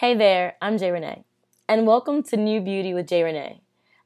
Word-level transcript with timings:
Hey 0.00 0.14
there, 0.14 0.56
I'm 0.62 0.78
Jay 0.78 0.90
Renee, 0.90 1.24
and 1.68 1.86
welcome 1.86 2.22
to 2.22 2.36
New 2.38 2.62
Beauty 2.62 2.94
with 2.94 3.06
Jay 3.06 3.22
Renee. 3.22 3.60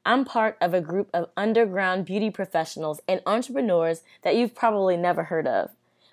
I'm 0.05 0.25
part 0.25 0.57
of 0.59 0.73
a 0.73 0.81
group 0.81 1.09
of 1.13 1.29
underground 1.37 2.03
beauty 2.03 2.29
professionals 2.29 2.99
and 3.07 3.21
entrepreneurs 3.25 4.01
that 4.21 4.35
you've 4.35 4.53
probably 4.53 4.97
never 4.97 5.23
heard 5.23 5.47
of. 5.47 5.69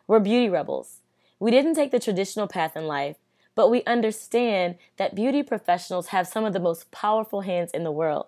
We're 0.07 0.21
beauty 0.21 0.49
rebels. 0.49 1.01
We 1.41 1.51
didn't 1.51 1.75
take 1.75 1.91
the 1.91 1.99
traditional 1.99 2.47
path 2.47 2.77
in 2.77 2.87
life, 2.87 3.17
but 3.57 3.73
we 3.73 3.83
understand 3.83 4.77
that 4.99 5.17
beauty 5.17 5.43
professionals 5.43 6.07
have 6.11 6.29
some 6.29 6.45
of 6.45 6.53
the 6.53 6.61
most 6.61 6.93
powerful 6.93 7.41
hands 7.41 7.73
in 7.73 7.83
the 7.83 7.91
world, 7.91 8.27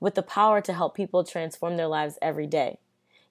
with 0.00 0.16
the 0.16 0.22
power 0.22 0.60
to 0.62 0.72
help 0.72 0.96
people 0.96 1.22
transform 1.22 1.76
their 1.76 1.86
lives 1.86 2.18
every 2.20 2.48
day. 2.48 2.78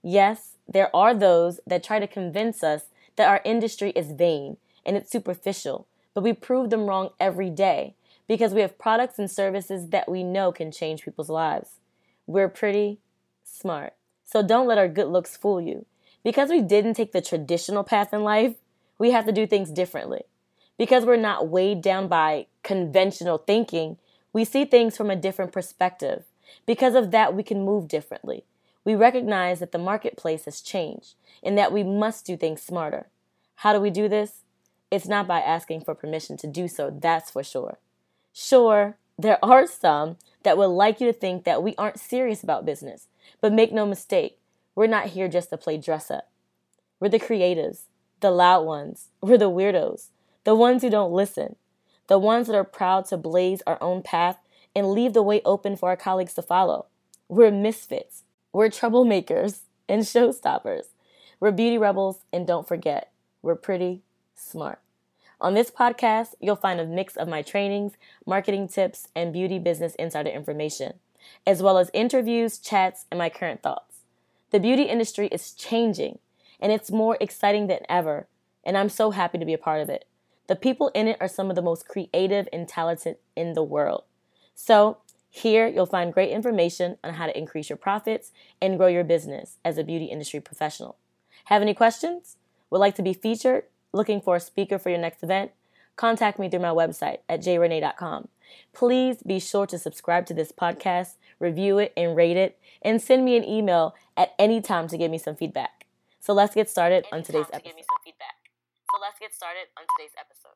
Yes, 0.02 0.54
there 0.70 0.90
are 0.96 1.14
those 1.14 1.60
that 1.68 1.84
try 1.84 2.00
to 2.00 2.08
convince 2.08 2.64
us 2.64 2.84
that 3.18 3.28
our 3.28 3.42
industry 3.44 3.90
is 3.90 4.14
vain 4.14 4.56
and 4.86 4.96
it's 4.96 5.12
superficial 5.12 5.86
but 6.18 6.24
we 6.24 6.34
prove 6.34 6.72
them 6.72 6.88
wrong 6.88 7.12
every 7.20 7.52
day 7.52 7.94
because 8.28 8.52
we 8.52 8.62
have 8.62 8.80
products 8.80 9.20
and 9.20 9.30
services 9.30 9.90
that 9.90 10.10
we 10.10 10.24
know 10.24 10.52
can 10.52 10.72
change 10.72 11.04
people's 11.04 11.30
lives. 11.30 11.80
We're 12.26 12.50
pretty 12.50 12.98
smart. 13.44 13.94
So 14.26 14.42
don't 14.42 14.66
let 14.66 14.80
our 14.80 14.88
good 14.88 15.10
looks 15.10 15.38
fool 15.38 15.62
you. 15.62 15.86
Because 16.24 16.50
we 16.50 16.60
didn't 16.64 16.96
take 16.96 17.12
the 17.12 17.22
traditional 17.22 17.84
path 17.84 18.16
in 18.16 18.24
life, 18.24 18.56
we 18.98 19.12
have 19.12 19.28
to 19.28 19.32
do 19.32 19.46
things 19.46 19.70
differently. 19.70 20.24
Because 20.76 21.06
we're 21.06 21.18
not 21.18 21.50
weighed 21.50 21.84
down 21.84 22.08
by 22.08 22.48
conventional 22.64 23.38
thinking, 23.38 23.98
we 24.34 24.44
see 24.44 24.66
things 24.66 24.98
from 24.98 25.12
a 25.12 25.16
different 25.16 25.52
perspective. 25.52 26.24
Because 26.66 26.96
of 26.96 27.12
that, 27.12 27.36
we 27.36 27.44
can 27.44 27.64
move 27.64 27.88
differently. 27.88 28.44
We 28.84 28.96
recognize 28.96 29.60
that 29.60 29.72
the 29.72 29.78
marketplace 29.78 30.46
has 30.46 30.62
changed 30.62 31.14
and 31.44 31.56
that 31.60 31.72
we 31.72 31.84
must 31.84 32.26
do 32.26 32.36
things 32.36 32.64
smarter. 32.64 33.06
How 33.58 33.72
do 33.72 33.80
we 33.80 33.92
do 33.92 34.10
this? 34.10 34.42
It's 34.90 35.08
not 35.08 35.28
by 35.28 35.42
asking 35.42 35.82
for 35.82 35.96
permission 35.96 36.38
to 36.38 36.48
do 36.48 36.68
so, 36.68 36.90
that's 36.90 37.32
for 37.32 37.44
sure. 37.44 37.80
Sure, 38.34 38.98
there 39.18 39.44
are 39.44 39.68
some 39.68 40.18
that 40.44 40.58
would 40.58 40.68
like 40.68 41.02
you 41.02 41.08
to 41.08 41.14
think 41.14 41.44
that 41.44 41.62
we 41.62 41.76
aren't 41.78 42.00
serious 42.00 42.44
about 42.44 42.66
business, 42.66 43.08
but 43.42 43.52
make 43.52 43.74
no 43.74 43.86
mistake, 43.86 44.40
we're 44.76 44.88
not 44.88 45.08
here 45.08 45.28
just 45.28 45.50
to 45.50 45.58
play 45.58 45.78
dress 45.78 46.10
up. 46.10 46.30
We're 47.00 47.10
the 47.10 47.20
creatives, 47.20 47.84
the 48.22 48.32
loud 48.32 48.64
ones, 48.64 49.10
we're 49.22 49.38
the 49.38 49.50
weirdos, 49.50 50.10
the 50.44 50.56
ones 50.56 50.84
who 50.84 50.90
don't 50.90 51.12
listen, 51.12 51.58
the 52.08 52.20
ones 52.20 52.48
that 52.48 52.56
are 52.56 52.64
proud 52.64 53.06
to 53.08 53.18
blaze 53.18 53.62
our 53.68 53.82
own 53.82 54.02
path 54.04 54.38
and 54.76 54.92
leave 54.92 55.14
the 55.14 55.24
way 55.24 55.42
open 55.44 55.76
for 55.76 55.90
our 55.90 55.98
colleagues 55.98 56.34
to 56.36 56.42
follow. 56.42 56.86
We're 57.28 57.52
misfits, 57.52 58.24
we're 58.54 58.70
troublemakers 58.70 59.62
and 59.90 60.02
showstoppers. 60.04 60.86
We're 61.40 61.52
beauty 61.52 61.78
rebels, 61.78 62.24
and 62.34 62.48
don't 62.48 62.68
forget, 62.68 63.12
we're 63.44 63.56
pretty 63.56 64.02
smart. 64.38 64.80
On 65.40 65.54
this 65.54 65.70
podcast, 65.70 66.34
you'll 66.40 66.56
find 66.56 66.80
a 66.80 66.86
mix 66.86 67.16
of 67.16 67.28
my 67.28 67.42
trainings, 67.42 67.94
marketing 68.26 68.68
tips, 68.68 69.08
and 69.16 69.32
beauty 69.32 69.60
business 69.60 69.94
insider 69.96 70.30
information, 70.30 70.94
as 71.46 71.62
well 71.62 71.78
as 71.78 71.92
interviews, 71.94 72.58
chats, 72.58 73.06
and 73.12 73.18
my 73.18 73.30
current 73.30 73.62
thoughts. 73.62 73.98
The 74.52 74.60
beauty 74.60 74.84
industry 74.84 75.28
is 75.28 75.52
changing, 75.52 76.20
and 76.60 76.72
it's 76.72 76.90
more 76.90 77.18
exciting 77.20 77.68
than 77.68 77.80
ever, 77.88 78.28
and 78.64 78.78
I'm 78.78 78.90
so 78.90 79.12
happy 79.12 79.38
to 79.38 79.46
be 79.46 79.54
a 79.54 79.60
part 79.60 79.82
of 79.82 79.90
it. 79.90 80.06
The 80.48 80.56
people 80.56 80.90
in 80.96 81.08
it 81.08 81.18
are 81.20 81.28
some 81.28 81.50
of 81.50 81.56
the 81.56 81.62
most 81.62 81.88
creative 81.88 82.48
and 82.52 82.68
talented 82.68 83.18
in 83.36 83.54
the 83.54 83.64
world. 83.64 84.04
So, 84.56 84.98
here 85.30 85.68
you'll 85.68 85.86
find 85.86 86.14
great 86.14 86.32
information 86.32 86.98
on 87.04 87.16
how 87.16 87.28
to 87.28 87.38
increase 87.38 87.70
your 87.70 87.78
profits 87.78 88.32
and 88.60 88.78
grow 88.78 88.88
your 88.88 89.04
business 89.04 89.58
as 89.64 89.78
a 89.78 89.84
beauty 89.84 90.06
industry 90.06 90.40
professional. 90.40 90.98
Have 91.46 91.62
any 91.62 91.74
questions? 91.74 92.38
Would 92.70 92.80
like 92.80 92.96
to 92.96 93.04
be 93.04 93.14
featured? 93.14 93.66
Looking 93.98 94.22
for 94.22 94.38
a 94.38 94.40
speaker 94.40 94.80
for 94.80 94.90
your 94.90 95.00
next 95.00 95.24
event, 95.24 95.52
contact 95.98 96.40
me 96.40 96.50
through 96.50 96.62
my 96.62 96.70
website 96.70 97.18
at 97.28 97.42
jrenee.com. 97.42 98.30
Please 98.74 99.22
be 99.24 99.40
sure 99.40 99.68
to 99.68 99.78
subscribe 99.78 100.26
to 100.28 100.34
this 100.34 100.52
podcast, 100.52 101.16
review 101.40 101.80
it, 101.80 101.92
and 101.98 102.16
rate 102.16 102.38
it, 102.38 102.58
and 102.82 103.02
send 103.02 103.26
me 103.26 103.36
an 103.36 103.44
email 103.44 103.96
at 104.16 104.34
any 104.40 104.62
time 104.62 104.88
to 104.88 104.98
give 104.98 105.12
me 105.12 105.18
some 105.18 105.36
feedback. 105.36 105.86
So 106.20 106.34
let's 106.34 106.56
get 106.56 106.70
started 106.70 107.06
on 107.12 107.24
today's 107.24 107.48
episode. 107.52 107.74
So 108.92 109.00
let's 109.02 109.20
get 109.20 109.34
started 109.34 109.68
on 109.78 109.86
today's 109.98 110.16
episode. 110.18 110.56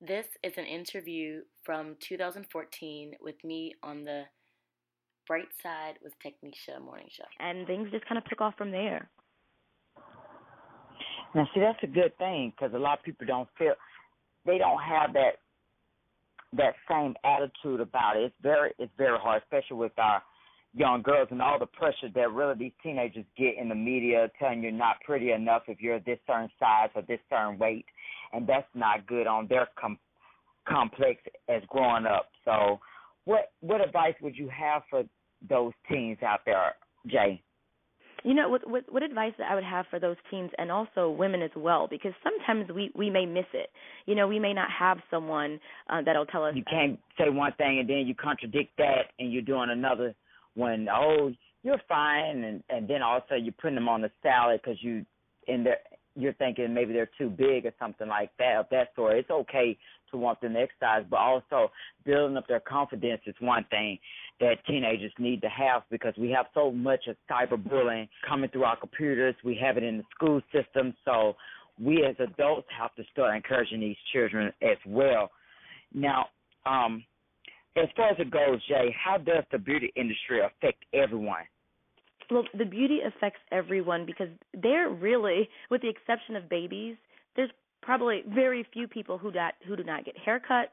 This 0.00 0.26
is 0.42 0.56
an 0.56 0.64
interview 0.64 1.42
from 1.62 1.96
2014 2.00 3.16
with 3.20 3.44
me 3.44 3.74
on 3.82 4.04
the 4.04 4.24
Bright 5.26 5.48
Side 5.62 5.98
with 6.02 6.14
Technisha 6.18 6.82
morning 6.82 7.08
show. 7.10 7.24
And 7.38 7.66
things 7.66 7.90
just 7.90 8.06
kind 8.06 8.18
of 8.18 8.24
took 8.24 8.40
off 8.40 8.56
from 8.56 8.70
there. 8.70 9.10
Now, 11.34 11.48
see, 11.54 11.60
that's 11.60 11.78
a 11.82 11.86
good 11.86 12.16
thing 12.18 12.52
because 12.56 12.74
a 12.74 12.78
lot 12.78 12.98
of 12.98 13.04
people 13.04 13.26
don't 13.26 13.48
feel 13.56 13.74
they 14.46 14.58
don't 14.58 14.80
have 14.80 15.12
that 15.14 15.38
that 16.52 16.74
same 16.90 17.14
attitude 17.24 17.80
about 17.80 18.16
it. 18.16 18.24
It's 18.24 18.34
very 18.42 18.72
it's 18.78 18.92
very 18.98 19.18
hard, 19.18 19.42
especially 19.42 19.76
with 19.76 19.92
our 19.98 20.22
young 20.74 21.02
girls 21.02 21.28
and 21.30 21.42
all 21.42 21.58
the 21.58 21.66
pressure 21.66 22.08
that 22.14 22.32
really 22.32 22.54
these 22.54 22.72
teenagers 22.82 23.24
get 23.36 23.58
in 23.58 23.68
the 23.68 23.74
media 23.74 24.30
telling 24.38 24.62
you're 24.62 24.72
not 24.72 25.00
pretty 25.04 25.32
enough 25.32 25.62
if 25.68 25.80
you're 25.80 26.00
this 26.00 26.18
certain 26.26 26.50
size 26.58 26.90
or 26.94 27.02
this 27.02 27.18
certain 27.28 27.58
weight, 27.58 27.86
and 28.32 28.46
that's 28.46 28.68
not 28.74 29.06
good 29.06 29.26
on 29.26 29.46
their 29.48 29.68
com- 29.80 29.98
complex 30.68 31.20
as 31.48 31.62
growing 31.68 32.06
up. 32.06 32.30
So, 32.44 32.80
what 33.24 33.52
what 33.60 33.80
advice 33.80 34.14
would 34.20 34.36
you 34.36 34.48
have 34.48 34.82
for 34.90 35.04
those 35.48 35.72
teens 35.88 36.18
out 36.22 36.40
there, 36.44 36.74
Jay? 37.06 37.42
You 38.24 38.34
know 38.34 38.48
what, 38.48 38.68
what 38.68 38.84
what 38.92 39.02
advice 39.02 39.32
that 39.38 39.50
I 39.50 39.54
would 39.54 39.64
have 39.64 39.86
for 39.90 39.98
those 39.98 40.16
teens 40.30 40.50
and 40.58 40.70
also 40.70 41.10
women 41.10 41.42
as 41.42 41.50
well 41.56 41.86
because 41.88 42.12
sometimes 42.22 42.70
we 42.70 42.90
we 42.94 43.10
may 43.10 43.26
miss 43.26 43.46
it. 43.52 43.70
You 44.06 44.14
know, 44.14 44.26
we 44.26 44.38
may 44.38 44.52
not 44.52 44.68
have 44.70 44.98
someone 45.10 45.60
uh, 45.88 46.02
that'll 46.04 46.26
tell 46.26 46.44
us. 46.44 46.54
You 46.54 46.64
can't 46.70 46.98
say 47.18 47.28
one 47.28 47.52
thing 47.58 47.78
and 47.80 47.88
then 47.88 48.06
you 48.06 48.14
contradict 48.14 48.76
that 48.78 49.12
and 49.18 49.32
you're 49.32 49.42
doing 49.42 49.70
another 49.70 50.14
when 50.54 50.88
oh 50.88 51.32
you're 51.62 51.80
fine 51.88 52.44
and 52.44 52.62
and 52.68 52.88
then 52.88 53.02
also 53.02 53.34
you're 53.34 53.54
putting 53.60 53.76
them 53.76 53.88
on 53.88 54.02
the 54.02 54.10
salad 54.22 54.60
because 54.62 54.82
you 54.82 55.04
in 55.46 55.64
there 55.64 55.78
you're 56.16 56.32
thinking 56.34 56.74
maybe 56.74 56.92
they're 56.92 57.10
too 57.18 57.30
big 57.30 57.66
or 57.66 57.72
something 57.78 58.08
like 58.08 58.30
that 58.38 58.56
of 58.56 58.66
that 58.70 58.88
sort. 58.96 59.16
It's 59.16 59.30
okay 59.30 59.78
to 60.10 60.16
want 60.16 60.40
them 60.40 60.54
to 60.54 60.60
exercise, 60.60 61.04
but 61.08 61.18
also 61.18 61.70
building 62.04 62.36
up 62.36 62.48
their 62.48 62.60
confidence 62.60 63.22
is 63.26 63.34
one 63.40 63.64
thing 63.70 63.98
that 64.40 64.64
teenagers 64.66 65.12
need 65.18 65.42
to 65.42 65.48
have 65.48 65.82
because 65.90 66.14
we 66.18 66.30
have 66.30 66.46
so 66.54 66.70
much 66.70 67.06
of 67.06 67.16
cyberbullying 67.30 68.08
coming 68.26 68.48
through 68.50 68.64
our 68.64 68.76
computers. 68.76 69.34
We 69.44 69.58
have 69.62 69.76
it 69.76 69.84
in 69.84 69.98
the 69.98 70.04
school 70.14 70.40
system, 70.52 70.94
so 71.04 71.34
we 71.78 72.04
as 72.04 72.16
adults 72.18 72.66
have 72.78 72.94
to 72.96 73.04
start 73.12 73.36
encouraging 73.36 73.80
these 73.80 73.96
children 74.12 74.52
as 74.62 74.78
well. 74.86 75.30
Now, 75.92 76.26
um, 76.66 77.04
as 77.76 77.88
far 77.96 78.10
as 78.10 78.16
it 78.18 78.30
goes, 78.30 78.60
Jay, 78.66 78.94
how 79.02 79.18
does 79.18 79.44
the 79.52 79.58
beauty 79.58 79.92
industry 79.94 80.40
affect 80.40 80.84
everyone? 80.92 81.44
Well, 82.30 82.44
the 82.56 82.64
beauty 82.64 83.00
affects 83.06 83.40
everyone 83.50 84.06
because 84.06 84.28
they're 84.62 84.88
really, 84.88 85.48
with 85.70 85.82
the 85.82 85.88
exception 85.88 86.36
of 86.36 86.48
babies, 86.48 86.96
there's 87.36 87.50
probably 87.82 88.22
very 88.28 88.66
few 88.72 88.86
people 88.86 89.18
who 89.18 89.32
do 89.32 89.38
who 89.66 89.76
do 89.76 89.84
not 89.84 90.04
get 90.04 90.14
haircuts, 90.16 90.68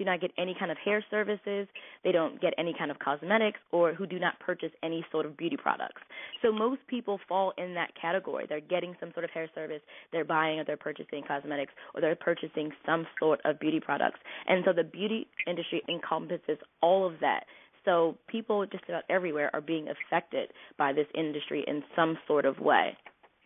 do 0.00 0.04
not 0.06 0.20
get 0.20 0.30
any 0.38 0.56
kind 0.58 0.70
of 0.70 0.78
hair 0.82 1.04
services, 1.10 1.68
they 2.02 2.10
don't 2.10 2.40
get 2.40 2.54
any 2.56 2.74
kind 2.76 2.90
of 2.90 2.98
cosmetics, 2.98 3.60
or 3.70 3.92
who 3.92 4.06
do 4.06 4.18
not 4.18 4.40
purchase 4.40 4.70
any 4.82 5.04
sort 5.12 5.26
of 5.26 5.36
beauty 5.36 5.58
products. 5.58 6.00
So 6.40 6.50
most 6.50 6.80
people 6.88 7.20
fall 7.28 7.52
in 7.58 7.74
that 7.74 7.90
category. 8.00 8.46
They're 8.48 8.60
getting 8.60 8.96
some 8.98 9.10
sort 9.12 9.24
of 9.24 9.30
hair 9.30 9.48
service, 9.54 9.82
they're 10.10 10.24
buying 10.24 10.58
or 10.58 10.64
they're 10.64 10.78
purchasing 10.78 11.22
cosmetics, 11.28 11.74
or 11.94 12.00
they're 12.00 12.16
purchasing 12.16 12.70
some 12.86 13.06
sort 13.18 13.40
of 13.44 13.60
beauty 13.60 13.78
products. 13.78 14.20
And 14.48 14.64
so 14.64 14.72
the 14.72 14.84
beauty 14.84 15.26
industry 15.46 15.82
encompasses 15.86 16.56
all 16.80 17.06
of 17.06 17.12
that. 17.20 17.44
So 17.84 18.16
people 18.26 18.64
just 18.64 18.84
about 18.88 19.02
everywhere 19.10 19.50
are 19.52 19.60
being 19.60 19.88
affected 19.88 20.48
by 20.78 20.94
this 20.94 21.06
industry 21.14 21.62
in 21.66 21.82
some 21.94 22.16
sort 22.26 22.46
of 22.46 22.58
way. 22.58 22.96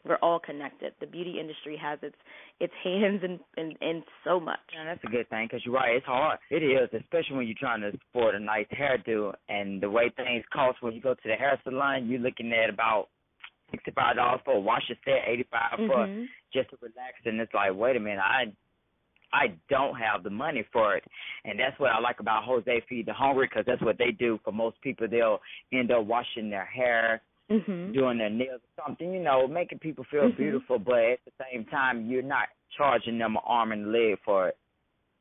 We're 0.06 0.16
all 0.16 0.38
connected. 0.38 0.92
The 1.00 1.06
beauty 1.06 1.38
industry 1.40 1.78
has 1.80 1.98
its 2.02 2.16
its 2.60 2.72
hands 2.82 3.22
in 3.22 3.40
in, 3.56 3.74
in 3.80 4.02
so 4.24 4.38
much. 4.38 4.60
And 4.78 4.88
that's 4.88 5.02
a 5.04 5.10
good 5.10 5.28
thing 5.30 5.46
because 5.46 5.64
you're 5.64 5.74
right. 5.74 5.96
It's 5.96 6.06
hard. 6.06 6.38
It 6.50 6.62
is, 6.62 6.88
especially 6.92 7.36
when 7.36 7.46
you're 7.46 7.56
trying 7.58 7.80
to 7.80 7.92
sport 8.10 8.34
a 8.34 8.38
nice 8.38 8.66
hairdo 8.72 9.32
and 9.48 9.82
the 9.82 9.90
way 9.90 10.10
things 10.16 10.44
cost 10.52 10.82
when 10.82 10.94
you 10.94 11.00
go 11.00 11.14
to 11.14 11.20
the 11.24 11.34
hair 11.34 11.58
salon. 11.64 12.08
You're 12.08 12.20
looking 12.20 12.52
at 12.52 12.70
about 12.70 13.08
sixty 13.70 13.90
five 13.92 14.16
dollars 14.16 14.40
for 14.44 14.54
a 14.54 14.60
wash 14.60 14.82
your 14.88 14.98
set, 15.04 15.28
eighty 15.28 15.46
five 15.50 15.78
mm-hmm. 15.78 15.86
for 15.88 16.26
just 16.52 16.70
to 16.70 16.76
relax. 16.80 17.14
And 17.24 17.40
it's 17.40 17.54
like, 17.54 17.74
wait 17.74 17.96
a 17.96 18.00
minute, 18.00 18.20
I 18.20 18.52
I 19.32 19.54
don't 19.68 19.96
have 19.96 20.22
the 20.22 20.30
money 20.30 20.64
for 20.72 20.96
it. 20.96 21.04
And 21.44 21.58
that's 21.58 21.78
what 21.80 21.90
I 21.90 21.98
like 21.98 22.20
about 22.20 22.44
Hosea 22.44 22.80
Feed 22.88 23.06
the 23.06 23.12
Hungry 23.12 23.48
because 23.48 23.64
that's 23.66 23.82
what 23.82 23.98
they 23.98 24.12
do 24.12 24.38
for 24.44 24.52
most 24.52 24.80
people. 24.80 25.08
They'll 25.10 25.40
end 25.72 25.90
up 25.90 26.06
washing 26.06 26.50
their 26.50 26.64
hair, 26.64 27.20
mm-hmm. 27.50 27.92
doing 27.92 28.18
their 28.18 28.30
nails 28.30 28.60
or 28.62 28.84
something, 28.86 29.12
you 29.12 29.22
know, 29.22 29.46
making 29.46 29.78
people 29.78 30.04
feel 30.10 30.22
mm-hmm. 30.22 30.36
beautiful, 30.36 30.78
but 30.78 30.94
at 30.94 31.18
the 31.24 31.32
same 31.52 31.64
time, 31.66 32.06
you're 32.06 32.22
not 32.22 32.48
charging 32.76 33.18
them 33.18 33.36
an 33.36 33.42
arm 33.44 33.72
and 33.72 33.86
a 33.86 33.90
leg 33.90 34.18
for 34.24 34.48
it. 34.48 34.56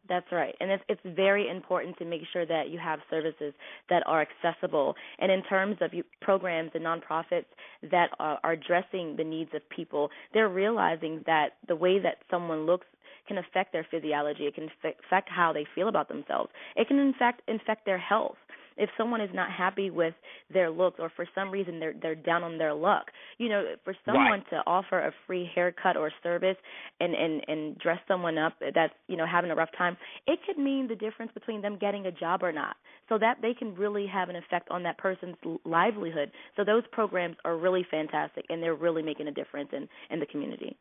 That's 0.10 0.30
right. 0.34 0.54
And 0.60 0.70
it's 0.70 0.84
it's 0.90 1.02
very 1.16 1.50
important 1.50 1.98
to 1.98 2.06
make 2.06 2.22
sure 2.34 2.46
that 2.46 2.70
you 2.70 2.78
have 2.78 3.00
services 3.10 3.54
that 3.90 4.04
are 4.06 4.22
accessible. 4.22 4.96
And 5.20 5.31
in 5.31 5.44
terms 5.44 5.78
of 5.80 5.94
you, 5.94 6.04
programs 6.22 6.72
and 6.74 6.84
nonprofits 6.84 7.46
that 7.90 8.10
are, 8.20 8.38
are 8.44 8.52
addressing 8.52 9.16
the 9.16 9.24
needs 9.24 9.52
of 9.54 9.62
people, 9.69 10.10
they're 10.34 10.50
realizing 10.50 11.24
that 11.26 11.52
the 11.69 11.76
way 11.78 12.00
that 12.00 12.18
someone 12.30 12.66
looks 12.66 12.86
can 13.30 13.38
affect 13.38 13.72
their 13.72 13.88
physiology. 13.90 14.44
It 14.44 14.56
can 14.56 14.69
affect 14.84 15.30
how 15.30 15.54
they 15.54 15.66
feel 15.74 15.88
about 15.88 16.10
themselves. 16.10 16.52
It 16.76 16.90
can 16.90 17.00
in 17.00 17.14
fact 17.18 17.42
infect 17.48 17.86
their 17.86 17.98
health 17.98 18.36
if 18.78 18.90
someone 18.98 19.22
is 19.22 19.30
not 19.34 19.52
happy 19.52 19.90
with 19.90 20.14
their 20.52 20.70
looks 20.70 21.00
or 21.00 21.12
for 21.16 21.28
some 21.36 21.52
reason 21.52 21.80
they're 21.80 21.94
they're 22.02 22.16
down 22.16 22.44
on 22.44 22.58
their 22.58 22.74
luck. 22.74 23.06
You 23.38 23.50
know 23.50 23.64
for 23.84 23.96
someone 24.06 24.25
right. 24.25 24.50
to 24.52 24.58
offer 24.68 25.00
a 25.00 25.12
free 25.28 25.50
haircut 25.54 25.98
or 25.98 26.12
service 26.22 26.58
and 27.00 27.14
and 27.14 27.42
and 27.48 27.78
dress 27.80 28.00
someone 28.08 28.38
up 28.38 28.54
that's 28.74 28.94
you 29.08 29.18
know 29.18 29.25
having 29.25 29.52
a 29.52 29.56
rough 29.56 29.70
time 29.78 29.98
it 30.28 30.40
could 30.46 30.58
mean 30.58 30.88
the 30.88 30.96
difference 30.96 31.31
between 31.34 31.62
them 31.62 31.78
getting 31.80 32.06
a 32.06 32.12
job 32.12 32.44
or 32.44 32.52
not. 32.52 32.75
So 33.10 33.18
that 33.20 33.38
they 33.42 33.54
can 33.54 33.75
really 33.75 34.08
have 34.08 34.30
an 34.30 34.36
effect 34.36 34.70
on 34.70 34.84
that 34.84 34.98
person's 34.98 35.36
livelihood. 35.66 36.31
So 36.56 36.64
those 36.64 36.84
programs 36.92 37.36
are 37.46 37.58
really 37.58 37.86
fantastic 37.90 38.46
and 38.50 38.62
they're 38.62 38.76
really 38.76 39.02
making 39.04 39.28
a 39.28 39.31
difference 39.31 39.69
in 39.74 39.88
in 40.10 40.19
the 40.19 40.26
community. 40.26 40.78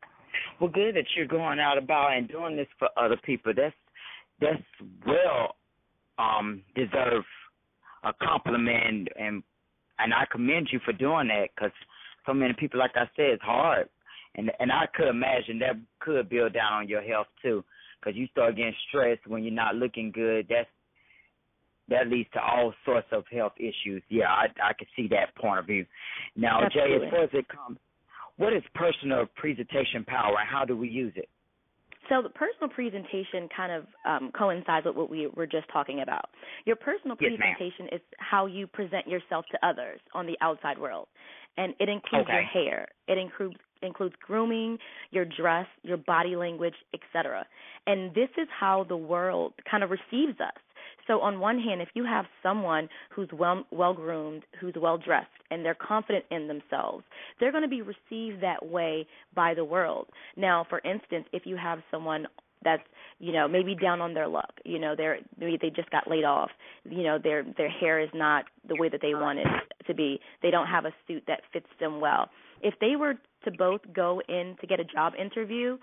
Well 0.61 0.71
good 0.71 0.95
that 0.97 1.05
you're 1.17 1.27
going 1.27 1.59
out 1.59 1.79
about 1.79 2.17
and 2.17 2.29
doing 2.29 2.57
this 2.57 2.69
for 2.79 2.89
other 2.97 3.19
people. 3.25 3.53
That's 3.57 3.75
that's 4.41 4.63
well 5.07 5.57
um 6.19 6.63
deserved 6.75 7.27
a 8.05 8.13
compliment 8.13 9.09
and 9.19 9.43
and 9.99 10.13
I 10.13 10.25
commend 10.31 10.69
you 10.73 10.81
for 10.85 10.93
doing 10.93 11.29
that 11.29 11.49
because 11.55 11.73
so 12.27 12.35
many 12.35 12.55
people, 12.55 12.79
like 12.79 12.93
I 12.95 13.05
said, 13.17 13.27
it's 13.27 13.43
hard, 13.43 13.89
and 14.37 14.51
and 14.59 14.73
I 14.73 14.87
could 14.95 15.09
imagine 15.09 15.59
that 15.61 15.77
could 16.01 16.29
build 16.29 16.55
down 16.55 16.73
on 16.73 16.89
your 16.89 17.03
health 17.03 17.29
too, 17.43 17.65
because 18.01 18.17
you 18.17 18.27
start 18.29 18.57
getting 18.57 18.75
stressed 18.89 19.27
when 19.27 19.43
you're 19.45 19.53
not 19.53 19.77
looking 19.77 20.11
good. 20.11 20.47
That's 20.49 20.69
that 21.89 22.09
leads 22.09 22.31
to 22.33 22.41
all 22.41 22.73
sorts 22.85 23.09
of 23.13 23.25
health 23.31 23.53
issues. 23.59 24.03
Yeah, 24.09 24.29
I 24.29 24.47
I 24.63 24.73
can 24.73 24.87
see 24.97 25.09
that 25.09 25.35
point 25.37 25.59
of 25.59 25.67
view. 25.67 25.87
Now, 26.37 26.65
Absolutely. 26.65 26.99
Jay, 26.99 27.07
as 27.07 27.11
far 27.11 27.25
as 27.25 27.31
it 27.33 27.49
comes, 27.49 27.79
what 28.37 28.53
is 28.53 28.63
personal 28.75 29.27
presentation 29.37 30.05
power, 30.07 30.37
and 30.39 30.49
how 30.49 30.65
do 30.65 30.77
we 30.77 30.89
use 30.89 31.13
it? 31.17 31.29
So 32.09 32.21
the 32.23 32.31
personal 32.31 32.69
presentation 32.69 33.49
kind 33.55 33.73
of 33.73 33.87
um, 34.07 34.33
coincides 34.37 34.87
with 34.87 34.97
what 34.97 35.11
we 35.11 35.29
were 35.29 35.47
just 35.47 35.67
talking 35.73 36.01
about. 36.03 36.27
Your 36.65 36.77
personal 36.77 37.17
yes, 37.21 37.33
presentation 37.39 37.87
is 37.93 38.01
how 38.19 38.47
you 38.47 38.67
present 38.67 39.07
yourself 39.07 39.45
to 39.53 39.67
others 39.67 40.01
on 40.15 40.27
the 40.27 40.37
outside 40.41 40.79
world, 40.79 41.09
and 41.57 41.75
it 41.79 41.89
includes 41.89 42.25
okay. 42.25 42.33
your 42.33 42.43
hair. 42.43 42.89
It 43.09 43.19
includes 43.19 43.57
includes 43.83 44.15
grooming, 44.25 44.79
your 45.11 45.25
dress, 45.25 45.67
your 45.83 45.97
body 45.97 46.37
language, 46.37 46.75
etc. 46.95 47.45
And 47.87 48.15
this 48.15 48.29
is 48.39 48.47
how 48.59 48.85
the 48.89 48.97
world 48.97 49.55
kind 49.69 49.83
of 49.83 49.91
receives 49.91 50.41
us. 50.41 50.61
So 51.07 51.21
on 51.21 51.41
one 51.41 51.59
hand, 51.59 51.81
if 51.81 51.89
you 51.95 52.05
have 52.05 52.27
someone 52.43 52.89
who's 53.11 53.29
well 53.33 53.65
well 53.71 53.95
groomed, 53.95 54.43
who's 54.61 54.75
well 54.81 54.99
dressed, 54.99 55.29
and 55.51 55.65
they're 55.65 55.75
confident 55.75 56.25
in 56.31 56.49
themselves, 56.49 57.05
they're 57.41 57.53
going 57.53 57.65
to 57.65 57.69
be 57.69 57.83
received 57.83 58.43
that 58.43 58.65
way 58.65 59.07
by 59.35 59.55
the 59.55 59.65
world. 59.65 60.09
Now, 60.37 60.67
for 60.69 60.81
instance, 60.81 61.27
if 61.33 61.43
you 61.47 61.57
have 61.57 61.81
someone 61.91 62.27
that's 62.65 62.83
you 63.19 63.33
know 63.33 63.49
maybe 63.49 63.75
down 63.75 64.01
on 64.01 64.15
their 64.15 64.29
luck 64.29 64.53
you 64.65 64.79
know 64.79 64.95
they're 64.97 65.19
maybe 65.39 65.59
they 65.61 65.71
just 65.71 65.91
got 65.91 66.09
laid 66.09 66.25
off 66.25 66.51
you 66.89 67.03
know 67.03 67.19
their 67.23 67.45
their 67.57 67.69
hair 67.69 68.01
is 68.01 68.09
not 68.15 68.45
the 68.69 68.77
way 68.77 68.89
that 68.89 69.01
they 69.03 69.15
want 69.15 69.39
it 69.39 69.47
to 69.87 69.95
be 69.95 70.21
they 70.43 70.51
don't 70.51 70.67
have 70.67 70.85
a 70.85 70.93
suit 71.07 71.23
that 71.27 71.41
fits 71.53 71.67
them 71.81 72.01
well 72.01 72.29
if 72.63 72.75
they 72.81 72.97
were 72.97 73.15
to 73.45 73.51
both 73.51 73.81
go 73.93 74.23
in 74.29 74.57
to 74.61 74.67
get 74.67 74.79
a 74.79 74.85
job 74.85 75.13
interview 75.19 75.77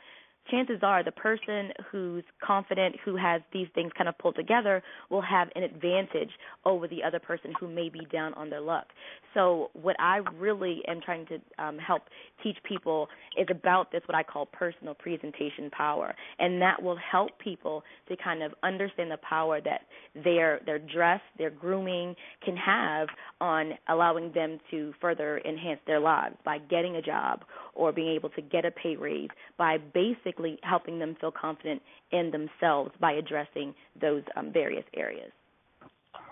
chances 0.50 0.80
are 0.84 1.04
the 1.04 1.12
person 1.12 1.72
who's 1.92 2.24
confident, 2.44 2.96
who 3.04 3.16
has 3.16 3.42
these 3.54 3.68
things 3.76 3.92
kind 3.98 4.08
of 4.08 4.18
pulled 4.18 4.36
together, 4.36 4.82
will 5.10 5.22
have 5.22 5.50
an 5.56 5.64
advantage 5.64 6.30
over 6.66 6.88
the 6.88 7.04
other 7.04 7.20
person 7.20 7.54
who 7.60 7.68
may 7.68 7.90
be 7.90 8.02
down 8.12 8.34
on 8.36 8.50
their 8.50 8.62
luck. 8.62 8.88
So, 9.34 9.70
what 9.74 9.96
I 10.00 10.22
really 10.38 10.82
am 10.88 11.02
trying 11.02 11.26
to 11.28 11.64
um, 11.64 11.78
help 11.78 12.04
teach 12.44 12.58
people 12.68 13.08
is 13.38 13.48
about 13.50 13.92
this, 13.92 14.02
what 14.08 14.16
I 14.16 14.24
call 14.24 14.48
personal 14.48 14.94
presentation 14.94 15.70
power, 15.72 16.16
and 16.40 16.62
that 16.62 16.82
will 16.82 16.98
help 16.98 17.38
people 17.40 17.84
to 18.08 18.16
kind 18.18 18.42
of 18.42 18.54
understand 18.64 19.12
the 19.12 19.18
power 19.18 19.62
that 19.62 19.82
their 20.24 20.60
their 20.66 20.80
dress, 20.80 21.22
their 21.38 21.52
grooming 21.52 22.16
can 22.44 22.58
have 22.58 23.08
on 23.40 23.74
allowing 23.88 24.32
them 24.34 24.60
to 24.72 24.94
further 25.00 25.40
enhance 25.46 25.80
their 25.86 26.00
lives 26.00 26.36
by 26.44 26.58
getting 26.58 26.96
a 26.96 27.02
job 27.02 27.42
or 27.76 27.92
being 27.92 28.10
able 28.10 28.30
to 28.30 28.42
get 28.42 28.66
a 28.66 28.72
pay 28.72 28.96
raise 28.96 29.30
by 29.58 29.78
basically 29.78 30.39
helping 30.64 31.00
them 31.00 31.16
feel 31.20 31.32
confident 31.32 31.82
in 32.12 32.32
themselves 32.32 32.92
by 33.00 33.14
addressing 33.14 33.74
those 34.00 34.24
um, 34.36 34.52
various 34.52 34.86
areas. 34.96 35.32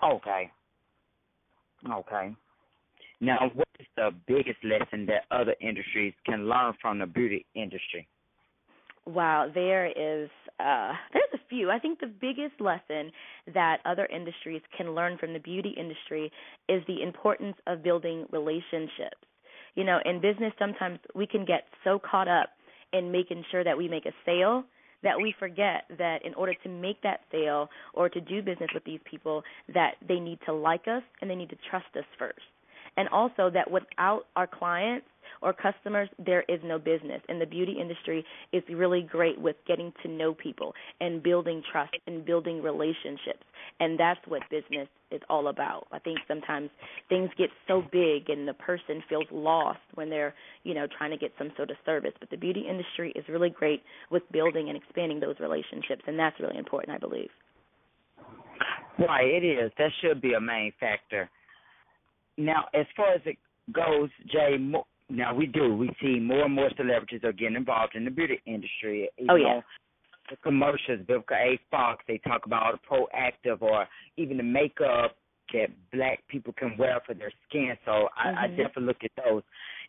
Okay. 0.02 0.50
Okay. 1.90 2.34
Now, 3.20 3.50
what 3.54 3.68
is 3.80 3.86
the 3.96 4.10
biggest 4.26 4.58
lesson 4.62 5.06
that 5.06 5.24
other 5.30 5.54
industries 5.60 6.14
can 6.24 6.48
learn 6.48 6.74
from 6.80 6.98
the 6.98 7.06
beauty 7.06 7.44
industry? 7.54 8.06
Wow, 9.06 9.50
there 9.52 9.86
is 9.86 10.28
uh, 10.60 10.92
there's 11.12 11.32
a 11.34 11.48
few. 11.48 11.70
I 11.70 11.78
think 11.78 12.00
the 12.00 12.06
biggest 12.06 12.60
lesson 12.60 13.10
that 13.54 13.78
other 13.86 14.06
industries 14.06 14.60
can 14.76 14.94
learn 14.94 15.16
from 15.18 15.32
the 15.32 15.38
beauty 15.38 15.74
industry 15.78 16.30
is 16.68 16.82
the 16.86 17.02
importance 17.02 17.56
of 17.66 17.82
building 17.82 18.26
relationships 18.30 19.16
you 19.78 19.84
know, 19.84 20.00
in 20.04 20.20
business 20.20 20.52
sometimes 20.58 20.98
we 21.14 21.24
can 21.24 21.44
get 21.44 21.62
so 21.84 22.00
caught 22.00 22.26
up 22.26 22.50
in 22.92 23.12
making 23.12 23.44
sure 23.50 23.64
that 23.64 23.76
we 23.76 23.88
make 23.88 24.06
a 24.06 24.12
sale 24.24 24.64
that 25.02 25.16
we 25.16 25.34
forget 25.38 25.84
that 25.98 26.24
in 26.24 26.34
order 26.34 26.54
to 26.62 26.68
make 26.68 27.00
that 27.02 27.20
sale 27.30 27.68
or 27.94 28.08
to 28.08 28.20
do 28.20 28.42
business 28.42 28.70
with 28.74 28.84
these 28.84 29.00
people 29.08 29.42
that 29.72 29.92
they 30.06 30.18
need 30.18 30.38
to 30.46 30.52
like 30.52 30.88
us 30.88 31.02
and 31.20 31.30
they 31.30 31.34
need 31.34 31.50
to 31.50 31.56
trust 31.70 31.86
us 31.96 32.04
first. 32.18 32.40
And 32.96 33.08
also 33.10 33.50
that 33.50 33.70
without 33.70 34.22
our 34.34 34.46
clients 34.46 35.06
or 35.42 35.52
customers, 35.52 36.08
there 36.24 36.44
is 36.48 36.60
no 36.64 36.78
business. 36.78 37.22
And 37.28 37.40
the 37.40 37.46
beauty 37.46 37.76
industry 37.80 38.24
is 38.52 38.62
really 38.72 39.02
great 39.02 39.40
with 39.40 39.56
getting 39.66 39.92
to 40.02 40.08
know 40.08 40.34
people 40.34 40.74
and 41.00 41.22
building 41.22 41.62
trust 41.70 41.96
and 42.06 42.24
building 42.24 42.62
relationships. 42.62 43.44
And 43.80 43.98
that's 43.98 44.20
what 44.26 44.42
business 44.50 44.88
is 45.10 45.20
all 45.30 45.48
about. 45.48 45.86
I 45.92 45.98
think 45.98 46.18
sometimes 46.28 46.70
things 47.08 47.30
get 47.38 47.50
so 47.66 47.82
big 47.92 48.28
and 48.28 48.46
the 48.46 48.54
person 48.54 49.02
feels 49.08 49.26
lost 49.30 49.80
when 49.94 50.10
they're, 50.10 50.34
you 50.64 50.74
know, 50.74 50.86
trying 50.98 51.10
to 51.10 51.16
get 51.16 51.32
some 51.38 51.50
sort 51.56 51.70
of 51.70 51.76
service. 51.84 52.12
But 52.20 52.30
the 52.30 52.36
beauty 52.36 52.66
industry 52.68 53.12
is 53.16 53.24
really 53.28 53.50
great 53.50 53.82
with 54.10 54.22
building 54.32 54.68
and 54.68 54.76
expanding 54.76 55.20
those 55.20 55.36
relationships, 55.40 56.02
and 56.06 56.18
that's 56.18 56.38
really 56.40 56.58
important, 56.58 56.94
I 56.94 56.98
believe. 56.98 57.30
Right, 58.98 59.26
it 59.26 59.44
is. 59.44 59.70
That 59.78 59.90
should 60.02 60.20
be 60.20 60.34
a 60.34 60.40
main 60.40 60.72
factor. 60.80 61.30
Now, 62.36 62.66
as 62.74 62.86
far 62.96 63.12
as 63.14 63.20
it 63.24 63.36
goes, 63.72 64.10
Jay, 64.30 64.56
now 65.08 65.34
we 65.34 65.46
do. 65.46 65.74
We 65.74 65.90
see 66.00 66.18
more 66.20 66.44
and 66.44 66.54
more 66.54 66.70
celebrities 66.76 67.20
are 67.24 67.32
getting 67.32 67.56
involved 67.56 67.94
in 67.94 68.04
the 68.04 68.10
beauty 68.10 68.40
industry. 68.46 69.08
oh 69.28 69.36
yeah. 69.36 69.60
The 70.30 70.36
commercials, 70.36 71.06
Vivica 71.06 71.32
A. 71.32 71.58
Fox, 71.70 72.04
they 72.06 72.18
talk 72.18 72.44
about 72.44 72.80
Proactiv 72.90 73.62
or 73.62 73.86
even 74.18 74.36
the 74.36 74.42
makeup 74.42 75.16
that 75.54 75.68
black 75.90 76.18
people 76.28 76.52
can 76.52 76.76
wear 76.76 77.00
for 77.06 77.14
their 77.14 77.32
skin. 77.48 77.72
So 77.86 78.08
I, 78.14 78.28
mm-hmm. 78.28 78.38
I 78.38 78.48
definitely 78.48 78.82
look 78.84 78.98
at 79.02 79.10
those. 79.24 79.42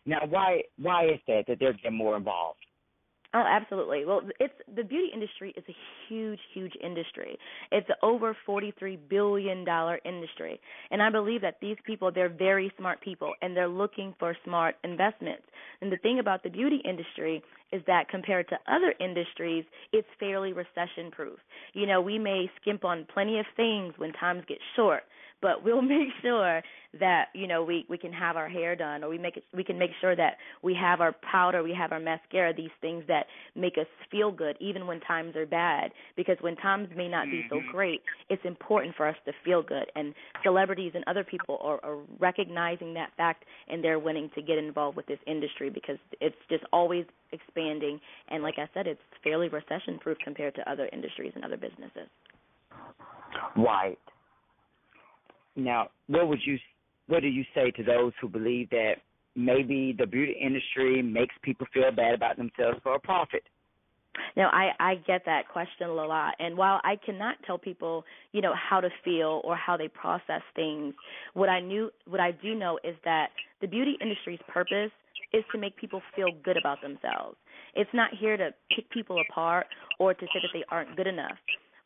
Now, 0.06 0.20
why 0.26 0.62
why 0.80 1.04
is 1.06 1.20
that 1.28 1.44
that 1.48 1.58
they're 1.60 1.74
getting 1.74 1.98
more 1.98 2.16
involved? 2.16 2.60
Oh, 3.32 3.44
absolutely. 3.46 4.04
Well, 4.04 4.22
it's 4.40 4.54
the 4.74 4.82
beauty 4.82 5.08
industry 5.14 5.54
is 5.56 5.62
a 5.68 5.76
huge, 6.08 6.40
huge 6.52 6.72
industry. 6.82 7.38
It's 7.70 7.86
over 8.02 8.36
forty-three 8.44 8.96
billion 9.08 9.64
dollar 9.64 10.00
industry, 10.04 10.60
and 10.90 11.00
I 11.00 11.10
believe 11.10 11.40
that 11.42 11.58
these 11.60 11.76
people 11.86 12.10
they're 12.10 12.28
very 12.28 12.72
smart 12.76 13.00
people, 13.00 13.32
and 13.40 13.56
they're 13.56 13.68
looking 13.68 14.16
for 14.18 14.36
smart 14.44 14.74
investments. 14.82 15.44
And 15.80 15.92
the 15.92 15.98
thing 15.98 16.18
about 16.18 16.42
the 16.42 16.50
beauty 16.50 16.82
industry 16.84 17.40
is 17.72 17.82
that 17.86 18.08
compared 18.08 18.48
to 18.48 18.56
other 18.66 18.94
industries, 18.98 19.64
it's 19.92 20.08
fairly 20.18 20.52
recession-proof. 20.52 21.38
You 21.72 21.86
know, 21.86 22.00
we 22.00 22.18
may 22.18 22.50
skimp 22.60 22.84
on 22.84 23.06
plenty 23.14 23.38
of 23.38 23.46
things 23.56 23.94
when 23.96 24.12
times 24.14 24.42
get 24.48 24.58
short, 24.74 25.04
but 25.42 25.64
we'll 25.64 25.82
make 25.96 26.08
sure 26.22 26.62
that 26.98 27.26
you 27.34 27.46
know 27.46 27.62
we 27.62 27.86
we 27.88 27.96
can 27.96 28.12
have 28.12 28.36
our 28.36 28.48
hair 28.48 28.74
done 28.74 29.04
or 29.04 29.08
we 29.08 29.16
make 29.16 29.36
it 29.36 29.44
we 29.54 29.62
can 29.62 29.78
make 29.78 29.90
sure 30.00 30.16
that 30.16 30.38
we 30.62 30.74
have 30.74 31.00
our 31.00 31.14
powder 31.30 31.62
we 31.62 31.72
have 31.72 31.92
our 31.92 32.00
mascara 32.00 32.52
these 32.52 32.70
things 32.80 33.04
that 33.06 33.26
make 33.54 33.78
us 33.78 33.86
feel 34.10 34.32
good 34.32 34.56
even 34.60 34.86
when 34.88 34.98
times 35.00 35.36
are 35.36 35.46
bad 35.46 35.92
because 36.16 36.36
when 36.40 36.56
times 36.56 36.88
may 36.96 37.06
not 37.06 37.26
be 37.26 37.44
so 37.48 37.56
mm-hmm. 37.56 37.70
great 37.70 38.02
it's 38.28 38.44
important 38.44 38.94
for 38.96 39.06
us 39.06 39.14
to 39.24 39.32
feel 39.44 39.62
good 39.62 39.86
and 39.94 40.12
celebrities 40.42 40.90
and 40.94 41.04
other 41.06 41.22
people 41.22 41.58
are, 41.62 41.78
are 41.84 41.98
recognizing 42.18 42.92
that 42.92 43.10
fact 43.16 43.44
and 43.68 43.84
they're 43.84 44.00
wanting 44.00 44.28
to 44.34 44.42
get 44.42 44.58
involved 44.58 44.96
with 44.96 45.06
this 45.06 45.20
industry 45.28 45.70
because 45.70 45.98
it's 46.20 46.34
just 46.48 46.64
always 46.72 47.04
expanding 47.30 48.00
and 48.30 48.42
like 48.42 48.54
i 48.58 48.68
said 48.74 48.88
it's 48.88 49.00
fairly 49.22 49.48
recession 49.48 49.96
proof 50.00 50.18
compared 50.24 50.56
to 50.56 50.68
other 50.68 50.88
industries 50.92 51.30
and 51.36 51.44
other 51.44 51.56
businesses 51.56 52.08
right 53.56 53.98
now, 55.64 55.88
what 56.08 56.28
would 56.28 56.40
you 56.44 56.58
what 57.06 57.22
do 57.22 57.28
you 57.28 57.44
say 57.54 57.70
to 57.72 57.82
those 57.82 58.12
who 58.20 58.28
believe 58.28 58.70
that 58.70 58.94
maybe 59.34 59.94
the 59.98 60.06
beauty 60.06 60.36
industry 60.40 61.02
makes 61.02 61.34
people 61.42 61.66
feel 61.72 61.90
bad 61.90 62.14
about 62.14 62.36
themselves 62.36 62.78
for 62.82 62.94
a 62.94 63.00
profit? 63.00 63.42
Now, 64.36 64.48
I 64.50 64.70
I 64.78 64.94
get 65.06 65.24
that 65.26 65.48
question 65.48 65.88
a 65.88 65.92
lot, 65.92 66.34
and 66.38 66.56
while 66.56 66.80
I 66.84 66.96
cannot 67.04 67.36
tell 67.46 67.58
people, 67.58 68.04
you 68.32 68.42
know, 68.42 68.54
how 68.54 68.80
to 68.80 68.88
feel 69.04 69.40
or 69.44 69.56
how 69.56 69.76
they 69.76 69.88
process 69.88 70.42
things, 70.54 70.94
what 71.34 71.48
I 71.48 71.60
knew, 71.60 71.90
what 72.06 72.20
I 72.20 72.32
do 72.32 72.54
know 72.54 72.78
is 72.84 72.96
that 73.04 73.30
the 73.60 73.68
beauty 73.68 73.96
industry's 74.00 74.40
purpose 74.48 74.90
is 75.32 75.44
to 75.52 75.58
make 75.58 75.76
people 75.76 76.02
feel 76.16 76.28
good 76.44 76.56
about 76.56 76.82
themselves. 76.82 77.36
It's 77.74 77.90
not 77.94 78.10
here 78.18 78.36
to 78.36 78.50
pick 78.74 78.90
people 78.90 79.20
apart 79.30 79.66
or 79.98 80.12
to 80.12 80.26
say 80.26 80.40
that 80.42 80.50
they 80.52 80.64
aren't 80.70 80.96
good 80.96 81.06
enough. 81.06 81.38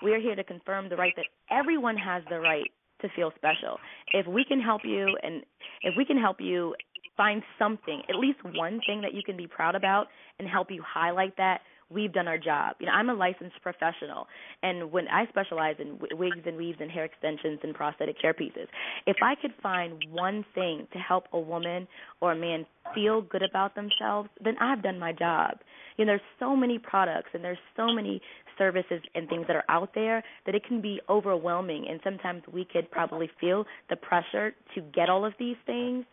We 0.03 0.13
are 0.15 0.21
here 0.21 0.35
to 0.35 0.45
confirm 0.45 0.89
the 0.89 0.97
right 0.97 1.13
that 1.17 1.27
everyone 1.51 1.97
has 1.97 2.23
the 2.31 2.41
right 2.41 2.71
to 3.05 3.11
feel 3.15 3.31
special. 3.37 3.79
If 4.13 4.27
we 4.27 4.45
can 4.45 4.61
help 4.61 4.83
you 4.85 5.07
and 5.23 5.45
if 5.83 5.95
we 5.97 6.05
can 6.05 6.19
help 6.19 6.41
you 6.41 6.75
find 7.17 7.43
something, 7.59 8.03
at 8.09 8.17
least 8.17 8.39
one 8.43 8.81
thing 8.87 9.01
that 9.03 9.15
you 9.15 9.23
can 9.25 9.37
be 9.37 9.47
proud 9.47 9.75
about 9.75 10.07
and 10.39 10.49
help 10.49 10.71
you 10.71 10.83
highlight 10.87 11.37
that, 11.37 11.61
we've 11.91 12.13
done 12.13 12.29
our 12.29 12.39
job. 12.39 12.77
You 12.81 12.87
know, 12.87 12.93
I'm 12.93 13.11
a 13.11 13.15
licensed 13.15 13.61
professional, 13.63 14.27
and 14.63 14.91
when 14.91 15.09
I 15.09 15.27
specialize 15.29 15.77
in 15.79 15.99
wigs 16.19 16.43
and 16.47 16.57
weaves 16.57 16.79
and 16.81 16.91
hair 16.91 17.05
extensions 17.05 17.61
and 17.63 17.75
prosthetic 17.75 18.21
chair 18.21 18.35
pieces, 18.35 18.69
if 19.07 19.17
I 19.23 19.35
could 19.35 19.53
find 19.63 20.05
one 20.11 20.45
thing 20.55 20.87
to 20.93 20.99
help 20.99 21.25
a 21.33 21.39
woman 21.39 21.87
or 22.21 22.33
a 22.33 22.37
man 22.37 22.67
feel 22.95 23.23
good 23.23 23.43
about 23.43 23.75
themselves, 23.75 24.29
then 24.43 24.57
I've 24.61 24.83
done 24.83 24.99
my 24.99 25.13
job. 25.13 25.59
You 25.97 26.05
know, 26.05 26.13
there's 26.13 26.21
so 26.39 26.57
many 26.57 26.79
products 26.79 27.31
and 27.35 27.45
there's 27.45 27.59
so 27.77 27.93
many 27.93 28.21
services 28.59 29.01
and 29.15 29.29
things 29.29 29.47
that 29.47 29.57
are 29.57 29.65
out 29.69 29.91
there 29.95 30.23
that 30.47 30.55
it 30.55 30.65
can 30.67 30.81
be 30.81 31.01
overwhelming 31.09 31.87
and 31.89 32.01
sometimes 32.05 32.43
we 32.53 32.65
could 32.65 32.91
probably 32.91 33.29
feel 33.41 33.65
the 33.91 33.97
pressure 33.97 34.55
to 34.75 34.81
get 34.95 35.09
all 35.09 35.25
of 35.25 35.33
these 35.39 35.57
things 35.67 36.05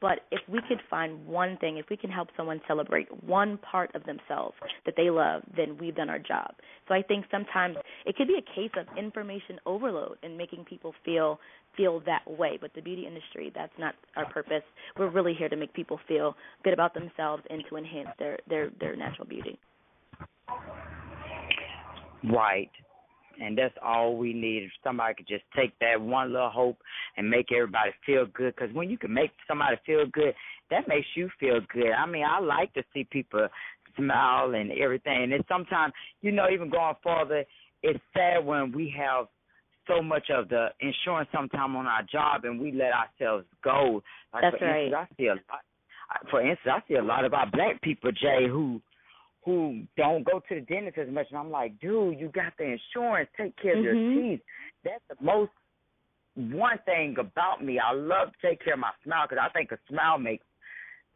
but 0.00 0.20
if 0.30 0.40
we 0.48 0.60
could 0.66 0.80
find 0.88 1.26
one 1.26 1.58
thing, 1.58 1.76
if 1.76 1.86
we 1.90 1.96
can 1.96 2.10
help 2.10 2.28
someone 2.36 2.60
celebrate 2.66 3.08
one 3.24 3.58
part 3.58 3.94
of 3.94 4.02
themselves 4.04 4.54
that 4.86 4.94
they 4.96 5.10
love, 5.10 5.42
then 5.56 5.76
we've 5.78 5.94
done 5.94 6.08
our 6.08 6.18
job. 6.18 6.54
So 6.88 6.94
I 6.94 7.02
think 7.02 7.26
sometimes 7.30 7.76
it 8.06 8.16
could 8.16 8.28
be 8.28 8.38
a 8.38 8.54
case 8.54 8.70
of 8.78 8.86
information 8.96 9.58
overload 9.66 10.16
and 10.22 10.36
making 10.36 10.64
people 10.64 10.94
feel 11.04 11.38
feel 11.76 12.00
that 12.00 12.22
way. 12.26 12.58
But 12.60 12.72
the 12.74 12.80
beauty 12.80 13.06
industry, 13.06 13.52
that's 13.54 13.72
not 13.78 13.94
our 14.16 14.30
purpose. 14.32 14.62
We're 14.98 15.10
really 15.10 15.34
here 15.34 15.48
to 15.48 15.56
make 15.56 15.72
people 15.74 16.00
feel 16.08 16.34
good 16.64 16.72
about 16.72 16.94
themselves 16.94 17.42
and 17.50 17.62
to 17.68 17.76
enhance 17.76 18.08
their 18.18 18.38
their 18.48 18.70
their 18.80 18.96
natural 18.96 19.26
beauty. 19.26 19.58
Right 22.24 22.70
and 23.40 23.56
that's 23.56 23.74
all 23.82 24.16
we 24.16 24.32
need. 24.32 24.64
If 24.64 24.70
somebody 24.84 25.14
could 25.14 25.28
just 25.28 25.44
take 25.56 25.72
that 25.80 26.00
one 26.00 26.32
little 26.32 26.50
hope 26.50 26.78
and 27.16 27.28
make 27.28 27.52
everybody 27.52 27.90
feel 28.04 28.26
good, 28.26 28.54
because 28.54 28.74
when 28.74 28.90
you 28.90 28.98
can 28.98 29.12
make 29.12 29.30
somebody 29.48 29.76
feel 29.86 30.06
good, 30.12 30.34
that 30.70 30.86
makes 30.88 31.06
you 31.14 31.28
feel 31.38 31.60
good. 31.72 31.92
I 31.92 32.06
mean, 32.06 32.24
I 32.24 32.40
like 32.40 32.72
to 32.74 32.82
see 32.94 33.04
people 33.04 33.48
smile 33.96 34.54
and 34.54 34.70
everything. 34.72 35.32
And 35.32 35.44
sometimes, 35.48 35.92
you 36.22 36.32
know, 36.32 36.48
even 36.52 36.70
going 36.70 36.94
further, 37.02 37.44
it's 37.82 38.00
sad 38.14 38.44
when 38.44 38.72
we 38.72 38.94
have 38.96 39.26
so 39.88 40.02
much 40.02 40.30
of 40.30 40.48
the 40.48 40.68
insurance 40.80 41.28
sometime 41.32 41.74
on 41.76 41.86
our 41.86 42.02
job 42.02 42.44
and 42.44 42.60
we 42.60 42.72
let 42.72 42.92
ourselves 42.92 43.46
go. 43.64 44.02
Like 44.32 44.42
That's 44.42 44.58
for 44.58 44.66
right. 44.66 44.84
Instance, 44.84 45.08
I 45.10 45.16
see 45.16 45.26
a 45.26 45.34
lot. 45.34 45.64
For 46.30 46.40
instance, 46.40 46.74
I 46.76 46.88
see 46.88 46.94
a 46.94 47.02
lot 47.02 47.24
of 47.24 47.34
our 47.34 47.48
black 47.50 47.80
people, 47.82 48.10
Jay, 48.12 48.46
who 48.48 48.80
who 49.44 49.82
don't 49.96 50.24
go 50.24 50.42
to 50.48 50.54
the 50.54 50.60
dentist 50.60 50.98
as 50.98 51.08
much, 51.08 51.26
and 51.30 51.38
I'm 51.38 51.50
like, 51.50 51.78
dude, 51.80 52.18
you 52.18 52.28
got 52.28 52.52
the 52.58 52.76
insurance, 52.76 53.28
take 53.36 53.56
care 53.56 53.78
of 53.78 53.84
mm-hmm. 53.84 54.18
your 54.18 54.30
teeth. 54.32 54.40
That's 54.84 55.02
the 55.08 55.24
most 55.24 55.50
one 56.36 56.78
thing 56.84 57.16
about 57.18 57.64
me. 57.64 57.78
I 57.78 57.92
love 57.94 58.28
to 58.28 58.48
take 58.48 58.62
care 58.64 58.74
of 58.74 58.80
my 58.80 58.92
smile 59.04 59.26
because 59.28 59.42
I 59.42 59.52
think 59.52 59.72
a 59.72 59.78
smile 59.88 60.18
makes 60.18 60.44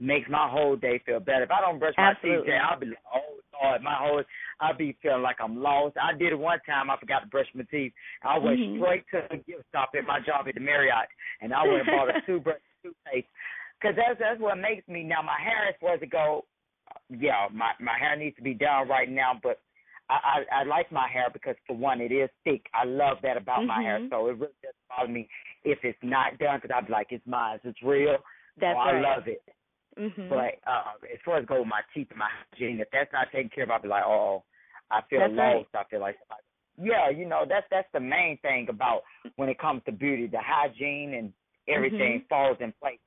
makes 0.01 0.29
my 0.29 0.49
whole 0.51 0.77
day 0.77 1.01
feel 1.07 1.21
better. 1.21 1.45
If 1.45 1.51
I 1.51 1.61
don't 1.61 1.79
brush 1.79 1.95
Absolutely. 1.97 2.39
my 2.39 2.45
teeth, 2.45 2.63
I'll 2.69 2.81
be 2.81 2.87
like, 2.87 3.07
oh 3.15 3.35
Lord, 3.63 3.83
my 3.83 3.95
whole 3.95 4.23
I'll 4.61 4.77
be 4.77 4.97
feeling 5.03 5.23
like 5.23 5.37
I'm 5.41 5.63
lost. 5.63 5.97
I 5.97 6.17
did 6.17 6.33
it 6.33 6.39
one 6.39 6.59
time. 6.67 6.91
I 6.91 6.99
forgot 6.99 7.21
to 7.21 7.27
brush 7.27 7.47
my 7.55 7.65
teeth. 7.71 7.93
I 8.23 8.39
went 8.39 8.59
mm-hmm. 8.59 8.83
straight 8.83 9.05
to 9.13 9.23
the 9.31 9.37
gift 9.37 9.65
shop 9.73 9.91
at 9.97 10.07
my 10.07 10.19
job 10.21 10.47
at 10.49 10.55
the 10.55 10.61
Marriott, 10.61 11.09
and 11.41 11.53
I 11.53 11.63
went 11.63 11.87
and 11.87 11.97
bought 11.97 12.11
a 12.11 12.21
toothbrush, 12.27 12.61
toothpaste. 12.83 13.29
Because 13.81 13.97
that's 13.97 14.19
that's 14.19 14.41
what 14.41 14.57
makes 14.57 14.87
me 14.89 15.05
now. 15.05 15.23
My 15.23 15.39
hair 15.39 15.69
is 15.69 15.77
supposed 15.79 16.01
to 16.01 16.07
go 16.07 16.45
yeah, 17.11 17.49
my 17.53 17.71
my 17.81 17.99
hair 17.99 18.17
needs 18.17 18.37
to 18.37 18.43
be 18.43 18.55
done 18.55 18.89
right 18.89 19.11
now, 19.11 19.33
but 19.43 19.61
I, 20.09 20.45
I 20.51 20.61
I 20.61 20.65
like 20.65 20.91
my 20.93 21.09
hair 21.09 21.29
because 21.33 21.57
for 21.67 21.77
one, 21.77 22.01
it 22.01 22.13
is 22.13 22.31
thick. 22.45 22.67
I 22.75 22.85
love 22.85 23.19
that 23.23 23.37
about 23.37 23.59
mm-hmm. 23.61 23.69
my 23.69 23.83
hair, 23.83 23.99
mm-hmm. 23.99 24.09
so 24.11 24.27
it 24.29 24.39
really 24.39 24.53
doesn't 24.63 24.89
bother 24.89 25.13
me 25.13 25.29
if 25.65 25.79
it's 25.83 25.99
not 26.03 26.39
done 26.39 26.61
because 26.61 26.75
I'd 26.77 26.87
be 26.87 26.93
like, 26.93 27.09
it's 27.11 27.27
mine, 27.27 27.59
it's 27.65 27.83
real. 27.83 28.17
That's 28.61 28.77
right. 28.77 28.97
I 28.97 29.01
love 29.01 29.27
it. 29.27 29.43
Mm-hmm. 29.99 30.29
But 30.29 30.59
uh, 30.67 30.99
as 31.13 31.21
far 31.25 31.39
as 31.39 31.47
go 31.47 31.61
with 31.61 31.69
my 31.69 31.81
teeth 31.95 32.09
and 32.11 32.19
my 32.19 32.29
hygiene, 32.51 32.81
if 32.81 32.89
that's 32.93 33.13
not 33.13 33.29
taken 33.33 33.51
care 33.55 33.65
of, 33.65 33.71
I'll 33.71 33.83
be 33.83 33.89
like, 33.89 34.05
oh, 34.05 34.43
I 34.91 35.01
feel 35.09 35.21
that's 35.21 35.33
lost. 35.33 35.69
Right. 35.73 35.87
I 35.87 35.91
feel 35.91 36.01
like, 36.01 36.17
yeah, 36.81 37.11
you 37.11 37.27
know, 37.27 37.45
that's 37.49 37.67
that's 37.71 37.89
the 37.93 38.01
main 38.01 38.39
thing 38.43 38.67
about 38.69 39.03
when 39.37 39.49
it 39.49 39.59
comes 39.59 39.83
to 39.87 39.93
beauty, 39.93 40.27
the 40.27 40.41
hygiene 40.41 41.15
and 41.15 41.33
everything 41.69 42.19
mm-hmm. 42.21 42.29
falls 42.29 42.57
in 42.61 42.73
place. 42.81 42.99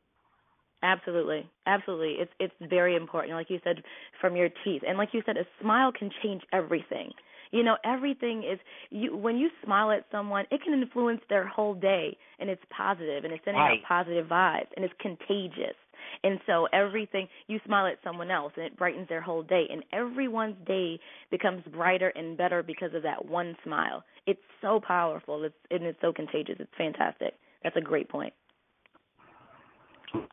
Absolutely, 0.83 1.49
absolutely. 1.65 2.15
It's 2.19 2.31
it's 2.39 2.69
very 2.69 2.95
important. 2.95 3.33
Like 3.33 3.49
you 3.49 3.59
said, 3.63 3.77
from 4.21 4.35
your 4.35 4.49
teeth, 4.63 4.83
and 4.87 4.97
like 4.97 5.09
you 5.11 5.23
said, 5.25 5.37
a 5.37 5.45
smile 5.61 5.91
can 5.91 6.11
change 6.21 6.43
everything. 6.53 7.11
You 7.51 7.63
know, 7.63 7.77
everything 7.83 8.43
is 8.43 8.59
you. 8.91 9.15
When 9.15 9.37
you 9.37 9.49
smile 9.63 9.91
at 9.91 10.05
someone, 10.11 10.45
it 10.51 10.61
can 10.63 10.73
influence 10.73 11.21
their 11.29 11.47
whole 11.47 11.73
day, 11.73 12.15
and 12.39 12.49
it's 12.49 12.61
positive, 12.75 13.23
and 13.23 13.33
it's 13.33 13.43
sending 13.43 13.61
right. 13.61 13.79
out 13.79 13.87
positive 13.87 14.27
vibes, 14.27 14.67
and 14.75 14.85
it's 14.85 14.93
contagious. 14.99 15.75
And 16.23 16.39
so 16.45 16.67
everything 16.73 17.27
you 17.47 17.59
smile 17.65 17.87
at 17.87 17.97
someone 18.03 18.29
else, 18.29 18.53
and 18.55 18.65
it 18.65 18.77
brightens 18.77 19.09
their 19.09 19.21
whole 19.21 19.43
day, 19.43 19.65
and 19.71 19.83
everyone's 19.93 20.55
day 20.67 20.99
becomes 21.31 21.63
brighter 21.73 22.09
and 22.09 22.37
better 22.37 22.61
because 22.61 22.93
of 22.93 23.03
that 23.03 23.25
one 23.25 23.55
smile. 23.63 24.03
It's 24.27 24.39
so 24.61 24.79
powerful. 24.85 25.43
It's 25.43 25.55
and 25.71 25.83
it's 25.83 25.99
so 26.01 26.13
contagious. 26.13 26.57
It's 26.59 26.71
fantastic. 26.77 27.33
That's 27.63 27.77
a 27.77 27.81
great 27.81 28.09
point. 28.09 28.33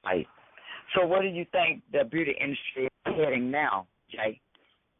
Right. 0.04 0.26
So, 0.94 1.06
what 1.06 1.22
do 1.22 1.28
you 1.28 1.44
think 1.52 1.82
the 1.92 2.04
beauty 2.04 2.34
industry 2.40 2.86
is 2.86 3.14
heading 3.16 3.50
now, 3.50 3.86
Jay? 4.10 4.40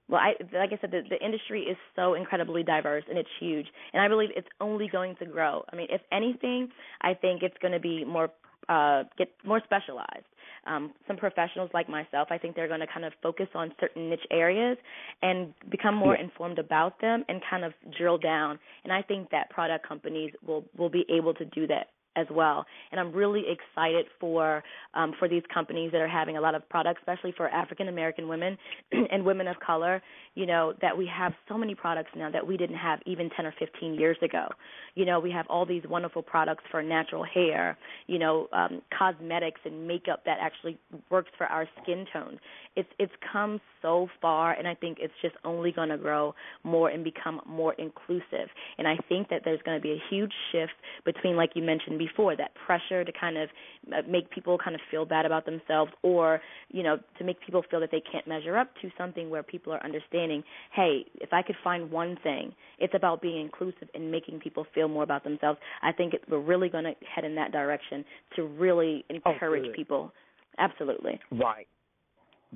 Well, 0.08 0.20
I 0.20 0.34
like 0.56 0.70
I 0.72 0.78
said, 0.80 0.90
the, 0.90 1.02
the 1.08 1.24
industry 1.24 1.62
is 1.62 1.76
so 1.96 2.14
incredibly 2.14 2.62
diverse 2.62 3.04
and 3.08 3.16
it's 3.18 3.28
huge, 3.40 3.66
and 3.92 4.02
I 4.02 4.08
believe 4.08 4.30
it's 4.36 4.48
only 4.60 4.88
going 4.88 5.16
to 5.16 5.26
grow. 5.26 5.64
I 5.72 5.76
mean, 5.76 5.86
if 5.90 6.02
anything, 6.12 6.68
I 7.00 7.14
think 7.14 7.42
it's 7.42 7.56
going 7.62 7.72
to 7.72 7.80
be 7.80 8.04
more 8.04 8.30
uh, 8.68 9.04
get 9.16 9.28
more 9.44 9.60
specialized. 9.64 10.26
Um, 10.66 10.92
some 11.06 11.16
professionals 11.16 11.70
like 11.74 11.88
myself, 11.90 12.28
I 12.30 12.38
think 12.38 12.56
they're 12.56 12.68
going 12.68 12.80
to 12.80 12.86
kind 12.86 13.04
of 13.04 13.12
focus 13.22 13.48
on 13.54 13.72
certain 13.78 14.08
niche 14.08 14.26
areas 14.30 14.78
and 15.20 15.52
become 15.70 15.94
more 15.94 16.14
yeah. 16.16 16.24
informed 16.24 16.58
about 16.58 16.98
them 17.02 17.22
and 17.28 17.42
kind 17.50 17.64
of 17.64 17.72
drill 17.98 18.16
down. 18.16 18.58
And 18.84 18.92
I 18.92 19.02
think 19.02 19.30
that 19.30 19.50
product 19.50 19.86
companies 19.86 20.32
will 20.46 20.64
will 20.76 20.90
be 20.90 21.04
able 21.10 21.34
to 21.34 21.44
do 21.46 21.66
that 21.66 21.88
as 22.16 22.26
well. 22.30 22.64
And 22.90 23.00
I'm 23.00 23.12
really 23.12 23.44
excited 23.48 24.06
for 24.20 24.62
um, 24.94 25.12
for 25.18 25.28
these 25.28 25.42
companies 25.52 25.92
that 25.92 26.00
are 26.00 26.08
having 26.08 26.36
a 26.36 26.40
lot 26.40 26.54
of 26.54 26.68
products, 26.68 27.00
especially 27.00 27.32
for 27.36 27.48
African 27.48 27.88
American 27.88 28.28
women 28.28 28.56
and 29.10 29.24
women 29.24 29.48
of 29.48 29.56
color. 29.60 30.02
You 30.34 30.46
know 30.46 30.74
that 30.80 30.96
we 30.96 31.08
have 31.16 31.32
so 31.48 31.56
many 31.56 31.74
products 31.74 32.10
now 32.16 32.30
that 32.30 32.46
we 32.46 32.56
didn't 32.56 32.76
have 32.76 33.00
even 33.06 33.30
10 33.36 33.46
or 33.46 33.54
15 33.58 33.94
years 33.94 34.16
ago. 34.22 34.48
You 34.94 35.04
know 35.04 35.20
we 35.20 35.30
have 35.30 35.46
all 35.48 35.66
these 35.66 35.82
wonderful 35.88 36.22
products 36.22 36.64
for 36.70 36.82
natural 36.82 37.24
hair. 37.24 37.76
You 38.06 38.18
know 38.18 38.48
um, 38.52 38.82
cosmetics 38.96 39.60
and 39.64 39.86
makeup 39.86 40.22
that 40.26 40.38
actually 40.40 40.78
works 41.10 41.30
for 41.36 41.46
our 41.46 41.68
skin 41.82 42.06
tone. 42.12 42.38
It's 42.76 42.88
it's 42.98 43.12
come 43.32 43.60
so 43.82 44.08
far, 44.20 44.52
and 44.52 44.66
I 44.66 44.74
think 44.74 44.98
it's 45.00 45.14
just 45.22 45.34
only 45.44 45.72
going 45.72 45.90
to 45.90 45.98
grow 45.98 46.34
more 46.62 46.88
and 46.88 47.04
become 47.04 47.40
more 47.46 47.74
inclusive. 47.74 48.48
And 48.78 48.88
I 48.88 48.96
think 49.08 49.28
that 49.28 49.42
there's 49.44 49.60
going 49.62 49.78
to 49.78 49.82
be 49.82 49.92
a 49.92 50.02
huge 50.10 50.32
shift 50.52 50.72
between, 51.04 51.36
like 51.36 51.50
you 51.54 51.62
mentioned 51.62 51.98
before 52.06 52.36
that 52.36 52.52
pressure 52.66 53.04
to 53.04 53.12
kind 53.18 53.36
of 53.36 53.48
uh, 53.92 54.02
make 54.08 54.30
people 54.30 54.58
kind 54.62 54.74
of 54.74 54.80
feel 54.90 55.04
bad 55.04 55.24
about 55.26 55.44
themselves 55.46 55.90
or 56.02 56.40
you 56.70 56.82
know 56.82 56.98
to 57.18 57.24
make 57.24 57.36
people 57.44 57.62
feel 57.70 57.80
that 57.80 57.90
they 57.90 58.02
can't 58.10 58.26
measure 58.26 58.56
up 58.56 58.68
to 58.82 58.90
something 58.98 59.30
where 59.30 59.42
people 59.42 59.72
are 59.72 59.82
understanding 59.84 60.42
hey 60.74 61.04
if 61.20 61.32
i 61.32 61.42
could 61.42 61.56
find 61.62 61.90
one 61.90 62.16
thing 62.22 62.52
it's 62.78 62.94
about 62.94 63.22
being 63.22 63.40
inclusive 63.40 63.88
and 63.94 64.10
making 64.10 64.38
people 64.40 64.66
feel 64.74 64.88
more 64.88 65.02
about 65.02 65.24
themselves 65.24 65.58
i 65.82 65.92
think 65.92 66.14
it, 66.14 66.22
we're 66.28 66.38
really 66.38 66.68
going 66.68 66.84
to 66.84 66.94
head 67.14 67.24
in 67.24 67.34
that 67.34 67.52
direction 67.52 68.04
to 68.36 68.44
really 68.44 69.04
encourage 69.10 69.66
oh, 69.68 69.72
people. 69.74 70.12
Absolutely. 70.58 71.20
Right. 71.30 71.66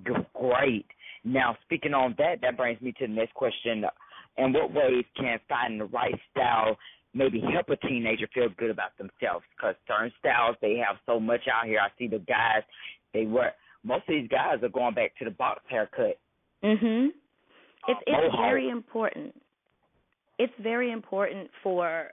Great. 0.02 0.86
Now 1.24 1.56
speaking 1.64 1.94
on 1.94 2.14
that 2.18 2.40
that 2.42 2.56
brings 2.56 2.80
me 2.80 2.92
to 2.98 3.06
the 3.06 3.12
next 3.12 3.34
question. 3.34 3.84
In 4.36 4.52
what 4.52 4.72
ways 4.72 5.04
can 5.16 5.40
finding 5.48 5.80
the 5.80 5.86
right 5.86 6.14
style 6.30 6.76
maybe 7.14 7.40
help 7.40 7.68
a 7.70 7.76
teenager 7.86 8.28
feel 8.34 8.48
good 8.56 8.70
about 8.70 8.96
themselves 8.98 9.44
because 9.56 9.74
certain 9.86 10.12
styles 10.18 10.56
they 10.60 10.76
have 10.76 10.96
so 11.06 11.18
much 11.18 11.42
out 11.52 11.66
here. 11.66 11.80
I 11.80 11.88
see 11.98 12.06
the 12.06 12.18
guys 12.20 12.62
they 13.12 13.26
wear. 13.26 13.54
Most 13.84 14.08
of 14.08 14.14
these 14.14 14.28
guys 14.28 14.62
are 14.62 14.68
going 14.68 14.94
back 14.94 15.16
to 15.18 15.24
the 15.24 15.30
box 15.30 15.62
haircut. 15.68 16.18
Mhm. 16.62 17.08
It's 17.88 18.00
it's 18.06 18.34
uh, 18.34 18.36
very 18.36 18.68
important. 18.68 19.34
It's 20.38 20.52
very 20.60 20.92
important 20.92 21.50
for 21.62 22.12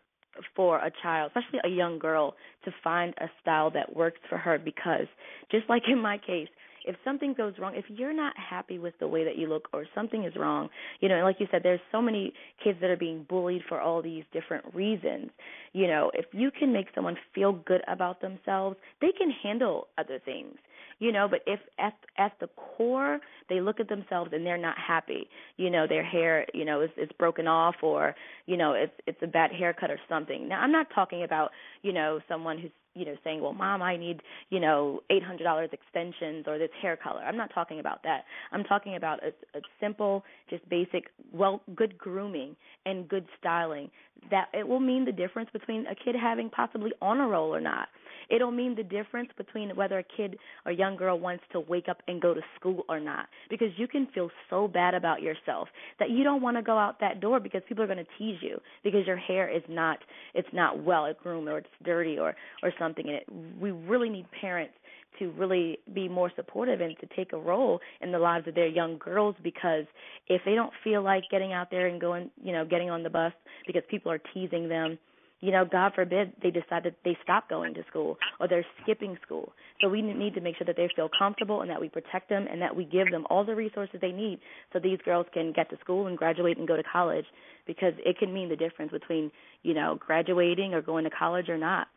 for 0.55 0.79
a 0.79 0.91
child, 1.01 1.31
especially 1.35 1.59
a 1.63 1.73
young 1.73 1.97
girl, 1.97 2.35
to 2.65 2.71
find 2.83 3.13
a 3.19 3.29
style 3.41 3.71
that 3.71 3.95
works 3.95 4.19
for 4.29 4.37
her 4.37 4.57
because 4.57 5.07
just 5.51 5.67
like 5.69 5.83
in 5.87 5.99
my 5.99 6.17
case, 6.17 6.49
if 6.87 6.95
something 7.03 7.33
goes 7.33 7.53
wrong, 7.59 7.73
if 7.75 7.85
you're 7.89 8.13
not 8.13 8.33
happy 8.37 8.79
with 8.79 8.93
the 8.99 9.07
way 9.07 9.23
that 9.23 9.37
you 9.37 9.47
look 9.47 9.67
or 9.73 9.85
something 9.95 10.23
is 10.23 10.35
wrong, 10.35 10.69
you 11.01 11.09
know, 11.09 11.15
and 11.15 11.23
like 11.23 11.37
you 11.39 11.47
said, 11.51 11.61
there's 11.63 11.79
so 11.91 12.01
many 12.01 12.33
kids 12.63 12.79
that 12.81 12.89
are 12.89 12.97
being 12.97 13.25
bullied 13.27 13.63
for 13.67 13.81
all 13.81 14.01
these 14.01 14.23
different 14.33 14.65
reasons. 14.73 15.29
You 15.73 15.87
know, 15.87 16.11
if 16.13 16.25
you 16.31 16.51
can 16.51 16.71
make 16.71 16.87
someone 16.95 17.17
feel 17.33 17.53
good 17.53 17.81
about 17.87 18.21
themselves, 18.21 18.77
they 19.01 19.11
can 19.17 19.31
handle 19.43 19.87
other 19.97 20.19
things. 20.23 20.55
you 20.99 21.11
know 21.11 21.27
but 21.29 21.41
if 21.45 21.59
at 21.79 21.93
at 22.17 22.33
the 22.39 22.47
core 22.55 23.19
they 23.49 23.59
look 23.61 23.79
at 23.79 23.89
themselves 23.89 24.31
and 24.33 24.45
they're 24.45 24.57
not 24.57 24.77
happy 24.77 25.27
you 25.57 25.69
know 25.69 25.85
their 25.87 26.03
hair 26.03 26.45
you 26.53 26.65
know 26.65 26.81
is 26.81 26.89
is 26.97 27.09
broken 27.19 27.47
off 27.47 27.75
or 27.81 28.15
you 28.45 28.57
know 28.57 28.73
it's 28.73 28.93
it's 29.07 29.17
a 29.21 29.27
bad 29.27 29.51
haircut 29.51 29.91
or 29.91 29.99
something 30.07 30.47
now 30.47 30.59
i'm 30.61 30.71
not 30.71 30.87
talking 30.93 31.23
about 31.23 31.51
you 31.81 31.91
know 31.93 32.19
someone 32.27 32.57
who's 32.57 32.71
you 32.95 33.05
know 33.05 33.15
saying 33.23 33.41
well 33.41 33.53
mom 33.53 33.81
i 33.81 33.95
need 33.95 34.21
you 34.49 34.59
know 34.59 35.01
eight 35.09 35.23
hundred 35.23 35.43
dollars 35.43 35.69
extensions 35.71 36.45
or 36.47 36.57
this 36.57 36.69
hair 36.81 36.97
color 36.97 37.21
i'm 37.21 37.37
not 37.37 37.51
talking 37.53 37.79
about 37.79 38.01
that 38.03 38.23
i'm 38.51 38.63
talking 38.63 38.95
about 38.95 39.19
a, 39.23 39.27
a 39.57 39.61
simple 39.79 40.23
just 40.49 40.67
basic 40.69 41.05
well 41.31 41.61
good 41.75 41.97
grooming 41.97 42.55
and 42.85 43.07
good 43.07 43.25
styling 43.39 43.89
that 44.31 44.47
it 44.53 44.67
will 44.67 44.79
mean 44.79 45.05
the 45.05 45.11
difference 45.11 45.49
between 45.53 45.85
a 45.87 45.95
kid 45.95 46.15
having 46.19 46.49
possibly 46.49 46.91
on 47.01 47.19
a 47.19 47.27
roll 47.27 47.53
or 47.53 47.61
not 47.61 47.87
It'll 48.29 48.51
mean 48.51 48.75
the 48.75 48.83
difference 48.83 49.29
between 49.37 49.75
whether 49.75 49.99
a 49.99 50.03
kid 50.03 50.37
or 50.65 50.71
young 50.71 50.95
girl 50.95 51.19
wants 51.19 51.43
to 51.51 51.59
wake 51.59 51.87
up 51.89 52.01
and 52.07 52.21
go 52.21 52.33
to 52.33 52.41
school 52.59 52.83
or 52.89 52.99
not. 52.99 53.27
Because 53.49 53.69
you 53.77 53.87
can 53.87 54.07
feel 54.13 54.29
so 54.49 54.67
bad 54.67 54.93
about 54.93 55.21
yourself 55.21 55.67
that 55.99 56.09
you 56.09 56.23
don't 56.23 56.41
want 56.41 56.57
to 56.57 56.63
go 56.63 56.77
out 56.77 56.99
that 56.99 57.19
door 57.19 57.39
because 57.39 57.61
people 57.67 57.83
are 57.83 57.87
going 57.87 58.03
to 58.03 58.07
tease 58.17 58.39
you 58.41 58.59
because 58.83 59.05
your 59.05 59.17
hair 59.17 59.49
is 59.49 59.63
not 59.69 59.99
it's 60.33 60.47
not 60.53 60.83
well 60.83 61.11
groomed 61.21 61.47
or 61.47 61.59
it's 61.59 61.67
dirty 61.83 62.17
or 62.17 62.35
or 62.63 62.71
something. 62.79 62.84
Something, 62.85 63.07
and 63.07 63.15
it, 63.15 63.25
we 63.59 63.71
really 63.71 64.09
need 64.09 64.25
parents 64.39 64.73
to 65.19 65.31
really 65.31 65.79
be 65.93 66.07
more 66.09 66.31
supportive 66.35 66.81
and 66.81 66.95
to 66.99 67.07
take 67.15 67.33
a 67.33 67.37
role 67.37 67.79
in 68.01 68.11
the 68.11 68.19
lives 68.19 68.47
of 68.47 68.53
their 68.53 68.67
young 68.67 68.97
girls 68.97 69.35
because 69.43 69.85
if 70.27 70.41
they 70.45 70.55
don't 70.55 70.73
feel 70.83 71.01
like 71.01 71.23
getting 71.31 71.53
out 71.53 71.71
there 71.71 71.87
and 71.87 72.01
going, 72.01 72.29
you 72.43 72.51
know, 72.51 72.65
getting 72.65 72.89
on 72.89 73.01
the 73.01 73.09
bus 73.09 73.31
because 73.65 73.81
people 73.89 74.11
are 74.11 74.19
teasing 74.33 74.67
them 74.67 74.97
you 75.41 75.51
know, 75.51 75.63
God 75.63 75.91
forbid 75.93 76.33
they 76.41 76.49
decide 76.49 76.83
that 76.85 76.95
they 77.03 77.17
stop 77.21 77.49
going 77.49 77.73
to 77.75 77.83
school 77.87 78.17
or 78.39 78.47
they're 78.47 78.65
skipping 78.81 79.17
school. 79.23 79.53
So 79.81 79.89
we 79.89 80.01
need 80.01 80.33
to 80.33 80.41
make 80.41 80.57
sure 80.57 80.65
that 80.65 80.77
they 80.77 80.89
feel 80.95 81.09
comfortable 81.17 81.61
and 81.61 81.69
that 81.69 81.79
we 81.79 81.89
protect 81.89 82.29
them 82.29 82.47
and 82.49 82.61
that 82.61 82.75
we 82.75 82.85
give 82.85 83.11
them 83.11 83.27
all 83.29 83.45
the 83.45 83.53
resources 83.53 83.99
they 84.01 84.11
need 84.11 84.39
so 84.71 84.79
these 84.79 84.99
girls 85.03 85.27
can 85.33 85.51
get 85.53 85.69
to 85.69 85.77
school 85.81 86.07
and 86.07 86.17
graduate 86.17 86.57
and 86.57 86.67
go 86.67 86.75
to 86.75 86.83
college 86.83 87.25
because 87.67 87.93
it 88.05 88.17
can 88.17 88.33
mean 88.33 88.49
the 88.49 88.55
difference 88.55 88.91
between, 88.91 89.29
you 89.61 89.73
know, 89.73 89.99
graduating 89.99 90.73
or 90.73 90.81
going 90.81 91.03
to 91.03 91.11
college 91.11 91.49
or 91.49 91.57
not. 91.57 91.87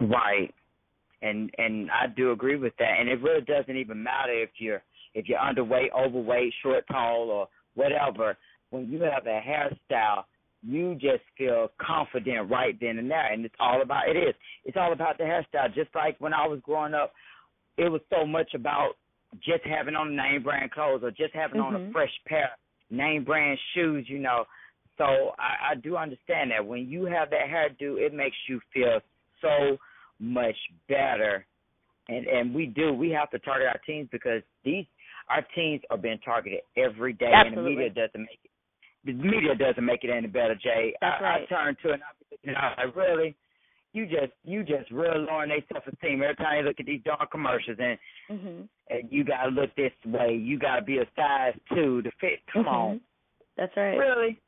Right. 0.00 0.54
And 1.22 1.50
and 1.58 1.90
I 1.90 2.06
do 2.06 2.32
agree 2.32 2.56
with 2.56 2.74
that. 2.78 2.96
And 3.00 3.08
it 3.08 3.20
really 3.22 3.42
doesn't 3.42 3.76
even 3.76 4.02
matter 4.02 4.32
if 4.32 4.50
you're 4.58 4.82
if 5.14 5.28
you're 5.28 5.38
underweight, 5.38 5.88
overweight, 5.92 6.52
short, 6.62 6.84
tall 6.90 7.30
or 7.30 7.48
whatever. 7.74 8.36
When 8.70 8.90
you 8.90 9.02
have 9.02 9.26
a 9.26 9.40
hairstyle 9.40 10.24
you 10.62 10.94
just 10.94 11.22
feel 11.36 11.70
confident 11.80 12.50
right 12.50 12.76
then 12.80 12.98
and 12.98 13.10
there. 13.10 13.32
And 13.32 13.44
it's 13.44 13.54
all 13.60 13.82
about 13.82 14.08
it 14.08 14.16
is. 14.16 14.34
It's 14.64 14.76
all 14.76 14.92
about 14.92 15.18
the 15.18 15.24
hairstyle. 15.24 15.74
Just 15.74 15.94
like 15.94 16.16
when 16.18 16.34
I 16.34 16.46
was 16.46 16.60
growing 16.62 16.94
up, 16.94 17.12
it 17.76 17.88
was 17.88 18.00
so 18.10 18.26
much 18.26 18.54
about 18.54 18.92
just 19.36 19.64
having 19.64 19.94
on 19.94 20.16
name 20.16 20.42
brand 20.42 20.70
clothes 20.70 21.00
or 21.02 21.10
just 21.10 21.34
having 21.34 21.60
mm-hmm. 21.60 21.74
on 21.74 21.74
a 21.74 21.78
mm-hmm. 21.78 21.92
fresh 21.92 22.10
pair 22.26 22.50
name 22.90 23.24
brand 23.24 23.58
shoes, 23.74 24.06
you 24.08 24.18
know. 24.18 24.44
So 24.96 25.04
I, 25.38 25.72
I 25.72 25.74
do 25.76 25.96
understand 25.96 26.50
that 26.50 26.66
when 26.66 26.88
you 26.88 27.04
have 27.04 27.30
that 27.30 27.46
hairdo, 27.48 27.98
it 27.98 28.12
makes 28.12 28.36
you 28.48 28.60
feel 28.72 29.00
so 29.40 29.76
much 30.20 30.56
better. 30.88 31.46
And 32.08 32.26
and 32.26 32.54
we 32.54 32.66
do. 32.66 32.92
We 32.92 33.10
have 33.10 33.30
to 33.30 33.38
target 33.38 33.68
our 33.68 33.80
teams 33.86 34.08
because 34.10 34.42
these 34.64 34.86
our 35.28 35.44
teams 35.54 35.82
are 35.90 35.98
being 35.98 36.18
targeted 36.24 36.60
every 36.76 37.12
day, 37.12 37.30
Absolutely. 37.34 37.72
and 37.72 37.76
the 37.76 37.76
media 37.76 37.90
doesn't 37.90 38.20
make 38.20 38.40
it 38.44 38.50
the 39.04 39.12
media 39.12 39.54
doesn't 39.54 39.84
make 39.84 40.04
it 40.04 40.10
any 40.10 40.26
better, 40.26 40.54
Jay. 40.54 40.94
That's 41.00 41.20
I, 41.20 41.24
right. 41.24 41.42
I 41.42 41.46
turn 41.46 41.76
to 41.82 41.92
it 41.94 42.00
and 42.44 42.56
I 42.56 42.68
was 42.68 42.76
like, 42.86 42.96
really? 42.96 43.36
You 43.94 44.04
just 44.06 44.32
you 44.44 44.62
just 44.62 44.90
really 44.90 45.24
lowering 45.26 45.48
their 45.48 45.64
self 45.72 45.84
esteem 45.86 46.22
every 46.22 46.36
time 46.36 46.58
you 46.58 46.62
look 46.64 46.76
at 46.78 46.86
these 46.86 47.00
darn 47.04 47.26
commercials 47.32 47.78
and 47.80 47.98
mm-hmm. 48.30 48.62
and 48.90 49.08
you 49.10 49.24
gotta 49.24 49.50
look 49.50 49.74
this 49.76 49.92
way. 50.04 50.34
You 50.34 50.58
gotta 50.58 50.82
be 50.82 50.98
a 50.98 51.06
size 51.16 51.54
two 51.74 52.02
to 52.02 52.10
fit. 52.20 52.40
Come 52.52 52.66
mm-hmm. 52.66 52.74
on. 52.74 53.00
That's 53.56 53.72
right. 53.76 53.96
Really? 53.96 54.38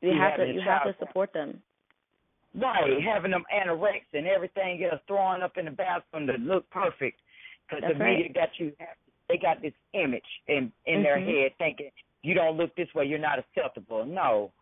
You, 0.00 0.12
you 0.12 0.20
have 0.20 0.36
to 0.36 0.46
you 0.46 0.60
have 0.64 0.84
to 0.84 0.94
support 1.04 1.32
them. 1.32 1.60
Right, 2.56 3.02
having 3.02 3.32
them 3.32 3.44
anorex 3.52 4.02
and 4.14 4.26
everything 4.26 4.82
else 4.90 5.00
throwing 5.06 5.42
up 5.42 5.58
in 5.58 5.66
the 5.66 5.70
bathroom 5.70 6.26
to 6.26 6.34
look 6.34 6.68
perfect 6.70 7.20
because 7.68 7.84
the 7.86 7.98
right. 7.98 8.18
media 8.18 8.32
got 8.32 8.48
you. 8.58 8.72
They 9.28 9.36
got 9.36 9.60
this 9.60 9.74
image 9.92 10.22
in 10.48 10.72
in 10.86 10.96
mm-hmm. 10.96 11.02
their 11.02 11.20
head 11.20 11.52
thinking 11.58 11.90
you 12.22 12.34
don't 12.34 12.56
look 12.56 12.74
this 12.74 12.88
way, 12.94 13.04
you're 13.04 13.18
not 13.18 13.38
acceptable. 13.38 14.04
No. 14.04 14.52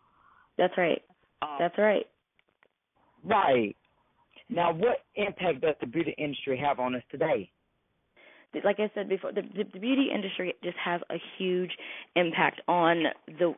That's 0.59 0.75
right. 0.77 1.03
Um, 1.43 1.57
That's 1.59 1.79
right. 1.79 2.07
Right. 3.25 3.75
Now, 4.51 4.73
what 4.73 4.99
impact 5.17 5.63
does 5.63 5.75
the 5.81 5.87
beauty 5.87 6.15
industry 6.19 6.59
have 6.59 6.79
on 6.79 6.95
us 6.95 7.03
today? 7.11 7.51
like 8.63 8.79
I 8.79 8.89
said 8.95 9.09
before, 9.09 9.33
the, 9.33 9.43
the, 9.43 9.65
the 9.73 9.81
beauty 9.81 10.11
industry 10.15 10.55
just 10.63 10.77
has 10.77 11.01
a 11.11 11.17
huge 11.39 11.73
impact 12.15 12.61
on 12.69 13.05
the 13.27 13.53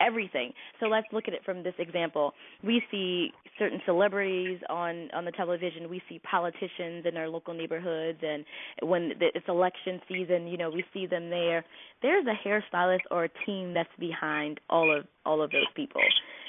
everything. 0.00 0.52
So 0.78 0.86
let's 0.86 1.06
look 1.12 1.24
at 1.28 1.34
it 1.34 1.40
from 1.44 1.62
this 1.62 1.74
example. 1.78 2.32
We 2.64 2.82
see 2.90 3.32
certain 3.58 3.80
celebrities 3.84 4.58
on 4.68 5.08
on 5.14 5.24
the 5.24 5.32
television. 5.32 5.88
We 5.88 6.02
see 6.08 6.20
politicians 6.20 7.04
in 7.06 7.16
our 7.16 7.28
local 7.28 7.54
neighborhoods, 7.54 8.18
and 8.22 8.44
when 8.82 9.12
it's 9.20 9.46
election 9.48 10.00
season, 10.08 10.46
you 10.46 10.56
know, 10.56 10.70
we 10.70 10.84
see 10.92 11.06
them 11.06 11.30
there. 11.30 11.64
There's 12.02 12.26
a 12.26 12.48
hairstylist 12.48 13.00
or 13.10 13.24
a 13.24 13.30
team 13.46 13.74
that's 13.74 13.88
behind 13.98 14.60
all 14.68 14.96
of 14.96 15.04
all 15.24 15.42
of 15.42 15.50
those 15.50 15.70
people. 15.74 16.00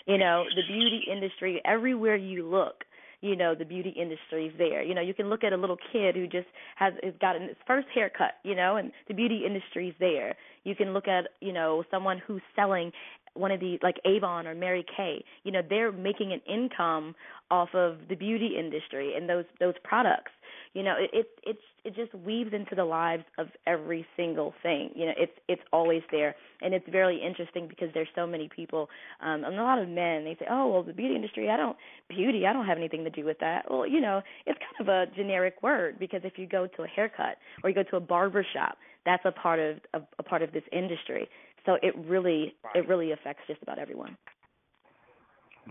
You 0.07 0.17
know, 0.17 0.45
the 0.55 0.63
beauty 0.67 1.01
industry 1.11 1.61
everywhere 1.65 2.15
you 2.15 2.47
look 2.47 2.85
you 3.21 3.35
know 3.35 3.55
the 3.55 3.65
beauty 3.65 3.89
industry 3.89 4.47
is 4.47 4.53
there 4.57 4.83
you 4.83 4.93
know 4.93 5.01
you 5.01 5.13
can 5.13 5.29
look 5.29 5.43
at 5.43 5.53
a 5.53 5.57
little 5.57 5.77
kid 5.91 6.15
who 6.15 6.25
just 6.25 6.47
has 6.75 6.93
has 7.03 7.13
gotten 7.21 7.43
his 7.43 7.57
first 7.65 7.87
haircut 7.93 8.33
you 8.43 8.55
know 8.55 8.75
and 8.75 8.91
the 9.07 9.13
beauty 9.13 9.43
industry 9.45 9.89
is 9.89 9.95
there 9.99 10.35
you 10.63 10.75
can 10.75 10.93
look 10.93 11.07
at 11.07 11.27
you 11.39 11.53
know 11.53 11.83
someone 11.89 12.21
who's 12.25 12.41
selling 12.55 12.91
one 13.33 13.51
of 13.51 13.59
the 13.59 13.77
like 13.81 13.97
Avon 14.05 14.47
or 14.47 14.55
Mary 14.55 14.85
Kay, 14.95 15.23
you 15.43 15.51
know, 15.51 15.61
they're 15.67 15.91
making 15.91 16.33
an 16.33 16.41
income 16.51 17.15
off 17.49 17.69
of 17.73 17.97
the 18.09 18.15
beauty 18.15 18.55
industry 18.57 19.13
and 19.15 19.29
those 19.29 19.45
those 19.59 19.75
products. 19.83 20.31
You 20.73 20.83
know, 20.83 20.95
it 20.97 21.09
it 21.13 21.27
it's 21.43 21.61
it 21.83 21.95
just 21.95 22.13
weaves 22.13 22.53
into 22.53 22.75
the 22.75 22.85
lives 22.85 23.23
of 23.37 23.47
every 23.67 24.05
single 24.15 24.53
thing. 24.63 24.91
You 24.95 25.07
know, 25.07 25.13
it's 25.17 25.33
it's 25.47 25.61
always 25.73 26.01
there, 26.11 26.35
and 26.61 26.73
it's 26.73 26.87
very 26.89 27.21
interesting 27.21 27.67
because 27.67 27.89
there's 27.93 28.07
so 28.15 28.25
many 28.25 28.49
people, 28.53 28.89
um, 29.21 29.43
and 29.43 29.59
a 29.59 29.63
lot 29.63 29.79
of 29.79 29.89
men. 29.89 30.23
They 30.23 30.35
say, 30.39 30.45
"Oh, 30.49 30.67
well, 30.67 30.83
the 30.83 30.93
beauty 30.93 31.15
industry, 31.15 31.49
I 31.49 31.57
don't 31.57 31.75
beauty, 32.07 32.45
I 32.45 32.53
don't 32.53 32.65
have 32.65 32.77
anything 32.77 33.03
to 33.03 33.09
do 33.09 33.25
with 33.25 33.39
that." 33.39 33.69
Well, 33.69 33.85
you 33.85 33.99
know, 33.99 34.21
it's 34.45 34.59
kind 34.59 34.87
of 34.87 34.87
a 34.87 35.13
generic 35.15 35.61
word 35.61 35.99
because 35.99 36.21
if 36.23 36.37
you 36.37 36.47
go 36.47 36.67
to 36.67 36.83
a 36.83 36.87
haircut 36.87 37.37
or 37.63 37.69
you 37.69 37.75
go 37.75 37.83
to 37.83 37.97
a 37.97 38.01
barber 38.01 38.45
shop, 38.53 38.77
that's 39.05 39.23
a 39.25 39.31
part 39.31 39.59
of 39.59 39.77
a, 39.93 40.01
a 40.19 40.23
part 40.23 40.41
of 40.41 40.51
this 40.53 40.63
industry. 40.71 41.27
So 41.65 41.77
it 41.81 41.95
really 41.97 42.55
right. 42.63 42.75
it 42.83 42.87
really 42.87 43.11
affects 43.11 43.43
just 43.47 43.61
about 43.61 43.79
everyone. 43.79 44.17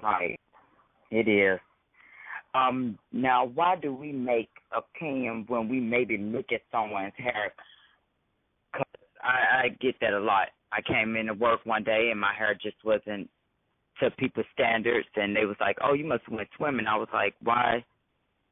Right. 0.03 0.38
It 1.11 1.29
is. 1.29 1.59
Um, 2.55 2.98
now, 3.12 3.46
why 3.55 3.76
do 3.76 3.94
we 3.94 4.12
make 4.12 4.50
opinion 4.76 5.44
when 5.48 5.68
we 5.68 5.81
maybe 5.81 6.18
look 6.18 6.46
at 6.53 6.62
someone's 6.72 7.12
hair? 7.16 7.53
Cause 8.74 8.85
I, 9.22 9.64
I 9.64 9.68
get 9.81 9.94
that 10.00 10.12
a 10.12 10.20
lot. 10.20 10.48
I 10.72 10.81
came 10.83 11.16
into 11.16 11.35
work 11.35 11.61
one 11.64 11.85
day 11.85 12.09
and 12.11 12.20
my 12.20 12.33
hair 12.37 12.55
just 12.61 12.76
wasn't 12.85 13.29
to 14.00 14.11
people's 14.12 14.46
standards, 14.53 15.09
and 15.16 15.37
they 15.37 15.44
was 15.44 15.57
like, 15.61 15.76
"Oh, 15.83 15.92
you 15.92 16.07
must 16.07 16.24
have 16.24 16.35
went 16.35 16.48
swimming." 16.57 16.87
I 16.87 16.96
was 16.96 17.09
like, 17.12 17.35
"Why? 17.42 17.85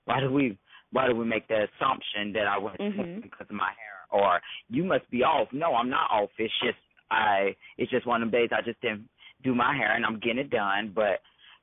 Why 0.05 0.21
do 0.21 0.31
we? 0.31 0.59
Why 0.93 1.07
do 1.07 1.15
we 1.15 1.25
make 1.25 1.49
the 1.49 1.67
assumption 1.67 2.33
that 2.35 2.47
I 2.47 2.59
went 2.59 2.79
mm-hmm. 2.79 2.95
swimming 2.95 3.21
because 3.23 3.47
of 3.49 3.57
my 3.57 3.71
hair?" 3.71 3.99
Or 4.11 4.41
you 4.69 4.85
must 4.85 5.09
be 5.11 5.23
off. 5.23 5.49
No, 5.53 5.75
I'm 5.75 5.91
not 5.91 6.11
off. 6.11 6.31
It's 6.39 6.53
just 6.63 6.79
I. 7.11 7.57
It's 7.77 7.91
just 7.91 8.07
one 8.07 8.23
of 8.23 8.31
them 8.31 8.41
days 8.41 8.51
I 8.53 8.63
just 8.63 8.81
didn't 8.81 9.09
do 9.43 9.55
my 9.55 9.75
hair, 9.75 9.95
and 9.95 10.05
I'm 10.05 10.19
getting 10.21 10.39
it 10.39 10.51
done, 10.51 10.93
but 10.95 11.21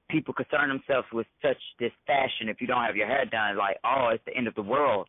people 0.10 0.34
concern 0.34 0.69
themselves 0.69 1.08
with 1.12 1.27
such 1.41 1.58
this 1.79 1.91
fashion. 2.08 2.49
If 2.49 2.62
you 2.62 2.67
don't 2.67 2.84
have 2.84 2.95
your 2.95 3.08
hair 3.08 3.25
done, 3.25 3.58
like 3.58 3.77
oh, 3.84 4.10
it's 4.13 4.23
the 4.25 4.36
end 4.36 4.47
of 4.47 4.55
the 4.55 4.62
world. 4.62 5.08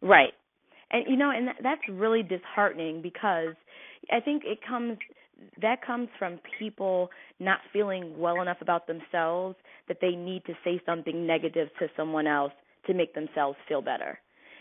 Right, 0.00 0.32
and 0.90 1.04
you 1.08 1.16
know, 1.16 1.30
and 1.30 1.48
that's 1.62 1.80
really 1.90 2.22
disheartening 2.22 3.02
because 3.02 3.54
I 4.12 4.20
think 4.20 4.42
it 4.44 4.58
comes 4.66 4.98
that 5.60 5.84
comes 5.84 6.08
from 6.18 6.38
people 6.58 7.10
not 7.40 7.58
feeling 7.72 8.18
well 8.18 8.40
enough 8.40 8.58
about 8.60 8.86
themselves 8.86 9.56
that 9.88 9.98
they 10.00 10.10
need 10.10 10.44
to 10.46 10.52
say 10.64 10.80
something 10.86 11.26
negative 11.26 11.68
to 11.80 11.88
someone 11.96 12.26
else 12.26 12.52
to 12.86 12.94
make 12.94 13.14
themselves 13.14 13.56
feel 13.68 13.82
better 13.82 14.18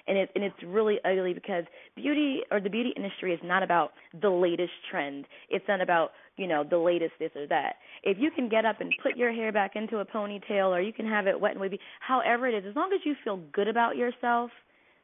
and 0.08 0.18
it 0.18 0.30
and 0.36 0.44
it's 0.44 0.56
really 0.66 1.00
ugly 1.06 1.34
because 1.34 1.64
beauty 1.96 2.42
or 2.52 2.60
the 2.60 2.70
beauty 2.70 2.94
industry 2.96 3.34
is 3.34 3.40
not 3.44 3.64
about 3.64 3.92
the 4.22 4.30
latest 4.30 4.72
trend. 4.90 5.26
It's 5.50 5.66
not 5.68 5.82
about 5.82 6.12
you 6.38 6.48
know 6.48 6.64
the 6.68 6.78
latest 6.78 7.14
this 7.20 7.32
or 7.36 7.48
that. 7.48 7.76
If 8.04 8.18
you 8.20 8.32
can 8.32 8.50
get 8.50 8.66
up 8.66 8.82
and 8.82 8.94
put 9.02 9.16
your 9.18 9.32
hair 9.32 9.52
back 9.52 9.76
into 9.76 10.00
a 10.00 10.06
ponytail, 10.06 10.70
or 10.70 10.82
you 10.82 10.94
can 10.94 11.08
have 11.08 11.28
it 11.28 11.40
wet 11.40 11.52
and 11.52 11.62
wavy, 11.62 11.80
however 12.00 12.48
it 12.48 12.54
is, 12.54 12.66
as 12.68 12.76
long 12.76 12.92
as 12.94 13.00
you 13.06 13.16
feel 13.24 13.38
good 13.54 13.68
about 13.68 13.96
yourself, 13.96 14.52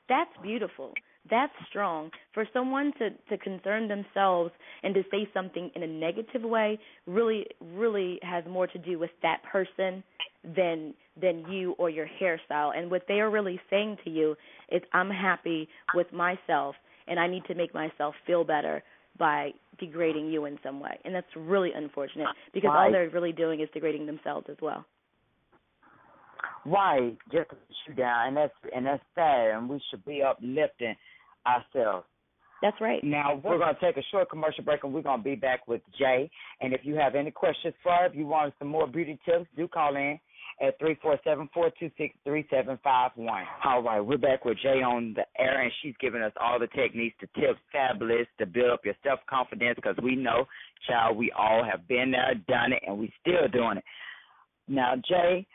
that's 0.08 0.32
beautiful. 0.42 0.94
That's 1.30 1.54
strong. 1.70 2.12
For 2.34 2.46
someone 2.54 2.92
to 3.00 3.10
to 3.30 3.38
concern 3.38 3.88
themselves 3.88 4.52
and 4.84 4.94
to 4.94 5.04
say 5.12 5.28
something 5.34 5.70
in 5.76 5.84
a 5.84 5.88
negative 5.88 6.42
way 6.42 6.80
really 7.06 7.46
really 7.74 8.20
has 8.24 8.44
more 8.50 8.68
to 8.68 8.78
do 8.78 8.98
with 9.00 9.12
that 9.22 9.42
person 9.52 10.04
than 10.56 10.94
than 11.20 11.46
you 11.52 11.74
or 11.74 11.90
your 11.90 12.08
hairstyle 12.22 12.72
and 12.76 12.90
what 12.90 13.04
they 13.08 13.20
are 13.20 13.30
really 13.30 13.60
saying 13.70 13.98
to 14.06 14.10
you 14.10 14.36
is 14.72 14.82
I'm 14.94 15.10
happy 15.10 15.68
with 15.94 16.12
myself 16.14 16.76
and 17.08 17.20
I 17.20 17.28
need 17.28 17.44
to 17.46 17.56
make 17.56 17.74
myself 17.74 18.16
feel 18.26 18.44
better 18.44 18.82
by 19.18 19.52
degrading 19.80 20.28
you 20.30 20.46
in 20.46 20.58
some 20.64 20.80
way. 20.80 20.98
And 21.04 21.14
that's 21.14 21.28
really 21.36 21.72
unfortunate 21.76 22.28
because 22.54 22.70
right. 22.74 22.86
all 22.86 22.92
they're 22.92 23.10
really 23.10 23.34
doing 23.34 23.60
is 23.60 23.68
degrading 23.74 24.06
themselves 24.06 24.48
as 24.50 24.58
well. 24.62 24.86
Right, 26.66 27.18
just 27.32 27.50
to 27.50 27.56
put 27.56 27.76
you 27.88 27.94
down, 27.96 28.30
and 28.30 28.38
that's 28.38 28.54
and 28.76 28.86
that's 28.86 29.04
sad, 29.16 29.52
and 29.52 29.70
we 29.70 29.82
should 29.90 30.04
be 30.06 30.22
uplifting 30.22 30.96
ourselves. 31.46 32.06
That's 32.62 32.80
right. 32.82 33.02
Now 33.04 33.42
we're 33.44 33.58
going 33.58 33.74
to 33.74 33.80
take 33.80 33.98
a 33.98 34.06
short 34.12 34.30
commercial 34.30 34.64
break, 34.64 34.84
and 34.84 34.94
we're 34.94 35.02
going 35.02 35.20
to 35.20 35.24
be 35.24 35.36
back 35.36 35.68
with 35.68 35.82
Jay. 35.98 36.30
And 36.60 36.74
if 36.74 36.82
you 36.84 36.96
have 36.96 37.16
any 37.16 37.32
questions 37.32 37.74
for 37.82 37.94
her, 37.94 38.06
if 38.06 38.16
you 38.16 38.28
want 38.28 38.54
some 38.60 38.68
more 38.68 38.86
beauty 38.86 39.18
tips, 39.26 39.46
do 39.56 39.68
call 39.68 39.96
in 39.96 40.20
at 40.62 40.78
three 40.78 40.98
four 41.02 41.18
seven 41.24 41.50
four 41.54 41.72
two 41.80 41.90
six 41.98 42.14
three 42.26 42.46
seven 42.50 42.78
five 42.84 43.12
one. 43.16 43.46
All 43.64 43.82
right, 43.82 44.02
we're 44.02 44.18
back 44.18 44.44
with 44.44 44.58
Jay 44.62 44.82
on 44.84 45.14
the 45.16 45.24
air, 45.42 45.62
and 45.62 45.72
she's 45.82 45.96
giving 46.02 46.22
us 46.22 46.34
all 46.40 46.60
the 46.60 46.68
techniques, 46.68 47.16
the 47.22 47.28
tips, 47.40 47.60
fabulous 47.72 48.28
to 48.40 48.46
build 48.46 48.72
up 48.72 48.82
your 48.84 48.96
self 49.04 49.22
confidence. 49.30 49.78
Because 49.78 49.96
we 50.04 50.18
know, 50.18 50.46
child, 50.86 51.16
we 51.16 51.32
all 51.32 51.64
have 51.64 51.88
been 51.88 52.12
there, 52.12 52.34
done 52.50 52.74
it, 52.74 52.84
and 52.86 52.98
we 52.98 53.12
still 53.22 53.48
doing 53.54 53.78
it. 53.78 53.84
Now, 54.68 54.96
Jay, 55.08 55.48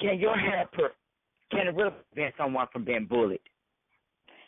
can 0.00 0.18
your 0.18 0.36
hair 0.36 0.68
per, 0.72 0.90
can 1.50 1.68
it 1.68 1.74
really 1.74 1.92
prevent 2.12 2.34
someone 2.38 2.66
from 2.72 2.84
being 2.84 3.06
bullied? 3.06 3.40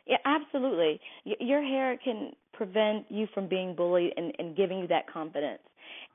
Yeah, 0.09 0.17
absolutely. 0.25 1.01
Your 1.25 1.63
hair 1.63 1.99
can 2.03 2.33
prevent 2.53 3.07
you 3.11 3.27
from 3.35 3.49
being 3.49 3.75
bullied 3.77 4.13
and, 4.17 4.33
and 4.39 4.57
giving 4.57 4.81
you 4.81 4.87
that 4.89 5.11
confidence. 5.13 5.61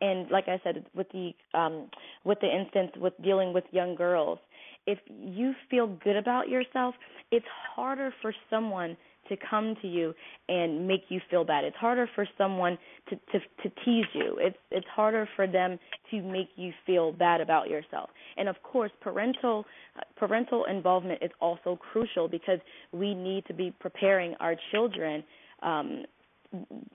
And 0.02 0.30
like 0.32 0.48
I 0.48 0.60
said, 0.64 0.86
with 0.96 1.08
the 1.12 1.32
um, 1.58 1.90
with 2.26 2.40
the 2.42 2.48
instance 2.54 2.92
with 2.98 3.14
dealing 3.24 3.54
with 3.54 3.64
young 3.72 3.96
girls, 3.96 4.40
if 4.88 5.00
you 5.10 5.54
feel 5.70 5.88
good 6.04 6.18
about 6.18 6.50
yourself, 6.50 6.96
it's 7.32 7.46
harder 7.76 8.14
for 8.22 8.34
someone 8.50 8.98
to 9.30 9.38
come 9.50 9.76
to 9.82 9.88
you 9.88 10.14
and 10.50 10.88
make 10.88 11.04
you 11.10 11.20
feel 11.30 11.44
bad. 11.44 11.64
It's 11.64 11.78
harder 11.78 12.10
for 12.16 12.28
someone 12.38 12.78
to, 13.10 13.16
to 13.16 13.40
to 13.40 13.76
tease 13.86 14.06
you. 14.14 14.38
It's 14.40 14.58
it's 14.72 14.88
harder 14.94 15.28
for 15.36 15.48
them 15.48 15.80
to 16.12 16.22
make 16.22 16.50
you 16.56 16.72
feel 16.86 17.12
bad 17.12 17.42
about 17.42 17.70
yourself. 17.70 18.10
And 18.38 18.50
of 18.50 18.56
course, 18.64 18.92
parental 19.02 19.66
parental 20.16 20.66
involvement 20.66 21.22
is 21.22 21.32
also 21.40 21.78
crucial 21.92 22.28
because 22.28 22.60
we 22.92 23.14
need 23.14 23.46
to 23.48 23.54
be 23.54 23.74
preparing 23.80 24.36
our 24.40 24.56
children 24.72 25.24
um, 25.62 26.06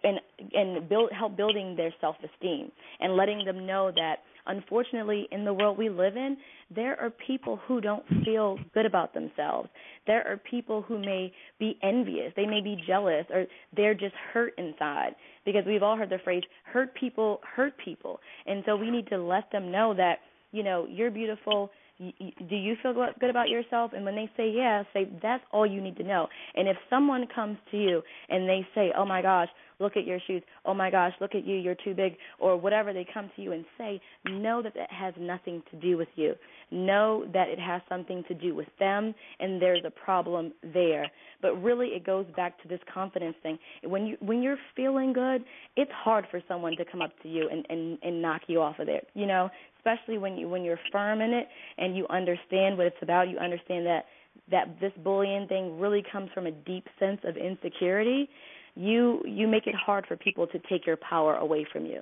and 0.05 0.21
and 0.53 0.89
build 0.89 1.11
help 1.13 1.37
building 1.37 1.75
their 1.77 1.93
self 2.01 2.17
esteem 2.23 2.71
and 3.01 3.17
letting 3.17 3.45
them 3.45 3.67
know 3.67 3.91
that 3.95 4.17
unfortunately 4.49 5.29
in 5.31 5.45
the 5.45 5.53
world 5.53 5.79
we 5.79 5.89
live 5.89 6.17
in 6.17 6.37
there 6.75 7.01
are 7.01 7.11
people 7.11 7.59
who 7.67 7.81
don't 7.81 8.05
feel 8.25 8.59
good 8.75 8.85
about 8.85 9.15
themselves. 9.15 9.71
There 10.07 10.27
are 10.31 10.37
people 10.37 10.83
who 10.83 10.99
may 10.99 11.33
be 11.59 11.79
envious. 11.83 12.33
They 12.37 12.45
may 12.47 12.61
be 12.61 12.77
jealous 12.87 13.25
or 13.31 13.47
they're 13.75 13.95
just 13.95 14.15
hurt 14.33 14.53
inside. 14.59 15.15
Because 15.47 15.63
we've 15.67 15.83
all 15.83 15.97
heard 15.97 16.11
the 16.11 16.19
phrase 16.23 16.43
hurt 16.65 16.95
people 16.95 17.41
hurt 17.57 17.73
people. 17.83 18.21
And 18.47 18.63
so 18.67 18.77
we 18.77 18.91
need 18.91 19.09
to 19.09 19.19
let 19.19 19.51
them 19.51 19.73
know 19.73 19.95
that 19.95 20.19
you 20.53 20.63
know 20.63 20.87
you're 20.89 21.11
beautiful 21.11 21.71
do 21.99 22.57
you 22.57 22.77
feel 22.81 22.95
good 23.19 23.31
about 23.31 23.49
yourself? 23.49 23.91
And 23.93 24.05
when 24.05 24.15
they 24.15 24.31
say 24.37 24.51
yeah, 24.51 24.85
say 24.93 25.09
that's 25.21 25.43
all 25.53 25.67
you 25.67 25.81
need 25.81 25.97
to 25.97 26.05
know. 26.05 26.29
And 26.55 26.69
if 26.69 26.77
someone 26.89 27.27
comes 27.35 27.59
to 27.73 27.77
you 27.77 28.03
and 28.29 28.49
they 28.49 28.67
say, 28.75 28.93
"Oh 28.97 29.05
my 29.05 29.21
gosh, 29.21 29.49
look 29.81 29.97
at 29.97 30.07
your 30.07 30.21
shoes. 30.27 30.43
Oh 30.65 30.75
my 30.75 30.91
gosh, 30.91 31.13
look 31.21 31.35
at 31.35 31.45
you. 31.45 31.57
You're 31.57 31.75
too 31.75 31.95
big," 31.95 32.17
or 32.39 32.57
whatever 32.57 32.93
they 32.93 33.05
come 33.13 33.31
to 33.35 33.43
you 33.43 33.53
and 33.53 33.65
say, 33.77 34.01
know 34.27 34.63
that 34.63 34.75
that 34.75 34.91
has 34.93 35.15
nothing 35.19 35.63
to 35.71 35.77
do 35.77 35.97
with 35.97 36.09
you. 36.17 36.35
Know 36.71 37.25
that 37.33 37.49
it 37.49 37.59
has 37.59 37.81
something 37.89 38.23
to 38.29 38.35
do 38.35 38.55
with 38.55 38.69
them, 38.79 39.15
and 39.41 39.61
there's 39.61 39.85
a 39.85 39.91
problem 39.91 40.53
there. 40.63 41.11
But 41.41 41.57
really, 41.63 41.89
it 41.89 42.05
goes 42.05 42.27
back 42.37 42.61
to 42.63 42.69
this 42.69 42.81
confidence 42.93 43.37
thing. 43.43 43.59
When 43.85 44.07
you 44.07 44.17
when 44.21 44.43
you're 44.43 44.59
feeling 44.77 45.13
good, 45.13 45.45
it's 45.77 45.91
hard 45.93 46.27
for 46.31 46.43
someone 46.47 46.77
to 46.77 46.85
come 46.85 47.03
up 47.03 47.13
to 47.23 47.29
you 47.29 47.49
and 47.51 47.67
and 47.71 47.99
and 48.03 48.23
knock 48.23 48.43
you 48.47 48.61
off 48.61 48.79
of 48.79 48.87
there. 48.87 49.03
You 49.15 49.27
know, 49.27 49.49
especially 49.79 50.19
when 50.19 50.37
you 50.37 50.49
when 50.49 50.65
you're 50.65 50.79
firm 50.93 51.21
in 51.21 51.33
it 51.33 51.49
and 51.79 51.97
you 51.97 52.07
understand 52.11 52.77
what 52.77 52.87
it's 52.87 52.97
about. 53.03 53.29
You 53.29 53.39
understand 53.39 53.87
that 53.87 54.05
that 54.51 54.81
this 54.81 54.93
bullying 55.03 55.47
thing 55.49 55.79
really 55.79 56.03
comes 56.13 56.31
from 56.35 56.47
a 56.47 56.51
deep 56.51 56.87
sense 56.99 57.21
of 57.25 57.37
insecurity. 57.37 58.29
You 58.75 59.23
you 59.27 59.49
make 59.49 59.67
it 59.67 59.75
hard 59.75 60.07
for 60.07 60.17
people 60.17 60.47
to 60.49 60.59
take 60.71 60.87
your 60.87 60.97
power 60.97 61.37
away 61.37 61.67
from 61.73 61.87
you. 61.87 62.01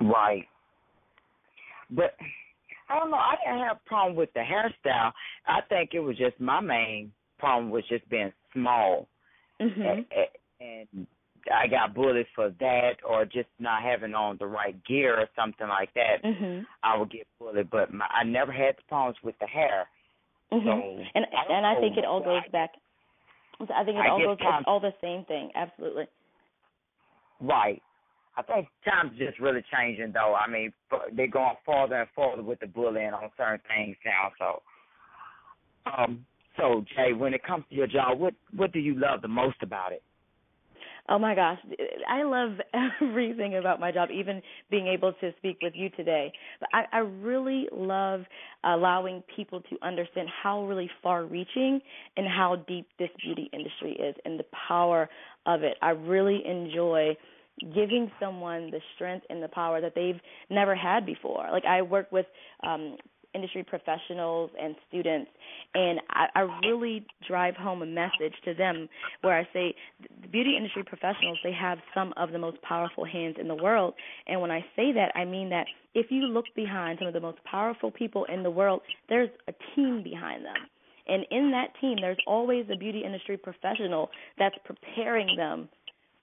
Right. 0.00 0.46
But 1.90 2.14
I 2.88 2.98
don't 2.98 3.10
know. 3.10 3.16
I 3.16 3.36
didn't 3.44 3.66
have 3.66 3.78
a 3.84 3.88
problem 3.88 4.16
with 4.16 4.32
the 4.34 4.40
hairstyle. 4.40 5.12
I 5.46 5.60
think 5.68 5.90
it 5.94 6.00
was 6.00 6.16
just 6.18 6.38
my 6.40 6.60
main 6.60 7.12
problem 7.38 7.70
was 7.70 7.84
just 7.88 8.08
being 8.08 8.32
small. 8.52 9.08
Mm-hmm. 9.60 9.82
And, 9.82 10.06
and 10.60 11.06
I 11.52 11.66
got 11.66 11.94
bullied 11.94 12.26
for 12.34 12.50
that 12.60 12.96
or 13.08 13.24
just 13.24 13.48
not 13.58 13.82
having 13.82 14.14
on 14.14 14.36
the 14.38 14.46
right 14.46 14.76
gear 14.84 15.18
or 15.18 15.28
something 15.36 15.68
like 15.68 15.92
that, 15.94 16.22
mm-hmm. 16.24 16.62
I 16.82 16.96
would 16.96 17.10
get 17.10 17.26
bullied. 17.38 17.70
But 17.70 17.92
my, 17.92 18.06
I 18.06 18.24
never 18.24 18.52
had 18.52 18.76
the 18.76 18.82
problems 18.88 19.18
with 19.22 19.34
the 19.40 19.46
hair. 19.46 19.86
Mm-hmm. 20.52 20.66
So 20.66 21.04
and 21.14 21.26
I 21.26 21.52
and 21.52 21.66
I 21.66 21.80
think 21.80 21.96
it 21.96 22.04
all 22.04 22.22
goes 22.22 22.42
back. 22.52 22.70
I 23.60 23.84
think 23.84 23.96
it 23.96 24.00
I 24.00 24.10
all 24.10 24.18
goes. 24.18 24.36
it's 24.40 24.64
all 24.66 24.80
the 24.80 24.94
same 25.00 25.24
thing. 25.24 25.50
Absolutely. 25.54 26.04
Right. 27.40 27.82
I 28.36 28.42
think 28.42 28.68
times 28.84 29.12
just 29.18 29.38
really 29.38 29.62
changing 29.72 30.12
though. 30.12 30.34
I 30.34 30.50
mean, 30.50 30.72
they're 31.14 31.28
going 31.28 31.54
farther 31.64 32.00
and 32.00 32.08
farther 32.16 32.42
with 32.42 32.60
the 32.60 32.66
bullying 32.66 33.12
on 33.12 33.30
certain 33.36 33.60
things 33.68 33.96
now. 34.04 34.32
So, 34.38 34.62
um, 35.96 36.26
so 36.56 36.84
Jay, 36.96 37.12
when 37.12 37.34
it 37.34 37.44
comes 37.44 37.64
to 37.68 37.74
your 37.74 37.86
job, 37.86 38.18
what 38.18 38.34
what 38.56 38.72
do 38.72 38.80
you 38.80 38.98
love 38.98 39.22
the 39.22 39.28
most 39.28 39.56
about 39.62 39.92
it? 39.92 40.02
Oh 41.08 41.18
my 41.18 41.34
gosh, 41.34 41.58
I 42.08 42.22
love 42.22 42.52
everything 43.02 43.56
about 43.56 43.78
my 43.78 43.92
job, 43.92 44.08
even 44.10 44.40
being 44.70 44.86
able 44.86 45.12
to 45.14 45.32
speak 45.36 45.58
with 45.62 45.74
you 45.76 45.90
today. 45.90 46.32
But 46.60 46.70
I, 46.72 46.84
I 46.92 46.98
really 47.00 47.68
love 47.72 48.22
allowing 48.64 49.22
people 49.36 49.60
to 49.60 49.76
understand 49.82 50.28
how 50.42 50.64
really 50.66 50.90
far 51.02 51.24
reaching 51.24 51.80
and 52.16 52.26
how 52.26 52.56
deep 52.66 52.88
this 52.98 53.10
beauty 53.22 53.50
industry 53.52 53.92
is 53.92 54.14
and 54.24 54.38
the 54.38 54.46
power 54.66 55.08
of 55.46 55.62
it. 55.62 55.76
I 55.82 55.90
really 55.90 56.42
enjoy 56.46 57.16
giving 57.74 58.10
someone 58.18 58.70
the 58.70 58.80
strength 58.94 59.26
and 59.30 59.42
the 59.42 59.48
power 59.48 59.80
that 59.80 59.94
they've 59.94 60.20
never 60.50 60.74
had 60.74 61.06
before. 61.06 61.48
Like 61.52 61.64
I 61.66 61.82
work 61.82 62.10
with 62.10 62.26
um 62.66 62.96
industry 63.34 63.64
professionals 63.64 64.50
and 64.60 64.74
students 64.88 65.30
and 65.74 66.00
I, 66.10 66.26
I 66.34 66.40
really 66.66 67.06
drive 67.26 67.56
home 67.56 67.82
a 67.82 67.86
message 67.86 68.34
to 68.44 68.54
them 68.54 68.88
where 69.22 69.36
I 69.36 69.48
say 69.52 69.74
the 70.22 70.28
beauty 70.28 70.56
industry 70.56 70.84
professionals 70.84 71.38
they 71.42 71.52
have 71.52 71.78
some 71.94 72.12
of 72.16 72.32
the 72.32 72.38
most 72.38 72.60
powerful 72.62 73.04
hands 73.04 73.36
in 73.40 73.48
the 73.48 73.54
world. 73.54 73.94
And 74.26 74.40
when 74.40 74.50
I 74.50 74.60
say 74.76 74.92
that 74.92 75.12
I 75.14 75.24
mean 75.24 75.50
that 75.50 75.66
if 75.94 76.06
you 76.10 76.22
look 76.22 76.46
behind 76.54 76.98
some 76.98 77.08
of 77.08 77.14
the 77.14 77.20
most 77.20 77.38
powerful 77.44 77.90
people 77.90 78.24
in 78.26 78.42
the 78.42 78.50
world 78.50 78.82
there's 79.08 79.30
a 79.48 79.52
team 79.74 80.02
behind 80.02 80.44
them. 80.44 80.68
And 81.06 81.26
in 81.30 81.50
that 81.50 81.68
team 81.80 81.96
there's 82.00 82.18
always 82.26 82.66
a 82.72 82.76
beauty 82.76 83.02
industry 83.04 83.36
professional 83.36 84.10
that's 84.38 84.56
preparing 84.64 85.36
them 85.36 85.68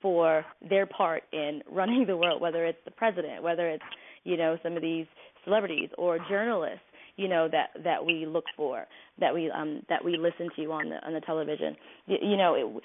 for 0.02 0.44
their 0.68 0.86
part 0.86 1.24
in 1.32 1.62
running 1.70 2.06
the 2.08 2.18
world 2.18 2.42
whether 2.42 2.66
it's 2.66 2.80
the 2.86 2.92
president 2.92 3.44
whether 3.44 3.70
it's 3.70 3.84
you 4.24 4.38
know 4.38 4.58
some 4.64 4.76
of 4.76 4.82
these 4.82 5.06
celebrities 5.44 5.90
or 5.98 6.18
journalists 6.30 6.82
you 7.18 7.28
know 7.28 7.48
that 7.52 7.70
that 7.84 8.06
we 8.06 8.26
look 8.26 8.46
for 8.56 8.86
that 9.20 9.34
we 9.34 9.50
um 9.52 9.82
that 9.90 10.04
we 10.04 10.18
listen 10.18 10.50
to 10.56 10.72
on 10.72 10.90
the 10.90 11.06
on 11.06 11.14
the 11.14 11.22
television. 11.22 11.76
You, 12.08 12.18
you 12.22 12.38
know 12.38 12.56
it, 12.56 12.84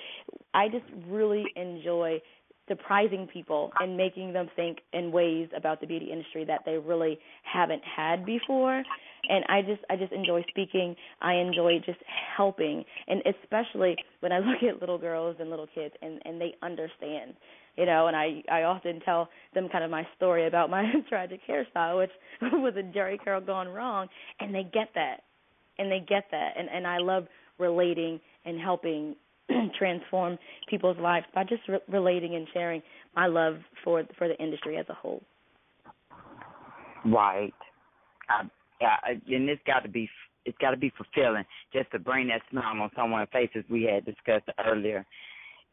i 0.54 0.68
just 0.68 0.84
really 1.08 1.44
enjoy 1.56 2.20
surprising 2.68 3.28
people 3.32 3.70
and 3.78 3.96
making 3.96 4.32
them 4.32 4.48
think 4.56 4.78
in 4.92 5.12
ways 5.12 5.48
about 5.56 5.80
the 5.80 5.86
beauty 5.86 6.10
industry 6.10 6.44
that 6.44 6.62
they 6.66 6.76
really 6.76 7.16
haven't 7.44 7.82
had 7.84 8.26
before. 8.26 8.82
And 9.28 9.44
i 9.48 9.62
just 9.62 9.82
i 9.90 9.96
just 9.96 10.12
enjoy 10.12 10.44
speaking. 10.48 10.94
I 11.20 11.34
enjoy 11.34 11.78
just 11.84 11.98
helping. 12.36 12.84
And 13.08 13.22
especially 13.42 13.96
when 14.20 14.32
i 14.32 14.38
look 14.40 14.62
at 14.62 14.80
little 14.80 14.98
girls 14.98 15.36
and 15.40 15.50
little 15.50 15.68
kids 15.74 15.94
and 16.02 16.20
and 16.24 16.40
they 16.40 16.54
understand 16.62 17.34
you 17.76 17.86
know, 17.86 18.06
and 18.06 18.16
I 18.16 18.42
I 18.50 18.62
often 18.62 19.00
tell 19.00 19.28
them 19.54 19.68
kind 19.70 19.84
of 19.84 19.90
my 19.90 20.06
story 20.16 20.46
about 20.46 20.70
my 20.70 20.84
tragic 21.08 21.40
hairstyle, 21.48 21.98
which 21.98 22.10
was 22.52 22.74
a 22.76 22.82
Jheri 22.82 23.18
curl 23.22 23.40
gone 23.40 23.68
wrong, 23.68 24.08
and 24.40 24.54
they 24.54 24.64
get 24.64 24.90
that, 24.94 25.22
and 25.78 25.90
they 25.90 26.00
get 26.00 26.24
that, 26.30 26.54
and 26.58 26.68
and 26.68 26.86
I 26.86 26.98
love 26.98 27.26
relating 27.58 28.20
and 28.44 28.60
helping 28.60 29.16
transform 29.78 30.38
people's 30.68 30.98
lives 30.98 31.26
by 31.34 31.44
just 31.44 31.62
re- 31.68 31.78
relating 31.88 32.34
and 32.34 32.46
sharing 32.52 32.82
my 33.14 33.26
love 33.26 33.56
for 33.84 34.02
for 34.18 34.28
the 34.28 34.36
industry 34.42 34.76
as 34.76 34.86
a 34.88 34.94
whole. 34.94 35.22
Right. 37.04 37.54
Um, 38.28 38.50
I, 38.80 38.84
I, 38.84 39.10
and 39.28 39.48
it's 39.48 39.62
got 39.66 39.80
to 39.80 39.88
be 39.88 40.08
it's 40.44 40.58
got 40.58 40.70
to 40.70 40.76
be 40.76 40.92
fulfilling 40.96 41.44
just 41.72 41.90
to 41.92 41.98
bring 41.98 42.28
that 42.28 42.40
smile 42.50 42.80
on 42.80 42.90
someone's 42.96 43.28
face 43.32 43.50
as 43.56 43.64
we 43.68 43.82
had 43.82 44.04
discussed 44.04 44.48
earlier. 44.64 45.04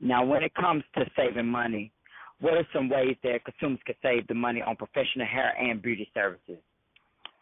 Now, 0.03 0.25
when 0.25 0.43
it 0.43 0.53
comes 0.53 0.83
to 0.95 1.05
saving 1.15 1.47
money, 1.47 1.91
what 2.41 2.55
are 2.55 2.67
some 2.73 2.89
ways 2.89 3.15
that 3.23 3.45
consumers 3.45 3.79
can 3.85 3.95
save 4.03 4.27
the 4.27 4.33
money 4.33 4.61
on 4.61 4.75
professional 4.75 5.25
hair 5.25 5.53
and 5.57 5.81
beauty 5.81 6.09
services? 6.13 6.57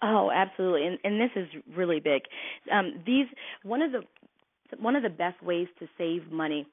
Oh, 0.03 0.29
absolutely, 0.31 0.85
and 0.85 0.97
and 1.03 1.19
this 1.19 1.31
is 1.35 1.47
really 1.75 1.99
big. 1.99 2.21
Um, 2.71 3.01
these 3.05 3.25
one 3.63 3.81
of 3.81 3.91
the 3.91 4.01
one 4.79 4.95
of 4.95 5.01
the 5.01 5.09
best 5.09 5.41
ways 5.43 5.67
to 5.79 5.87
save 5.97 6.31
money 6.31 6.67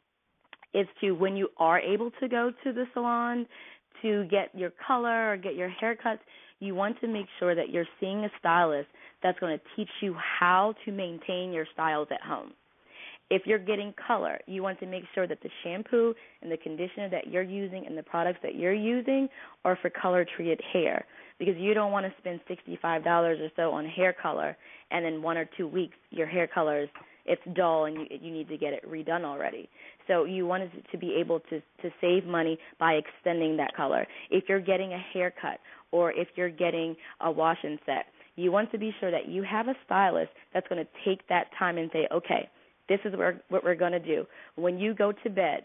is 0.74 0.86
to 1.00 1.12
when 1.12 1.36
you 1.36 1.48
are 1.56 1.80
able 1.80 2.10
to 2.20 2.28
go 2.28 2.52
to 2.64 2.72
the 2.72 2.84
salon 2.92 3.46
to 4.02 4.24
get 4.24 4.54
your 4.54 4.72
color 4.86 5.32
or 5.32 5.36
get 5.38 5.56
your 5.56 5.72
haircuts, 5.82 6.20
you 6.60 6.74
want 6.74 7.00
to 7.00 7.08
make 7.08 7.26
sure 7.38 7.54
that 7.54 7.70
you're 7.70 7.88
seeing 7.98 8.24
a 8.24 8.30
stylist 8.38 8.88
that's 9.22 9.38
going 9.38 9.58
to 9.58 9.64
teach 9.74 9.88
you 10.02 10.14
how 10.14 10.74
to 10.84 10.92
maintain 10.92 11.50
your 11.52 11.66
styles 11.72 12.08
at 12.10 12.20
home. 12.20 12.52
If 13.30 13.42
you're 13.46 13.58
getting 13.58 13.94
color, 14.06 14.38
you 14.46 14.62
want 14.62 14.80
to 14.80 14.86
make 14.86 15.04
sure 15.14 15.26
that 15.26 15.42
the 15.42 15.50
shampoo 15.62 16.14
and 16.42 16.50
the 16.50 16.56
conditioner 16.56 17.10
that 17.10 17.26
you're 17.28 17.42
using 17.42 17.84
and 17.86 17.96
the 17.96 18.02
products 18.02 18.38
that 18.42 18.54
you're 18.54 18.74
using 18.74 19.28
are 19.64 19.78
for 19.80 19.90
color 19.90 20.26
treated 20.36 20.60
hair 20.72 21.04
because 21.38 21.54
you 21.58 21.74
don't 21.74 21.92
want 21.92 22.06
to 22.06 22.12
spend 22.18 22.40
$65 22.48 23.06
or 23.06 23.48
so 23.54 23.70
on 23.70 23.84
hair 23.86 24.14
color 24.20 24.56
and 24.90 25.04
in 25.04 25.22
one 25.22 25.36
or 25.36 25.48
two 25.56 25.68
weeks 25.68 25.96
your 26.10 26.26
hair 26.26 26.46
color 26.46 26.82
is 26.82 26.88
it's 27.28 27.42
dull 27.54 27.84
and 27.84 27.96
you 27.96 28.06
you 28.22 28.32
need 28.32 28.48
to 28.48 28.56
get 28.56 28.72
it 28.72 28.90
redone 28.90 29.24
already. 29.24 29.68
So 30.06 30.24
you 30.24 30.46
wanted 30.46 30.70
to 30.90 30.98
be 30.98 31.14
able 31.20 31.40
to 31.50 31.60
to 31.82 31.90
save 32.00 32.24
money 32.24 32.58
by 32.80 32.94
extending 32.94 33.56
that 33.58 33.76
color. 33.76 34.06
If 34.30 34.44
you're 34.48 34.60
getting 34.60 34.94
a 34.94 34.98
haircut 35.12 35.60
or 35.92 36.10
if 36.12 36.28
you're 36.34 36.50
getting 36.50 36.96
a 37.20 37.30
wash 37.30 37.58
and 37.62 37.78
set, 37.84 38.06
you 38.36 38.50
want 38.50 38.72
to 38.72 38.78
be 38.78 38.94
sure 38.98 39.10
that 39.10 39.28
you 39.28 39.42
have 39.42 39.68
a 39.68 39.74
stylist 39.84 40.30
that's 40.54 40.66
going 40.68 40.82
to 40.82 40.90
take 41.04 41.28
that 41.28 41.48
time 41.58 41.76
and 41.76 41.90
say, 41.92 42.08
okay, 42.12 42.48
this 42.88 43.00
is 43.04 43.14
what 43.48 43.64
we're 43.64 43.74
going 43.74 43.92
to 43.92 43.98
do. 43.98 44.26
When 44.56 44.78
you 44.78 44.94
go 44.94 45.12
to 45.12 45.30
bed, 45.30 45.64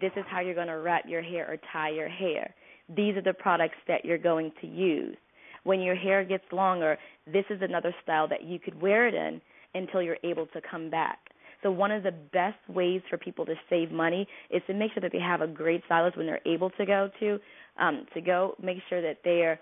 this 0.00 0.12
is 0.16 0.24
how 0.28 0.40
you're 0.40 0.54
going 0.54 0.68
to 0.68 0.78
wrap 0.78 1.04
your 1.08 1.22
hair 1.22 1.50
or 1.50 1.56
tie 1.72 1.90
your 1.90 2.08
hair. 2.08 2.54
These 2.94 3.16
are 3.16 3.22
the 3.22 3.32
products 3.32 3.76
that 3.86 4.04
you're 4.04 4.18
going 4.18 4.52
to 4.60 4.66
use. 4.66 5.16
When 5.64 5.80
your 5.80 5.94
hair 5.94 6.24
gets 6.24 6.44
longer, 6.52 6.98
this 7.26 7.44
is 7.50 7.60
another 7.62 7.94
style 8.02 8.28
that 8.28 8.44
you 8.44 8.58
could 8.58 8.80
wear 8.80 9.08
it 9.08 9.14
in 9.14 9.40
until 9.74 10.02
you're 10.02 10.18
able 10.24 10.46
to 10.46 10.60
come 10.70 10.90
back. 10.90 11.18
So 11.62 11.70
one 11.70 11.90
of 11.90 12.02
the 12.02 12.12
best 12.12 12.58
ways 12.68 13.02
for 13.10 13.18
people 13.18 13.44
to 13.46 13.54
save 13.68 13.90
money 13.90 14.28
is 14.50 14.62
to 14.68 14.74
make 14.74 14.92
sure 14.92 15.00
that 15.00 15.12
they 15.12 15.20
have 15.20 15.40
a 15.40 15.46
great 15.46 15.82
stylist 15.86 16.16
when 16.16 16.26
they're 16.26 16.40
able 16.46 16.70
to 16.70 16.86
go 16.86 17.10
to 17.20 17.38
um, 17.78 18.06
to 18.14 18.20
go. 18.20 18.54
Make 18.62 18.78
sure 18.88 19.02
that 19.02 19.18
they 19.24 19.42
are 19.42 19.58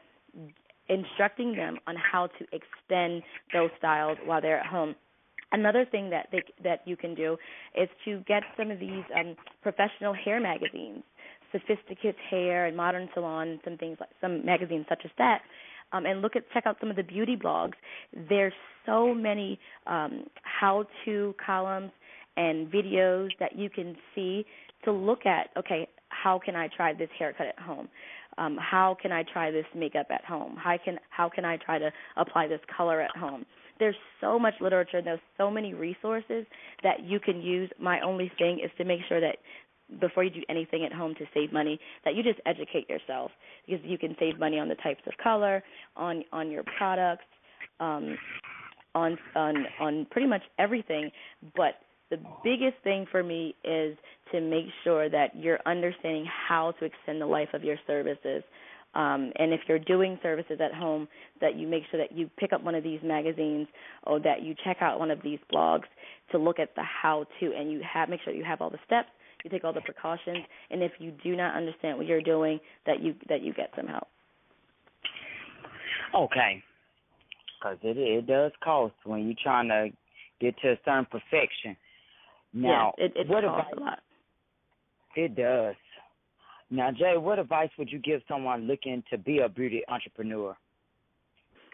instructing 0.89 1.57
them 1.57 1.79
on 1.87 1.97
how 1.97 2.27
to 2.27 2.45
extend 2.53 3.23
those 3.53 3.71
styles 3.79 4.19
while 4.25 4.41
they're 4.41 4.61
at 4.61 4.67
home. 4.67 4.95
Another 5.57 5.87
thing 5.87 6.11
that 6.11 6.29
they, 6.31 6.43
that 6.63 6.83
you 6.85 6.97
can 6.99 7.15
do 7.15 7.39
is 7.75 7.89
to 8.05 8.19
get 8.29 8.43
some 8.59 8.71
of 8.71 8.79
these 8.79 9.05
um, 9.19 9.35
professional 9.63 10.13
hair 10.13 10.39
magazines, 10.39 11.03
Sophisticate 11.51 12.15
Hair 12.31 12.67
and 12.67 12.77
Modern 12.77 13.09
Salon, 13.15 13.59
some 13.65 13.79
things 13.79 13.97
like 13.99 14.11
some 14.21 14.45
magazines 14.45 14.85
such 14.87 15.01
as 15.07 15.11
that, 15.17 15.41
um, 15.93 16.05
and 16.05 16.21
look 16.21 16.37
at 16.37 16.43
check 16.53 16.65
out 16.67 16.77
some 16.79 16.91
of 16.91 16.97
the 16.97 17.03
beauty 17.03 17.37
blogs. 17.37 17.73
There's 18.29 18.53
so 18.85 19.15
many 19.15 19.59
um, 19.87 20.25
how-to 20.43 21.35
columns 21.45 21.93
and 22.37 22.71
videos 22.71 23.31
that 23.41 23.57
you 23.57 23.71
can 23.71 23.97
see 24.15 24.45
to 24.85 24.93
look 24.93 25.25
at. 25.25 25.49
Okay, 25.57 25.89
how 26.11 26.39
can 26.39 26.55
I 26.55 26.69
try 26.69 26.93
this 26.93 27.09
haircut 27.19 27.47
at 27.47 27.59
home? 27.59 27.89
Um, 28.37 28.59
how 28.61 28.95
can 29.01 29.11
I 29.11 29.23
try 29.23 29.51
this 29.51 29.65
makeup 29.75 30.09
at 30.11 30.23
home? 30.27 30.57
How 30.63 30.77
can 30.85 30.99
how 31.09 31.31
can 31.31 31.47
I 31.47 31.57
try 31.57 31.79
to 31.79 31.91
apply 32.19 32.47
this 32.47 32.61
color 32.77 33.01
at 33.01 33.17
home? 33.17 33.47
There's 33.79 33.97
so 34.21 34.39
much 34.39 34.55
literature. 34.61 34.99
and 34.99 35.07
There's 35.07 35.21
so 35.37 35.51
many 35.51 35.75
resources 35.75 36.47
that 36.83 37.05
you 37.05 37.21
can 37.21 37.41
use. 37.43 37.71
My 37.79 38.01
only 38.01 38.31
thing 38.39 38.61
is 38.65 38.71
to 38.79 38.85
make 38.85 39.01
sure 39.09 39.21
that 39.21 39.37
before 40.01 40.25
you 40.25 40.31
do 40.31 40.43
anything 40.49 40.85
at 40.85 40.93
home 40.93 41.15
to 41.15 41.25
save 41.33 41.53
money 41.53 41.79
that 42.05 42.15
you 42.15 42.23
just 42.23 42.41
educate 42.45 42.89
yourself 42.89 43.31
because 43.67 43.85
you 43.85 43.97
can 43.97 44.17
save 44.19 44.39
money 44.39 44.59
on 44.59 44.69
the 44.69 44.75
types 44.77 45.03
of 45.07 45.13
color 45.23 45.63
on 45.97 46.25
on 46.33 46.51
your 46.51 46.65
products 46.77 47.23
um 47.79 48.19
on 48.97 49.17
on 49.37 49.65
on 49.79 50.07
pretty 50.11 50.27
much 50.27 50.43
everything 50.59 51.11
but 51.57 51.75
the 52.11 52.19
biggest 52.43 52.77
thing 52.85 53.07
for 53.11 53.23
me 53.23 53.55
is 53.65 53.97
to 54.33 54.41
make 54.41 54.67
sure 54.85 55.09
that 55.09 55.37
you're 55.37 55.61
understanding 55.67 56.27
how 56.49 56.73
to 56.73 56.85
extend 56.85 57.21
the 57.21 57.27
life 57.27 57.49
of 57.53 57.63
your 57.63 57.77
services 57.87 58.43
um, 58.97 59.31
and 59.37 59.53
if 59.53 59.61
you're 59.69 59.79
doing 59.79 60.19
services 60.23 60.59
at 60.59 60.73
home, 60.73 61.07
that 61.43 61.55
you 61.55 61.69
make 61.69 61.83
sure 61.91 62.01
that 62.01 62.17
you 62.17 62.31
pick 62.39 62.55
up 62.55 62.65
one 62.65 62.75
of 62.75 62.83
these 62.83 63.01
magazines 63.05 63.69
or 64.05 64.19
that 64.21 64.43
you 64.43 64.55
check 64.65 64.79
out 64.81 64.99
one 64.99 65.11
of 65.11 65.23
these 65.23 65.39
blogs 65.53 65.85
to 66.33 66.39
look 66.39 66.59
at 66.59 66.75
the 66.77 66.83
how 66.83 67.27
to, 67.39 67.53
and 67.55 67.71
you 67.71 67.83
have 67.83 68.09
make 68.09 68.21
sure 68.25 68.33
you 68.33 68.43
have 68.45 68.63
all 68.63 68.71
the 68.71 68.79
steps, 68.87 69.09
you 69.45 69.51
take 69.51 69.65
all 69.65 69.75
the 69.75 69.83
precautions, 69.83 70.39
and 70.71 70.83
if 70.83 70.93
you 70.99 71.13
do 71.23 71.37
not 71.37 71.55
understand 71.55 71.99
what 71.99 72.07
you're 72.07 72.23
doing, 72.23 72.59
that 72.87 73.03
you 73.03 73.15
that 73.29 73.43
you 73.43 73.53
get 73.53 73.71
some 73.77 73.87
help. 73.87 74.09
Okay, 76.15 76.63
because 77.61 77.77
it 77.83 77.99
it 77.99 78.27
does 78.27 78.53
cost 78.65 78.95
when 79.05 79.27
you're 79.27 79.37
trying 79.43 79.69
to 79.69 79.89
get 80.41 80.59
to 80.63 80.73
a 80.73 80.77
certain 80.87 81.05
perfection. 81.05 81.77
Now, 82.55 82.95
yeah, 82.97 83.05
it, 83.05 83.13
it 83.15 83.29
what 83.29 83.45
costs 83.45 83.73
about, 83.75 83.83
a 83.83 83.85
lot. 83.85 83.99
It 85.17 85.37
does. 85.37 85.75
Now, 86.71 86.91
Jay, 86.91 87.17
what 87.17 87.39
advice 87.39 87.71
would 87.79 87.91
you 87.91 87.99
give 87.99 88.23
someone 88.29 88.67
looking 88.67 89.03
to 89.11 89.19
be 89.19 89.39
a 89.39 89.49
beauty 89.49 89.83
entrepreneur? 89.89 90.57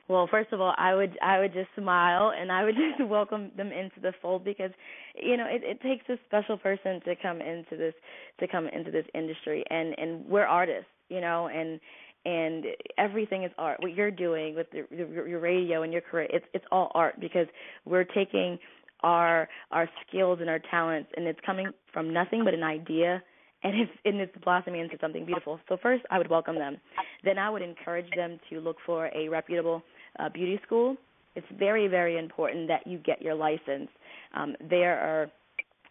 Well, 0.09 0.29
first 0.31 0.53
of 0.53 0.61
all, 0.61 0.75
I 0.77 0.95
would 0.95 1.19
I 1.23 1.39
would 1.39 1.55
just 1.55 1.69
smile 1.79 2.33
and 2.39 2.53
I 2.53 2.65
would 2.65 2.75
just 2.99 3.09
welcome 3.09 3.51
them 3.57 3.73
into 3.73 4.01
the 4.01 4.13
fold 4.21 4.45
because 4.45 4.71
you 5.15 5.37
know 5.37 5.47
it, 5.47 5.63
it 5.65 5.81
takes 5.81 6.09
a 6.09 6.19
special 6.27 6.59
person 6.59 7.01
to 7.07 7.15
come 7.17 7.41
into 7.41 7.77
this 7.77 7.95
to 8.41 8.49
come 8.49 8.67
into 8.67 8.91
this 8.91 9.07
industry 9.15 9.65
and 9.71 9.95
and 9.99 10.27
we're 10.27 10.45
artists, 10.45 10.91
you 11.09 11.21
know, 11.21 11.49
and 11.49 11.81
and 12.25 12.67
everything 12.99 13.45
is 13.45 13.53
art. 13.59 13.81
What 13.81 13.95
you're 13.95 14.11
doing 14.11 14.55
with 14.55 14.67
the, 14.71 14.85
your 14.95 15.27
your 15.27 15.41
radio 15.41 15.83
and 15.83 15.93
your 15.93 16.03
career, 16.03 16.29
it's 16.31 16.47
it's 16.53 16.65
all 16.71 16.91
art 16.95 17.19
because 17.21 17.47
we're 17.85 18.05
taking 18.05 18.59
our 19.03 19.49
our 19.71 19.89
skills 20.07 20.39
and 20.41 20.51
our 20.51 20.61
talents 20.71 21.11
and 21.17 21.27
it's 21.27 21.41
coming 21.47 21.69
from 21.93 22.13
nothing 22.13 22.45
but 22.45 22.55
an 22.55 22.63
idea 22.63 23.23
and 23.63 23.81
it's 23.81 23.93
and 24.05 24.21
it's 24.21 24.37
blossoming 24.45 24.81
into 24.81 24.97
something 25.01 25.25
beautiful. 25.25 25.61
So 25.69 25.77
first, 25.83 26.05
I 26.11 26.19
would 26.19 26.29
welcome 26.31 26.57
them. 26.57 26.79
Then 27.25 27.39
I 27.39 27.51
would 27.51 27.63
encourage 27.63 28.11
them 28.17 28.39
to 28.51 28.61
look 28.61 28.77
for 28.85 29.11
a 29.15 29.29
reputable 29.29 29.83
uh, 30.19 30.29
beauty 30.29 30.61
school. 30.67 30.97
It's 31.35 31.47
very 31.59 31.89
very 31.89 32.19
important 32.19 32.69
that 32.69 32.87
you 32.87 32.99
get 32.99 33.23
your 33.23 33.35
license. 33.35 33.89
Um, 34.35 34.55
there 34.69 34.99
are 34.99 35.31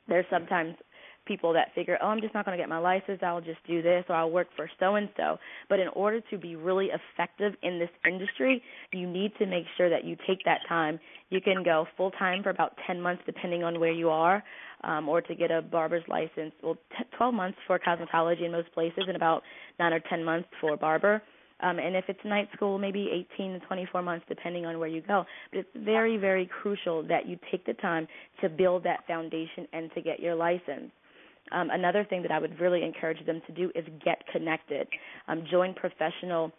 there's 0.07 0.25
sometimes 0.29 0.75
people 1.25 1.53
that 1.53 1.73
figure, 1.75 1.97
oh, 2.01 2.07
I'm 2.07 2.21
just 2.21 2.33
not 2.33 2.45
going 2.45 2.57
to 2.57 2.61
get 2.61 2.69
my 2.69 2.79
license. 2.79 3.19
I'll 3.21 3.41
just 3.41 3.65
do 3.67 3.81
this, 3.81 4.03
or 4.09 4.15
I'll 4.15 4.31
work 4.31 4.47
for 4.55 4.69
so 4.79 4.95
and 4.95 5.09
so. 5.15 5.37
But 5.69 5.79
in 5.79 5.87
order 5.89 6.19
to 6.29 6.37
be 6.37 6.55
really 6.55 6.87
effective 6.87 7.53
in 7.63 7.79
this 7.79 7.89
industry, 8.05 8.61
you 8.91 9.07
need 9.07 9.31
to 9.39 9.45
make 9.45 9.65
sure 9.77 9.89
that 9.89 10.03
you 10.03 10.17
take 10.27 10.43
that 10.45 10.59
time. 10.67 10.99
You 11.29 11.39
can 11.39 11.63
go 11.63 11.85
full 11.95 12.11
time 12.11 12.43
for 12.43 12.49
about 12.49 12.73
10 12.87 12.99
months, 12.99 13.21
depending 13.25 13.63
on 13.63 13.79
where 13.79 13.91
you 13.91 14.09
are, 14.09 14.43
um, 14.83 15.07
or 15.09 15.21
to 15.21 15.35
get 15.35 15.51
a 15.51 15.61
barber's 15.61 16.03
license. 16.07 16.53
Well, 16.63 16.75
t- 16.97 17.05
12 17.17 17.33
months 17.33 17.57
for 17.67 17.79
cosmetology 17.79 18.45
in 18.45 18.51
most 18.51 18.71
places, 18.73 19.03
and 19.07 19.15
about 19.15 19.43
nine 19.79 19.93
or 19.93 19.99
10 19.99 20.23
months 20.23 20.49
for 20.59 20.77
barber. 20.77 21.21
Um, 21.61 21.77
and 21.77 21.95
if 21.95 22.05
it's 22.07 22.19
night 22.25 22.49
school, 22.55 22.79
maybe 22.79 23.25
18 23.35 23.53
to 23.53 23.59
24 23.67 24.01
months, 24.01 24.25
depending 24.27 24.65
on 24.65 24.79
where 24.79 24.87
you 24.87 25.01
go. 25.01 25.25
But 25.51 25.59
it's 25.59 25.69
very, 25.75 26.17
very 26.17 26.49
crucial 26.61 27.03
that 27.07 27.27
you 27.27 27.37
take 27.51 27.65
the 27.65 27.73
time 27.73 28.07
to 28.41 28.49
build 28.49 28.83
that 28.83 29.05
foundation 29.05 29.67
and 29.71 29.91
to 29.93 30.01
get 30.01 30.19
your 30.19 30.33
license. 30.33 30.91
Um, 31.51 31.69
another 31.71 32.05
thing 32.09 32.21
that 32.23 32.31
I 32.31 32.39
would 32.39 32.59
really 32.59 32.83
encourage 32.83 33.23
them 33.25 33.41
to 33.45 33.53
do 33.53 33.71
is 33.75 33.85
get 34.03 34.25
connected. 34.31 34.87
Um, 35.27 35.43
join 35.51 35.73
professional 35.73 36.51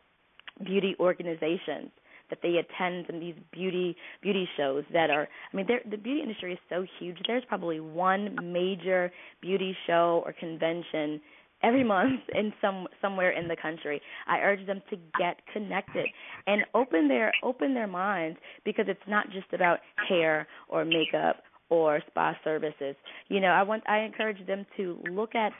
beauty 0.65 0.95
organizations 1.01 1.91
that 2.33 2.39
they 2.43 2.57
attend 2.57 3.11
of 3.11 3.21
these 3.21 3.35
beauty 3.53 3.95
beauty 4.23 4.49
shows 4.57 4.85
that 4.93 5.11
are 5.11 5.29
I 5.53 5.57
mean 5.57 5.67
the 5.69 5.99
beauty 5.99 6.23
industry 6.23 6.55
is 6.55 6.59
so 6.71 6.87
huge. 6.99 7.19
There's 7.27 7.45
probably 7.47 7.79
one 7.79 8.53
major 8.53 9.13
beauty 9.43 9.77
show 9.87 10.23
or 10.25 10.33
convention 10.33 11.21
every 11.63 11.85
month 11.85 12.21
in 12.35 12.53
some 12.63 12.87
somewhere 13.03 13.33
in 13.33 13.49
the 13.49 13.57
country. 13.57 14.01
I 14.27 14.39
urge 14.39 14.67
them 14.67 14.81
to 14.89 14.97
get 15.19 15.37
connected 15.53 16.07
and 16.47 16.63
open 16.75 17.07
their 17.07 17.33
open 17.43 17.75
their 17.75 17.87
minds 17.87 18.39
because 18.65 18.87
it's 18.89 19.01
not 19.07 19.27
just 19.31 19.53
about 19.53 19.81
hair 20.09 20.47
or 20.69 20.87
makeup 20.87 21.43
or 21.69 22.01
spa 22.07 22.35
services. 22.45 22.97
You 23.29 23.41
know, 23.41 23.49
I 23.49 23.63
want 23.63 23.83
I 23.89 24.01
encourage 24.01 24.47
them 24.47 24.65
to 24.79 24.99
look 25.11 25.35
at 25.35 25.53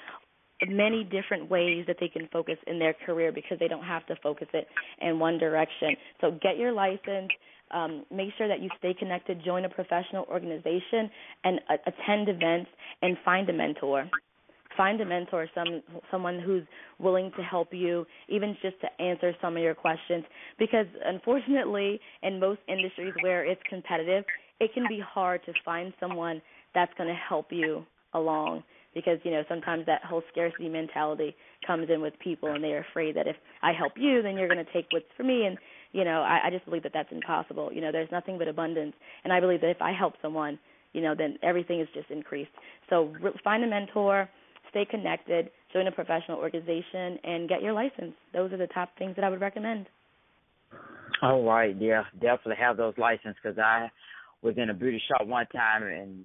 many 0.69 1.05
different 1.05 1.51
ways 1.51 1.85
that 1.87 1.97
they 2.01 2.09
can 2.09 2.29
focus 2.33 2.57
in 2.67 2.79
their 2.79 2.95
career 3.07 3.33
because 3.33 3.59
they 3.59 3.69
don't 3.69 3.85
have 3.85 4.07
to 4.07 4.17
focus 4.23 4.49
it 4.53 4.67
in 5.01 5.19
one 5.19 5.39
direction. 5.39 5.97
So 6.21 6.33
get 6.43 6.59
your 6.59 6.73
license, 6.73 7.31
um, 7.71 8.05
make 8.11 8.31
sure 8.37 8.49
that 8.49 8.61
you 8.61 8.69
stay 8.79 8.95
connected, 8.95 9.43
join 9.45 9.65
a 9.65 9.69
professional 9.69 10.25
organization, 10.31 11.11
and 11.45 11.61
uh, 11.69 11.77
attend 11.87 12.29
events 12.29 12.71
and 13.01 13.17
find 13.25 13.49
a 13.49 13.53
mentor 13.53 14.09
find 14.77 15.01
a 15.01 15.05
mentor, 15.05 15.47
some 15.55 15.83
someone 16.11 16.41
who's 16.41 16.63
willing 16.99 17.31
to 17.37 17.43
help 17.43 17.69
you, 17.73 18.07
even 18.29 18.57
just 18.63 18.77
to 18.81 19.03
answer 19.03 19.35
some 19.41 19.57
of 19.57 19.63
your 19.63 19.75
questions. 19.75 20.25
Because 20.59 20.87
unfortunately, 21.05 22.01
in 22.23 22.41
most 22.41 22.61
industries 22.69 23.13
where 23.21 23.45
it's 23.45 23.61
competitive, 23.69 24.25
it 24.61 24.73
can 24.75 24.85
be 24.89 25.01
hard 25.01 25.45
to 25.47 25.53
find 25.65 25.93
someone 26.01 26.41
that's 26.75 26.93
going 26.97 27.09
to 27.09 27.21
help 27.29 27.47
you 27.51 27.85
along. 28.15 28.63
Because 28.95 29.19
you 29.25 29.31
know 29.31 29.43
sometimes 29.49 29.87
that 29.87 30.05
whole 30.05 30.23
scarcity 30.31 30.69
mentality 30.69 31.35
comes 31.67 31.89
in 31.89 32.01
with 32.01 32.13
people, 32.19 32.51
and 32.51 32.63
they're 32.63 32.85
afraid 32.91 33.17
that 33.17 33.27
if 33.27 33.37
I 33.63 33.73
help 33.73 33.93
you, 33.97 34.23
then 34.23 34.37
you're 34.37 34.49
going 34.49 34.65
to 34.65 34.73
take 34.73 34.87
what's 34.91 35.07
for 35.17 35.23
me, 35.23 35.47
and 35.47 35.57
you 35.93 36.05
know, 36.05 36.23
I, 36.23 36.47
I 36.47 36.51
just 36.51 36.65
believe 36.65 36.83
that 36.83 36.93
that's 36.93 37.13
impossible. 37.13 37.71
You 37.73 37.81
know, 37.81 37.93
there's 37.93 38.11
nothing 38.11 38.39
but 38.39 38.49
abundance, 38.49 38.95
and 39.25 39.33
I 39.33 39.41
believe 39.41 39.61
that 39.61 39.71
if 39.71 39.81
I 39.81 39.93
help 39.93 40.15
someone, 40.21 40.59
you 40.93 41.01
know, 41.01 41.15
then 41.17 41.39
everything 41.43 41.81
is 41.81 41.89
just 41.95 42.11
increased. 42.11 42.51
So 42.91 43.13
re- 43.21 43.33
find 43.45 43.65
a 43.65 43.67
mentor, 43.67 44.29
stay 44.71 44.87
connected, 44.91 45.51
join 45.73 45.87
a 45.87 45.93
professional 45.93 46.39
organization, 46.39 47.19
and 47.25 47.49
get 47.49 47.63
your 47.63 47.73
license. 47.73 48.15
Those 48.33 48.53
are 48.53 48.59
the 48.59 48.67
top 48.69 48.91
things 48.99 49.15
that 49.17 49.25
I 49.25 49.31
would 49.31 49.41
recommend. 49.41 49.87
All 51.23 51.45
right, 51.45 51.77
yeah, 51.79 52.03
definitely 52.15 52.57
have 52.59 52.77
those 52.77 52.95
licenses 52.99 53.37
because 53.43 53.59
I 53.59 53.91
was 54.43 54.55
in 54.57 54.71
a 54.71 54.75
beauty 54.75 55.01
shop 55.09 55.27
one 55.27 55.47
time 55.55 55.85
and 55.85 56.25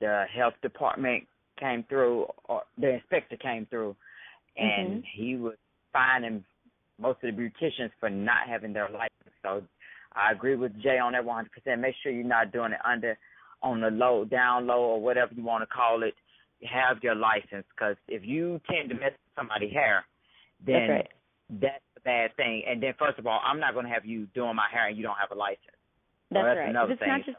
the 0.00 0.24
health 0.36 0.54
department 0.62 1.24
came 1.58 1.84
through, 1.88 2.26
or 2.48 2.62
the 2.78 2.94
inspector 2.94 3.36
came 3.36 3.66
through, 3.66 3.96
and 4.56 4.88
mm-hmm. 4.88 5.22
he 5.22 5.36
was 5.36 5.54
fining 5.92 6.44
most 7.00 7.18
of 7.22 7.34
the 7.34 7.42
beauticians 7.42 7.90
for 8.00 8.10
not 8.10 8.48
having 8.48 8.72
their 8.72 8.88
license. 8.88 9.34
So 9.42 9.62
I 10.14 10.32
agree 10.32 10.56
with 10.56 10.72
Jay 10.82 10.98
on 10.98 11.12
that 11.12 11.24
100%. 11.24 11.80
Make 11.80 11.94
sure 12.02 12.12
you're 12.12 12.24
not 12.24 12.52
doing 12.52 12.72
it 12.72 12.78
under 12.84 13.18
on 13.62 13.80
the 13.80 13.90
low, 13.90 14.24
down 14.24 14.66
low, 14.66 14.80
or 14.80 15.00
whatever 15.00 15.32
you 15.34 15.42
want 15.42 15.62
to 15.62 15.74
call 15.74 16.02
it. 16.02 16.14
Have 16.62 17.02
your 17.02 17.14
license 17.14 17.66
because 17.76 17.96
if 18.08 18.24
you 18.24 18.60
tend 18.70 18.88
to 18.88 18.94
mess 18.94 19.12
with 19.12 19.36
somebody's 19.36 19.72
hair, 19.72 20.06
then 20.64 21.02
that's 21.50 21.84
a 21.98 22.00
bad 22.00 22.34
thing. 22.36 22.62
And 22.66 22.82
then 22.82 22.94
first 22.98 23.18
of 23.18 23.26
all, 23.26 23.40
I'm 23.44 23.60
not 23.60 23.74
going 23.74 23.84
to 23.84 23.92
have 23.92 24.06
you 24.06 24.26
doing 24.34 24.56
my 24.56 24.66
hair 24.72 24.88
and 24.88 24.96
you 24.96 25.02
don't 25.02 25.18
have 25.20 25.36
a 25.36 25.38
license. 25.38 25.76
That's, 26.30 26.42
so 26.42 26.46
that's 26.48 26.58
right. 26.58 26.70
Another 26.70 26.92
it's 26.92 27.00
thing. 27.00 27.08
not 27.08 27.24
just 27.26 27.36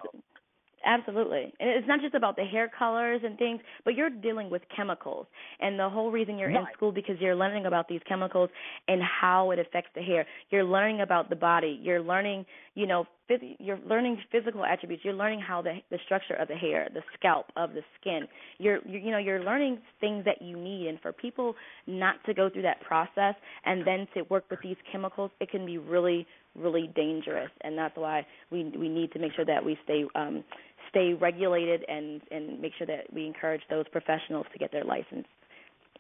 Absolutely. 0.88 1.54
And 1.60 1.70
it's 1.70 1.88
not 1.88 2.00
just 2.00 2.16
about 2.16 2.38
the 2.38 2.46
hair 2.46 2.72
colors 2.80 3.20
and 3.24 3.38
things, 3.38 3.60
but 3.84 3.94
you're 3.94 4.10
dealing 4.10 4.50
with 4.50 4.62
chemicals. 4.74 5.28
And 5.60 5.78
the 5.78 5.90
whole 5.90 6.12
reason 6.12 6.38
you're 6.38 6.48
right. 6.48 6.62
in 6.62 6.68
school 6.74 6.94
because 6.94 7.18
you're 7.20 7.36
learning 7.36 7.66
about 7.66 7.90
these 7.90 8.00
chemicals 8.08 8.50
and 8.88 9.02
how 9.04 9.52
it 9.52 9.60
affects 9.60 9.90
the 9.96 10.02
hair. 10.02 10.26
You're 10.50 10.64
learning 10.64 11.02
about 11.02 11.30
the 11.30 11.36
body. 11.36 11.78
You're 11.84 12.02
learning, 12.02 12.46
you 12.74 12.88
know, 12.88 13.06
phys- 13.30 13.58
you're 13.60 13.80
learning 13.86 14.18
physical 14.32 14.64
attributes. 14.64 15.04
You're 15.04 15.14
learning 15.14 15.42
how 15.42 15.62
the 15.62 15.80
the 15.92 16.00
structure 16.06 16.36
of 16.36 16.48
the 16.48 16.56
hair, 16.56 16.88
the 16.94 17.04
scalp, 17.20 17.48
of 17.58 17.74
the 17.74 17.82
skin. 18.00 18.22
You're, 18.58 18.80
you're 18.88 19.02
you 19.02 19.12
know, 19.12 19.18
you're 19.18 19.44
learning 19.44 19.80
things 20.00 20.24
that 20.24 20.42
you 20.42 20.56
need 20.56 20.88
and 20.88 21.02
for 21.02 21.12
people 21.12 21.54
not 21.86 22.16
to 22.28 22.34
go 22.34 22.50
through 22.50 22.62
that 22.62 22.80
process 22.80 23.36
and 23.66 23.86
then 23.86 24.08
to 24.14 24.22
work 24.30 24.46
with 24.50 24.60
these 24.64 24.78
chemicals, 24.90 25.32
it 25.42 25.52
can 25.52 25.66
be 25.66 25.78
really 25.78 26.26
really 26.56 26.90
dangerous 26.96 27.52
and 27.62 27.78
that's 27.78 27.96
why 27.96 28.26
we 28.52 28.64
we 28.78 28.90
need 28.90 29.12
to 29.12 29.20
make 29.20 29.32
sure 29.36 29.46
that 29.46 29.64
we 29.64 29.78
stay 29.84 30.04
um 30.16 30.44
stay 30.90 31.14
regulated 31.14 31.84
and 31.88 32.22
and 32.32 32.60
make 32.62 32.74
sure 32.78 32.88
that 32.88 33.12
we 33.14 33.26
encourage 33.26 33.62
those 33.70 33.86
professionals 33.92 34.46
to 34.54 34.60
get 34.60 34.72
their 34.72 34.84
license 34.84 35.28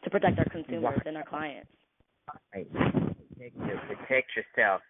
to 0.04 0.10
protect 0.10 0.40
our 0.40 0.46
consumers 0.46 1.00
and 1.06 1.18
our 1.18 1.26
clients. 1.26 1.70
Right. 2.54 2.68
Protect, 2.74 3.58
protect 3.88 4.32
yourself. 4.36 4.82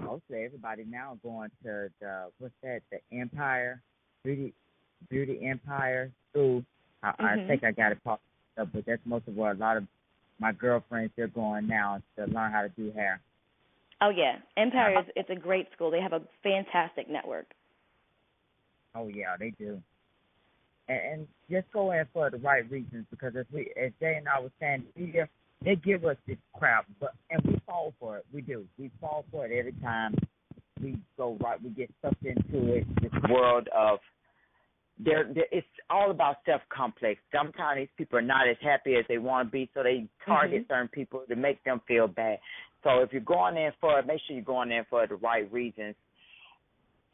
Mostly 0.00 0.44
everybody 0.44 0.84
now 0.88 1.18
going 1.22 1.50
to 1.62 1.90
the 2.00 2.30
what's 2.38 2.54
that? 2.62 2.80
The 2.90 2.98
Empire 3.16 3.82
Beauty 4.24 4.54
Beauty 5.08 5.40
Empire 5.46 6.10
School. 6.30 6.64
I, 7.02 7.08
mm-hmm. 7.08 7.24
I 7.24 7.46
think 7.46 7.64
I 7.64 7.72
got 7.72 7.92
it 7.92 8.02
popped 8.04 8.22
up, 8.58 8.68
but 8.72 8.84
that's 8.86 9.02
most 9.04 9.28
of 9.28 9.34
where 9.34 9.52
a 9.52 9.56
lot 9.56 9.76
of 9.76 9.84
my 10.38 10.52
girlfriends 10.52 11.12
they're 11.16 11.28
going 11.28 11.66
now 11.66 12.02
to 12.16 12.24
learn 12.26 12.52
how 12.52 12.62
to 12.62 12.68
do 12.70 12.92
hair. 12.92 13.20
Oh 14.02 14.10
yeah, 14.10 14.36
Empire 14.56 15.00
is 15.00 15.06
it's 15.16 15.30
a 15.30 15.38
great 15.38 15.68
school. 15.74 15.90
They 15.90 16.00
have 16.00 16.14
a 16.14 16.22
fantastic 16.42 17.10
network. 17.10 17.46
Oh 18.94 19.08
yeah, 19.08 19.36
they 19.38 19.50
do. 19.58 19.80
And, 20.88 21.00
and 21.12 21.28
just 21.50 21.70
go 21.72 21.92
in 21.92 22.04
for 22.12 22.30
the 22.30 22.38
right 22.38 22.68
reasons 22.70 23.06
because 23.10 23.34
as 23.38 23.46
we 23.52 23.72
as 23.82 23.92
Jay 24.00 24.16
and 24.16 24.28
I 24.28 24.40
was 24.40 24.50
saying, 24.60 24.84
media 24.96 25.28
they 25.64 25.76
give 25.76 26.04
us 26.04 26.16
this 26.26 26.38
crap, 26.54 26.86
but 27.00 27.12
and 27.30 27.42
we 27.44 27.60
fall 27.66 27.92
for 28.00 28.18
it. 28.18 28.26
We 28.32 28.40
do. 28.40 28.64
We 28.78 28.90
fall 29.00 29.24
for 29.30 29.46
it 29.46 29.52
every 29.56 29.74
time 29.82 30.14
we 30.82 30.98
go 31.16 31.36
right. 31.40 31.62
We 31.62 31.70
get 31.70 31.90
sucked 32.02 32.24
into 32.24 32.74
it. 32.74 32.86
This 33.02 33.12
world 33.28 33.68
of 33.76 33.98
there, 34.98 35.26
it's 35.50 35.66
all 35.88 36.10
about 36.10 36.36
self 36.46 36.62
complex. 36.74 37.20
Sometimes 37.32 37.80
these 37.80 37.88
people 37.96 38.18
are 38.18 38.22
not 38.22 38.48
as 38.48 38.56
happy 38.62 38.94
as 38.94 39.04
they 39.08 39.18
want 39.18 39.48
to 39.48 39.52
be, 39.52 39.70
so 39.74 39.82
they 39.82 40.06
target 40.24 40.62
mm-hmm. 40.62 40.72
certain 40.72 40.88
people 40.88 41.22
to 41.28 41.36
make 41.36 41.62
them 41.64 41.80
feel 41.86 42.06
bad. 42.06 42.38
So 42.82 43.00
if 43.00 43.12
you're 43.12 43.20
going 43.20 43.56
in 43.56 43.72
for 43.80 43.98
it, 43.98 44.06
make 44.06 44.20
sure 44.26 44.36
you're 44.36 44.44
going 44.44 44.72
in 44.72 44.84
for 44.88 45.06
the 45.06 45.16
right 45.16 45.50
reasons 45.52 45.94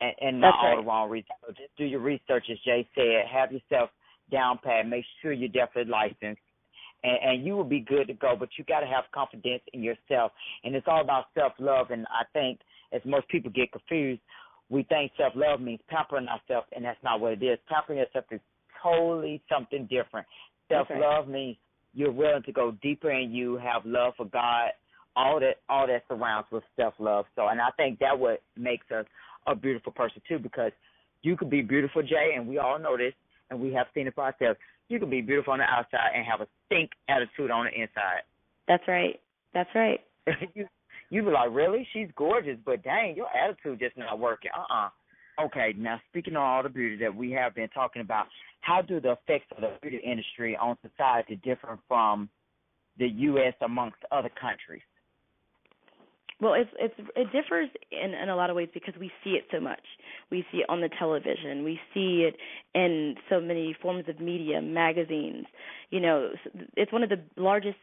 and, 0.00 0.12
and 0.20 0.40
not 0.40 0.54
all 0.60 0.76
the 0.76 0.86
wrong 0.86 1.10
reasons. 1.10 1.32
So 1.46 1.52
just 1.52 1.76
do 1.76 1.84
your 1.84 2.00
research, 2.00 2.44
as 2.50 2.58
Jay 2.64 2.86
said. 2.94 3.24
Have 3.32 3.52
yourself 3.52 3.90
down 4.30 4.58
pat. 4.62 4.88
Make 4.88 5.04
sure 5.22 5.32
you're 5.32 5.48
definitely 5.48 5.90
licensed, 5.90 6.42
and, 7.02 7.18
and 7.22 7.46
you 7.46 7.56
will 7.56 7.64
be 7.64 7.80
good 7.80 8.06
to 8.08 8.14
go. 8.14 8.34
But 8.38 8.50
you 8.58 8.64
got 8.64 8.80
to 8.80 8.86
have 8.86 9.04
confidence 9.14 9.62
in 9.72 9.82
yourself, 9.82 10.32
and 10.64 10.74
it's 10.74 10.86
all 10.88 11.00
about 11.00 11.26
self 11.34 11.52
love. 11.58 11.90
And 11.90 12.06
I 12.06 12.24
think 12.32 12.60
as 12.92 13.00
most 13.04 13.28
people 13.28 13.50
get 13.50 13.72
confused, 13.72 14.20
we 14.68 14.82
think 14.84 15.12
self 15.16 15.32
love 15.36 15.60
means 15.60 15.80
pampering 15.88 16.28
ourselves, 16.28 16.66
and 16.74 16.84
that's 16.84 17.02
not 17.02 17.20
what 17.20 17.32
it 17.32 17.42
is. 17.42 17.58
Pampering 17.68 17.98
yourself 17.98 18.24
is 18.30 18.40
totally 18.82 19.42
something 19.50 19.88
different. 19.90 20.26
Self 20.68 20.88
love 20.90 21.26
right. 21.26 21.28
means 21.28 21.56
you're 21.94 22.12
willing 22.12 22.42
to 22.42 22.52
go 22.52 22.76
deeper 22.82 23.10
in 23.10 23.30
you, 23.32 23.56
have 23.56 23.86
love 23.86 24.14
for 24.16 24.26
God, 24.26 24.70
all 25.16 25.40
that 25.40 25.56
all 25.68 25.86
that 25.86 26.02
surrounds 26.08 26.48
with 26.50 26.64
self 26.76 26.94
love. 26.98 27.24
So, 27.34 27.48
and 27.48 27.60
I 27.60 27.70
think 27.76 27.98
that 28.00 28.18
what 28.18 28.42
makes 28.56 28.86
us 28.90 29.06
a 29.46 29.54
beautiful 29.54 29.92
person 29.92 30.22
too, 30.28 30.38
because 30.38 30.72
you 31.22 31.36
could 31.36 31.50
be 31.50 31.62
beautiful, 31.62 32.02
Jay, 32.02 32.32
and 32.36 32.46
we 32.46 32.58
all 32.58 32.78
know 32.78 32.96
this, 32.96 33.14
and 33.50 33.60
we 33.60 33.72
have 33.72 33.86
seen 33.94 34.06
it 34.06 34.14
for 34.14 34.24
ourselves. 34.24 34.58
You 34.88 34.98
can 34.98 35.10
be 35.10 35.20
beautiful 35.20 35.52
on 35.52 35.58
the 35.58 35.64
outside 35.64 36.10
and 36.14 36.24
have 36.24 36.40
a 36.40 36.46
stink 36.66 36.90
attitude 37.08 37.50
on 37.50 37.66
the 37.66 37.72
inside. 37.72 38.22
That's 38.68 38.86
right. 38.86 39.20
That's 39.54 39.70
right. 39.74 40.00
you 40.54 40.66
you 41.10 41.22
be 41.22 41.30
like, 41.30 41.50
really? 41.52 41.86
She's 41.92 42.08
gorgeous, 42.16 42.58
but 42.64 42.82
dang, 42.82 43.16
your 43.16 43.28
attitude 43.36 43.78
just 43.78 43.96
not 43.96 44.18
working. 44.18 44.50
Uh 44.56 44.72
uh 44.72 44.88
Okay, 45.38 45.74
now 45.76 46.00
speaking 46.08 46.34
of 46.34 46.42
all 46.42 46.62
the 46.62 46.68
beauty 46.70 46.96
that 46.96 47.14
we 47.14 47.30
have 47.32 47.54
been 47.54 47.68
talking 47.68 48.00
about, 48.00 48.26
how 48.62 48.80
do 48.80 49.00
the 49.00 49.12
effects 49.12 49.46
of 49.54 49.60
the 49.60 49.72
beauty 49.82 50.00
industry 50.02 50.56
on 50.56 50.78
society 50.80 51.38
differ 51.44 51.78
from 51.86 52.30
the 52.98 53.06
U.S. 53.06 53.52
amongst 53.60 53.98
other 54.10 54.30
countries? 54.40 54.80
Well, 56.40 56.52
it's 56.54 56.70
it's 56.78 56.94
it 57.16 57.32
differs 57.32 57.68
in 57.90 58.12
in 58.12 58.28
a 58.28 58.36
lot 58.36 58.50
of 58.50 58.56
ways 58.56 58.68
because 58.74 58.94
we 59.00 59.10
see 59.24 59.30
it 59.30 59.44
so 59.50 59.58
much. 59.58 59.80
We 60.30 60.44
see 60.52 60.58
it 60.58 60.66
on 60.68 60.80
the 60.82 60.90
television. 60.98 61.64
We 61.64 61.80
see 61.94 62.28
it 62.28 62.36
in 62.74 63.14
so 63.30 63.40
many 63.40 63.74
forms 63.80 64.04
of 64.08 64.20
media, 64.20 64.60
magazines. 64.60 65.46
You 65.90 66.00
know, 66.00 66.30
it's 66.76 66.92
one 66.92 67.02
of 67.02 67.08
the 67.08 67.22
largest 67.36 67.78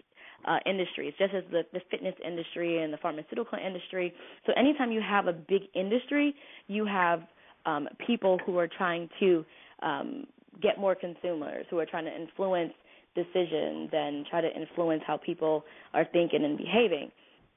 uh, 0.46 0.60
industries, 0.68 1.14
just 1.18 1.34
as 1.34 1.44
the 1.52 1.64
the 1.74 1.82
fitness 1.90 2.14
industry 2.26 2.84
and 2.84 2.94
the 2.94 2.98
pharmaceutical 2.98 3.58
industry. 3.58 4.14
So 4.46 4.54
anytime 4.56 4.92
you 4.92 5.02
have 5.02 5.26
a 5.28 5.34
big 5.34 5.64
industry, 5.74 6.36
you 6.68 6.86
have 6.86 7.24
um, 7.66 7.88
people 8.06 8.40
who 8.46 8.60
are 8.60 8.68
trying 8.68 9.10
to 9.20 9.44
um, 9.82 10.28
get 10.62 10.80
more 10.80 10.94
consumers, 10.94 11.66
who 11.72 11.80
are 11.80 11.88
trying 11.88 12.06
to 12.06 12.16
influence 12.16 12.74
decisions 13.16 13.90
and 13.94 14.26
try 14.28 14.42
to 14.42 14.50
influence 14.56 15.02
how 15.06 15.18
people 15.18 15.64
are 15.94 16.06
thinking 16.14 16.44
and 16.44 16.58
behaving. 16.58 17.12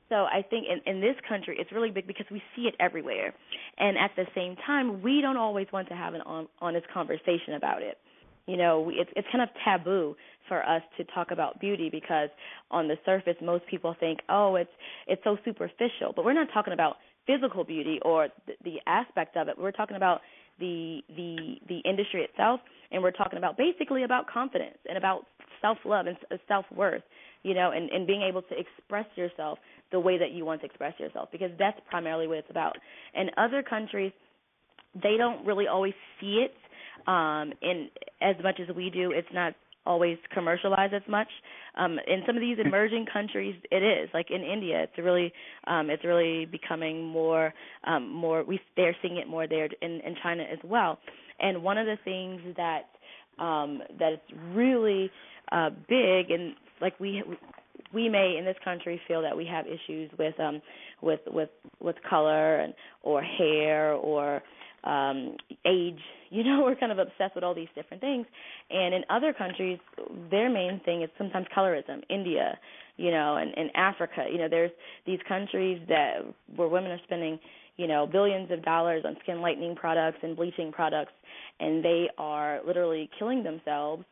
So 0.08 0.24
I 0.24 0.44
think 0.48 0.66
in, 0.70 0.80
in 0.92 1.00
this 1.00 1.16
country, 1.28 1.56
it's 1.58 1.72
really 1.72 1.90
big 1.90 2.06
because 2.06 2.26
we 2.30 2.42
see 2.54 2.62
it 2.62 2.74
everywhere, 2.78 3.34
and 3.78 3.98
at 3.98 4.12
the 4.16 4.24
same 4.34 4.56
time, 4.66 5.02
we 5.02 5.20
don't 5.20 5.36
always 5.36 5.66
want 5.72 5.88
to 5.88 5.94
have 5.94 6.14
an 6.14 6.20
on, 6.22 6.46
honest 6.60 6.86
conversation 6.92 7.54
about 7.56 7.82
it. 7.82 7.98
You 8.46 8.56
know, 8.56 8.82
we, 8.82 8.94
it's 8.94 9.10
it's 9.16 9.26
kind 9.32 9.42
of 9.42 9.48
taboo 9.64 10.14
for 10.48 10.62
us 10.64 10.82
to 10.98 11.04
talk 11.12 11.32
about 11.32 11.58
beauty 11.60 11.88
because 11.90 12.28
on 12.70 12.86
the 12.86 12.96
surface, 13.04 13.34
most 13.42 13.66
people 13.66 13.96
think, 13.98 14.20
oh, 14.28 14.54
it's 14.54 14.70
it's 15.08 15.22
so 15.24 15.36
superficial. 15.44 16.12
But 16.14 16.24
we're 16.24 16.34
not 16.34 16.48
talking 16.54 16.72
about 16.72 16.96
physical 17.26 17.64
beauty 17.64 17.98
or 18.02 18.28
the, 18.46 18.52
the 18.62 18.76
aspect 18.86 19.36
of 19.36 19.48
it. 19.48 19.58
We're 19.58 19.72
talking 19.72 19.96
about 19.96 20.20
the 20.60 21.00
the 21.16 21.56
the 21.68 21.78
industry 21.78 22.22
itself, 22.22 22.60
and 22.92 23.02
we're 23.02 23.10
talking 23.10 23.38
about 23.38 23.56
basically 23.56 24.04
about 24.04 24.28
confidence 24.28 24.78
and 24.88 24.96
about 24.96 25.26
self 25.60 25.78
love 25.84 26.06
and 26.06 26.16
self 26.46 26.64
worth 26.70 27.02
you 27.46 27.54
know, 27.54 27.70
and, 27.70 27.88
and 27.90 28.08
being 28.08 28.22
able 28.22 28.42
to 28.42 28.54
express 28.58 29.06
yourself 29.14 29.60
the 29.92 30.00
way 30.00 30.18
that 30.18 30.32
you 30.32 30.44
want 30.44 30.60
to 30.60 30.66
express 30.66 30.98
yourself 30.98 31.28
because 31.30 31.50
that's 31.58 31.78
primarily 31.88 32.26
what 32.26 32.38
it's 32.38 32.50
about. 32.50 32.76
In 33.14 33.28
other 33.36 33.62
countries, 33.62 34.12
they 35.02 35.16
don't 35.16 35.44
really 35.46 35.66
always 35.66 35.94
see 36.20 36.44
it 36.44 36.54
um, 37.06 37.52
in 37.62 37.88
as 38.20 38.36
much 38.42 38.60
as 38.60 38.74
we 38.74 38.90
do. 38.90 39.12
It's 39.12 39.28
not 39.32 39.54
always 39.86 40.18
commercialized 40.34 40.92
as 40.92 41.02
much. 41.08 41.28
Um, 41.76 41.98
in 42.06 42.22
some 42.26 42.36
of 42.36 42.40
these 42.40 42.58
emerging 42.64 43.06
countries, 43.12 43.54
it 43.70 43.82
is. 43.82 44.08
Like 44.12 44.30
in 44.30 44.42
India, 44.42 44.82
it's 44.82 44.98
really 44.98 45.32
um, 45.66 45.90
it's 45.90 46.04
really 46.04 46.46
becoming 46.46 47.04
more 47.04 47.54
um, 47.84 48.12
more. 48.12 48.42
We 48.44 48.60
they're 48.76 48.96
seeing 49.02 49.16
it 49.16 49.28
more 49.28 49.46
there 49.46 49.68
in, 49.80 50.00
in 50.00 50.16
China 50.22 50.42
as 50.42 50.58
well. 50.64 50.98
And 51.38 51.62
one 51.62 51.78
of 51.78 51.86
the 51.86 51.98
things 52.04 52.40
that 52.56 52.86
um, 53.38 53.82
that 53.98 54.14
is 54.14 54.20
really 54.52 55.10
uh, 55.52 55.70
big 55.88 56.30
and 56.30 56.54
like 56.80 56.98
we 56.98 57.22
we 57.92 58.08
may 58.08 58.36
in 58.38 58.44
this 58.44 58.56
country 58.64 59.00
feel 59.08 59.22
that 59.22 59.36
we 59.36 59.46
have 59.46 59.66
issues 59.66 60.10
with 60.18 60.38
um 60.40 60.60
with 61.02 61.20
with 61.28 61.50
with 61.80 61.96
color 62.08 62.56
and 62.60 62.74
or 63.02 63.22
hair 63.22 63.92
or 63.94 64.42
um 64.84 65.36
age. 65.66 65.98
You 66.28 66.42
know 66.42 66.62
we're 66.64 66.74
kind 66.74 66.90
of 66.90 66.98
obsessed 66.98 67.36
with 67.36 67.44
all 67.44 67.54
these 67.54 67.68
different 67.76 68.00
things. 68.00 68.26
And 68.68 68.92
in 68.92 69.04
other 69.10 69.32
countries 69.32 69.78
their 70.28 70.50
main 70.50 70.80
thing 70.84 71.02
is 71.02 71.08
sometimes 71.16 71.46
colorism. 71.56 72.02
India 72.10 72.58
you 72.96 73.12
know 73.12 73.36
and 73.36 73.54
in 73.54 73.70
africa. 73.76 74.26
You 74.30 74.38
know 74.38 74.48
there's 74.48 74.72
these 75.06 75.20
countries 75.28 75.80
that 75.88 76.16
where 76.56 76.68
women 76.68 76.90
are 76.90 77.00
spending 77.04 77.38
you 77.76 77.86
know 77.86 78.06
billions 78.06 78.50
of 78.50 78.64
dollars 78.64 79.04
on 79.06 79.16
skin 79.22 79.40
lightening 79.40 79.74
products 79.76 80.18
and 80.22 80.36
bleaching 80.36 80.72
products 80.72 81.12
and 81.60 81.84
they 81.84 82.08
are 82.18 82.60
literally 82.66 83.08
killing 83.18 83.42
themselves 83.42 84.04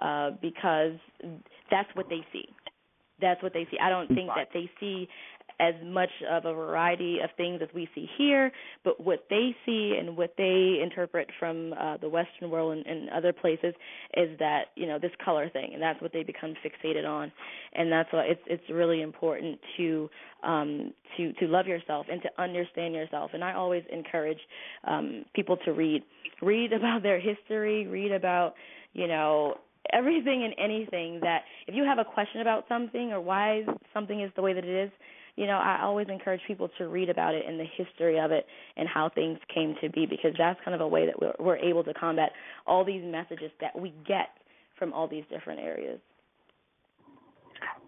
uh 0.00 0.30
because 0.40 0.92
that's 1.70 1.88
what 1.94 2.08
they 2.08 2.24
see 2.32 2.48
that's 3.20 3.42
what 3.42 3.52
they 3.52 3.66
see. 3.70 3.78
I 3.82 3.88
don't 3.88 4.08
think 4.08 4.28
that 4.28 4.48
they 4.52 4.70
see 4.80 5.08
as 5.60 5.74
much 5.84 6.10
of 6.30 6.44
a 6.44 6.52
variety 6.54 7.18
of 7.22 7.30
things 7.36 7.60
as 7.62 7.68
we 7.74 7.88
see 7.94 8.08
here, 8.16 8.52
but 8.84 9.00
what 9.04 9.24
they 9.28 9.56
see 9.66 9.96
and 9.98 10.16
what 10.16 10.32
they 10.38 10.78
interpret 10.82 11.28
from 11.38 11.72
uh, 11.72 11.96
the 11.96 12.08
Western 12.08 12.50
world 12.50 12.76
and, 12.76 12.86
and 12.86 13.10
other 13.10 13.32
places 13.32 13.74
is 14.16 14.38
that 14.38 14.66
you 14.76 14.86
know 14.86 14.98
this 15.00 15.10
color 15.24 15.48
thing, 15.48 15.70
and 15.72 15.82
that's 15.82 16.00
what 16.00 16.12
they 16.12 16.22
become 16.22 16.54
fixated 16.64 17.04
on, 17.08 17.32
and 17.74 17.90
that's 17.90 18.12
why 18.12 18.24
it's 18.24 18.40
it's 18.46 18.62
really 18.70 19.02
important 19.02 19.58
to 19.76 20.08
um, 20.44 20.92
to 21.16 21.32
to 21.34 21.46
love 21.46 21.66
yourself 21.66 22.06
and 22.10 22.22
to 22.22 22.28
understand 22.40 22.94
yourself. 22.94 23.32
And 23.34 23.42
I 23.42 23.54
always 23.54 23.82
encourage 23.92 24.40
um, 24.86 25.24
people 25.34 25.56
to 25.64 25.72
read, 25.72 26.02
read 26.40 26.72
about 26.72 27.02
their 27.02 27.18
history, 27.18 27.86
read 27.88 28.12
about 28.12 28.54
you 28.92 29.08
know 29.08 29.56
everything 29.92 30.44
and 30.44 30.54
anything 30.58 31.20
that 31.20 31.42
if 31.66 31.74
you 31.74 31.84
have 31.84 31.98
a 31.98 32.04
question 32.04 32.40
about 32.40 32.64
something 32.68 33.12
or 33.12 33.20
why 33.20 33.64
something 33.94 34.20
is 34.20 34.30
the 34.36 34.42
way 34.42 34.52
that 34.52 34.64
it 34.64 34.84
is 34.84 34.90
you 35.38 35.46
know, 35.46 35.56
I 35.56 35.82
always 35.84 36.08
encourage 36.10 36.40
people 36.48 36.68
to 36.78 36.88
read 36.88 37.08
about 37.08 37.32
it 37.32 37.44
and 37.46 37.60
the 37.60 37.64
history 37.76 38.18
of 38.18 38.32
it 38.32 38.44
and 38.76 38.88
how 38.88 39.08
things 39.08 39.38
came 39.54 39.76
to 39.80 39.88
be 39.88 40.04
because 40.04 40.32
that's 40.36 40.58
kind 40.64 40.74
of 40.74 40.80
a 40.80 40.88
way 40.88 41.06
that 41.06 41.14
we're, 41.20 41.32
we're 41.38 41.56
able 41.58 41.84
to 41.84 41.94
combat 41.94 42.32
all 42.66 42.84
these 42.84 43.04
messages 43.04 43.52
that 43.60 43.78
we 43.78 43.94
get 44.04 44.30
from 44.76 44.92
all 44.92 45.06
these 45.06 45.22
different 45.30 45.60
areas. 45.60 46.00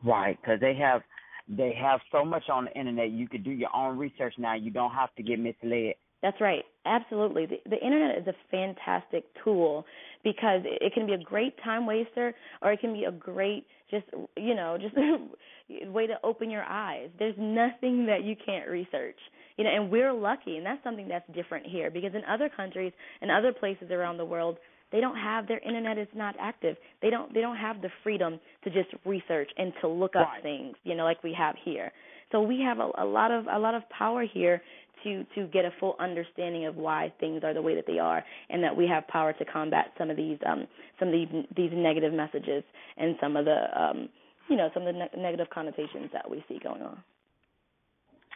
Right, 0.04 0.38
because 0.40 0.60
they 0.60 0.76
have 0.76 1.02
they 1.48 1.74
have 1.74 1.98
so 2.12 2.24
much 2.24 2.44
on 2.48 2.66
the 2.66 2.78
internet. 2.78 3.10
You 3.10 3.28
could 3.28 3.42
do 3.42 3.50
your 3.50 3.74
own 3.74 3.98
research 3.98 4.34
now. 4.38 4.54
You 4.54 4.70
don't 4.70 4.92
have 4.92 5.12
to 5.16 5.22
get 5.24 5.40
misled. 5.40 5.94
That's 6.22 6.40
right. 6.40 6.64
Absolutely. 6.84 7.46
The, 7.46 7.56
the 7.70 7.78
internet 7.78 8.18
is 8.18 8.26
a 8.26 8.34
fantastic 8.50 9.24
tool 9.42 9.84
because 10.24 10.62
it 10.64 10.92
can 10.92 11.06
be 11.06 11.12
a 11.14 11.18
great 11.18 11.54
time 11.64 11.86
waster 11.86 12.34
or 12.62 12.72
it 12.72 12.80
can 12.80 12.92
be 12.92 13.04
a 13.04 13.12
great 13.12 13.66
just 13.90 14.04
you 14.36 14.54
know 14.54 14.78
just 14.80 14.94
way 15.92 16.06
to 16.06 16.14
open 16.22 16.50
your 16.50 16.64
eyes 16.64 17.08
there's 17.18 17.34
nothing 17.38 18.06
that 18.06 18.22
you 18.24 18.34
can't 18.44 18.68
research 18.68 19.18
you 19.56 19.64
know 19.64 19.70
and 19.70 19.90
we're 19.90 20.12
lucky 20.12 20.56
and 20.56 20.66
that's 20.66 20.82
something 20.84 21.08
that's 21.08 21.26
different 21.34 21.66
here 21.66 21.90
because 21.90 22.14
in 22.14 22.22
other 22.28 22.48
countries 22.54 22.92
and 23.20 23.30
other 23.30 23.52
places 23.52 23.90
around 23.90 24.16
the 24.16 24.24
world 24.24 24.58
they 24.92 25.00
don't 25.00 25.16
have 25.16 25.46
their 25.48 25.60
internet 25.60 25.98
is 25.98 26.08
not 26.14 26.34
active 26.40 26.76
they 27.02 27.10
don't 27.10 27.32
they 27.34 27.40
don't 27.40 27.56
have 27.56 27.80
the 27.82 27.90
freedom 28.02 28.38
to 28.62 28.70
just 28.70 28.88
research 29.04 29.50
and 29.56 29.72
to 29.80 29.88
look 29.88 30.14
up 30.16 30.28
right. 30.28 30.42
things 30.42 30.76
you 30.84 30.94
know 30.94 31.04
like 31.04 31.22
we 31.22 31.34
have 31.36 31.54
here 31.64 31.90
so 32.32 32.40
we 32.40 32.60
have 32.60 32.78
a, 32.78 32.90
a 32.98 33.04
lot 33.04 33.30
of 33.30 33.46
a 33.46 33.58
lot 33.58 33.74
of 33.74 33.82
power 33.90 34.24
here 34.24 34.62
to 35.04 35.24
to 35.34 35.46
get 35.48 35.64
a 35.64 35.70
full 35.80 35.96
understanding 35.98 36.66
of 36.66 36.76
why 36.76 37.12
things 37.20 37.42
are 37.44 37.54
the 37.54 37.62
way 37.62 37.74
that 37.74 37.86
they 37.86 37.98
are, 37.98 38.24
and 38.48 38.62
that 38.62 38.76
we 38.76 38.86
have 38.86 39.06
power 39.08 39.32
to 39.32 39.44
combat 39.44 39.92
some 39.98 40.10
of 40.10 40.16
these 40.16 40.38
um, 40.46 40.66
some 40.98 41.08
of 41.08 41.14
these 41.14 41.28
these 41.56 41.70
negative 41.72 42.12
messages 42.12 42.62
and 42.96 43.16
some 43.20 43.36
of 43.36 43.44
the 43.44 43.80
um, 43.80 44.08
you 44.48 44.56
know 44.56 44.70
some 44.74 44.86
of 44.86 44.94
the 44.94 44.98
ne- 44.98 45.22
negative 45.22 45.48
connotations 45.52 46.10
that 46.12 46.28
we 46.28 46.44
see 46.48 46.58
going 46.62 46.82
on. 46.82 47.02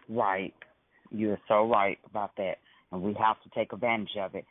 Right, 0.09 0.55
you're 1.11 1.41
so 1.49 1.67
right 1.69 1.99
about 2.09 2.33
that, 2.37 2.57
and 2.93 3.03
we 3.03 3.15
have 3.15 3.41
to 3.43 3.51
take 3.55 3.73
advantage 3.73 4.17
of 4.21 4.35
it. 4.35 4.45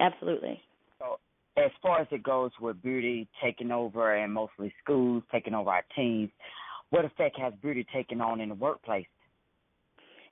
Absolutely. 0.00 0.60
So, 0.98 1.18
as 1.56 1.70
far 1.82 2.00
as 2.00 2.08
it 2.10 2.22
goes 2.22 2.50
with 2.60 2.82
beauty 2.82 3.28
taking 3.42 3.70
over 3.70 4.16
and 4.16 4.32
mostly 4.32 4.72
schools 4.82 5.22
taking 5.30 5.54
over 5.54 5.70
our 5.70 5.84
teens, 5.94 6.30
what 6.90 7.04
effect 7.04 7.38
has 7.38 7.52
beauty 7.60 7.86
taken 7.92 8.20
on 8.20 8.40
in 8.40 8.48
the 8.48 8.54
workplace? 8.54 9.06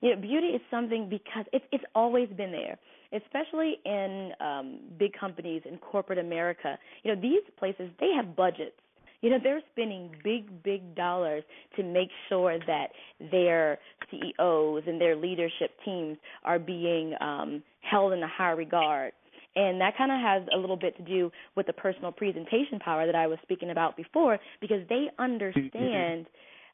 you 0.01 0.15
know, 0.15 0.21
beauty 0.21 0.49
is 0.49 0.61
something 0.71 1.09
because 1.09 1.47
it's 1.53 1.65
it's 1.73 1.85
always 1.95 2.29
been 2.37 2.53
there, 2.53 2.79
especially 3.13 3.77
in 3.85 4.33
um, 4.41 4.81
big 4.99 5.13
companies 5.19 5.63
in 5.65 5.79
corporate 5.79 6.19
America. 6.19 6.79
You 7.03 7.15
know, 7.15 7.21
these 7.21 7.43
places 7.59 7.91
they 8.01 8.11
have 8.15 8.37
budgets. 8.37 8.77
You 9.23 9.31
know, 9.31 9.39
they're 9.43 9.63
spending 9.73 10.15
big, 10.23 10.63
big 10.63 10.95
dollars 10.95 11.43
to 11.77 11.83
make 11.83 12.11
sure 12.29 12.59
that 12.67 12.89
their 13.31 13.79
CEOs 14.11 14.83
and 14.87 15.01
their 15.01 15.17
leadership 15.17 15.71
teams 15.85 16.19
are 16.45 16.59
being 16.59 17.15
um, 17.21 17.63
held 17.81 18.13
in 18.13 18.23
a 18.23 18.29
high 18.29 18.51
regard. 18.51 19.13
And 19.57 19.81
that 19.81 19.97
kind 19.97 20.13
of 20.13 20.21
has 20.21 20.43
a 20.55 20.59
little 20.59 20.77
bit 20.77 20.97
to 20.99 21.03
do 21.03 21.33
with 21.57 21.67
the 21.67 21.73
personal 21.73 22.13
presentation 22.13 22.79
power 22.79 23.07
that 23.07 23.15
I 23.15 23.27
was 23.27 23.39
speaking 23.43 23.71
about 23.71 23.97
before, 23.97 24.39
because 24.61 24.87
they 24.89 25.07
understand 25.19 26.27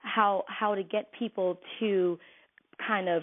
how 0.03 0.45
how 0.49 0.75
to 0.75 0.83
get 0.83 1.13
people 1.17 1.59
to 1.79 2.19
kind 2.87 3.09
of 3.09 3.23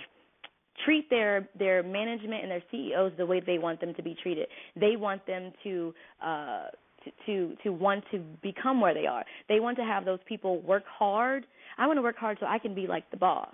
treat 0.86 1.10
their 1.10 1.50
their 1.58 1.84
management 1.84 2.42
and 2.42 2.52
their 2.52 2.64
CEOs 2.72 3.12
the 3.18 3.26
way 3.26 3.42
they 3.46 3.58
want 3.58 3.82
them 3.82 3.94
to 3.96 4.02
be 4.02 4.16
treated. 4.24 4.48
They 4.80 4.96
want 4.96 5.28
them 5.28 5.52
to 5.64 5.94
uh 6.26 6.64
to, 7.04 7.12
to 7.26 7.56
to 7.64 7.70
want 7.74 8.04
to 8.12 8.20
become 8.42 8.80
where 8.80 8.94
they 8.94 9.06
are. 9.08 9.26
They 9.50 9.60
want 9.60 9.78
to 9.78 9.84
have 9.84 10.06
those 10.06 10.20
people 10.26 10.62
work 10.62 10.84
hard. 10.88 11.46
I 11.78 11.88
want 11.88 11.98
to 11.98 12.02
work 12.02 12.18
hard 12.18 12.38
so 12.40 12.46
I 12.46 12.60
can 12.60 12.74
be 12.74 12.88
like 12.88 13.10
the 13.12 13.18
boss. 13.18 13.54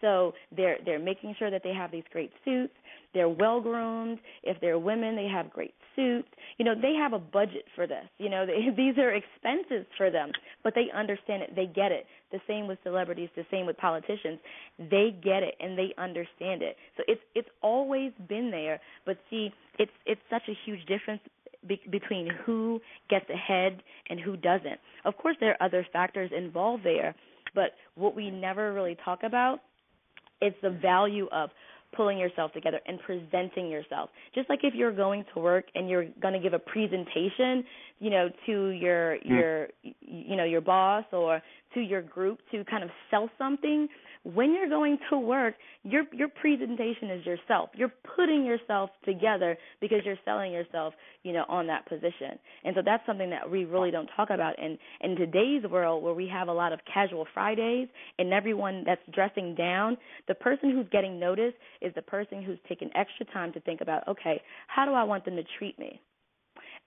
So 0.00 0.32
they're 0.56 0.78
they're 0.84 0.98
making 0.98 1.34
sure 1.38 1.50
that 1.50 1.62
they 1.62 1.74
have 1.74 1.90
these 1.90 2.04
great 2.12 2.32
suits. 2.44 2.72
They're 3.12 3.28
well 3.28 3.60
groomed. 3.60 4.18
If 4.42 4.60
they're 4.60 4.78
women, 4.78 5.16
they 5.16 5.26
have 5.26 5.50
great 5.50 5.74
suits. 5.96 6.28
You 6.58 6.64
know, 6.64 6.74
they 6.74 6.94
have 6.94 7.12
a 7.12 7.18
budget 7.18 7.64
for 7.74 7.86
this. 7.86 8.04
You 8.18 8.28
know, 8.28 8.46
they, 8.46 8.68
these 8.76 8.96
are 8.98 9.12
expenses 9.12 9.86
for 9.96 10.10
them, 10.10 10.30
but 10.62 10.74
they 10.74 10.86
understand 10.94 11.42
it. 11.42 11.54
They 11.56 11.66
get 11.66 11.92
it. 11.92 12.06
The 12.32 12.40
same 12.46 12.66
with 12.66 12.78
celebrities. 12.84 13.28
The 13.34 13.44
same 13.50 13.66
with 13.66 13.76
politicians. 13.76 14.38
They 14.78 15.16
get 15.22 15.42
it 15.42 15.54
and 15.60 15.76
they 15.76 15.92
understand 15.98 16.62
it. 16.62 16.76
So 16.96 17.02
it's 17.08 17.20
it's 17.34 17.48
always 17.62 18.12
been 18.28 18.50
there. 18.50 18.80
But 19.04 19.18
see, 19.28 19.50
it's 19.78 19.92
it's 20.06 20.20
such 20.30 20.42
a 20.48 20.54
huge 20.64 20.80
difference 20.86 21.20
be- 21.66 21.82
between 21.90 22.28
who 22.46 22.80
gets 23.08 23.28
ahead 23.28 23.82
and 24.08 24.20
who 24.20 24.36
doesn't. 24.36 24.78
Of 25.04 25.16
course, 25.16 25.36
there 25.40 25.50
are 25.52 25.66
other 25.66 25.86
factors 25.92 26.30
involved 26.36 26.84
there, 26.84 27.14
but 27.54 27.72
what 27.96 28.14
we 28.14 28.30
never 28.30 28.72
really 28.72 28.96
talk 29.04 29.22
about 29.24 29.60
it's 30.40 30.56
the 30.62 30.70
value 30.70 31.28
of 31.32 31.50
pulling 31.94 32.18
yourself 32.18 32.52
together 32.52 32.80
and 32.86 33.00
presenting 33.00 33.68
yourself. 33.68 34.10
Just 34.34 34.48
like 34.48 34.60
if 34.62 34.74
you're 34.74 34.94
going 34.94 35.24
to 35.34 35.40
work 35.40 35.64
and 35.74 35.88
you're 35.88 36.06
going 36.22 36.34
to 36.34 36.40
give 36.40 36.52
a 36.52 36.58
presentation, 36.58 37.64
you 38.00 38.10
know, 38.10 38.28
to 38.46 38.68
your 38.70 39.18
mm. 39.18 39.28
your 39.28 39.68
you 39.82 40.36
know, 40.36 40.44
your 40.44 40.60
boss 40.62 41.04
or 41.12 41.40
to 41.74 41.80
your 41.80 42.02
group 42.02 42.40
to 42.50 42.64
kind 42.64 42.82
of 42.82 42.90
sell 43.10 43.30
something, 43.38 43.88
when 44.22 44.52
you're 44.52 44.68
going 44.68 44.98
to 45.10 45.18
work, 45.18 45.54
your 45.82 46.04
your 46.12 46.28
presentation 46.28 47.10
is 47.10 47.24
yourself. 47.24 47.70
You're 47.74 47.92
putting 48.16 48.44
yourself 48.44 48.90
together 49.04 49.56
because 49.80 50.00
you're 50.04 50.18
selling 50.24 50.52
yourself, 50.52 50.92
you 51.22 51.32
know, 51.32 51.44
on 51.48 51.66
that 51.68 51.86
position. 51.88 52.38
And 52.64 52.74
so 52.74 52.82
that's 52.84 53.04
something 53.06 53.30
that 53.30 53.50
we 53.50 53.64
really 53.64 53.90
don't 53.90 54.08
talk 54.16 54.30
about 54.30 54.58
in 54.58 54.76
in 55.02 55.16
today's 55.16 55.62
world 55.70 56.02
where 56.02 56.14
we 56.14 56.28
have 56.28 56.48
a 56.48 56.52
lot 56.52 56.72
of 56.72 56.80
casual 56.92 57.26
Fridays 57.32 57.88
and 58.18 58.32
everyone 58.32 58.82
that's 58.84 59.02
dressing 59.14 59.54
down, 59.54 59.96
the 60.28 60.34
person 60.34 60.70
who's 60.70 60.86
getting 60.90 61.18
noticed 61.18 61.56
is 61.80 61.94
the 61.94 62.02
person 62.02 62.42
who's 62.42 62.58
taken 62.68 62.90
extra 62.94 63.24
time 63.26 63.52
to 63.52 63.60
think 63.60 63.80
about, 63.80 64.06
okay, 64.08 64.40
how 64.68 64.84
do 64.84 64.92
I 64.92 65.04
want 65.04 65.24
them 65.24 65.36
to 65.36 65.44
treat 65.58 65.78
me? 65.78 66.00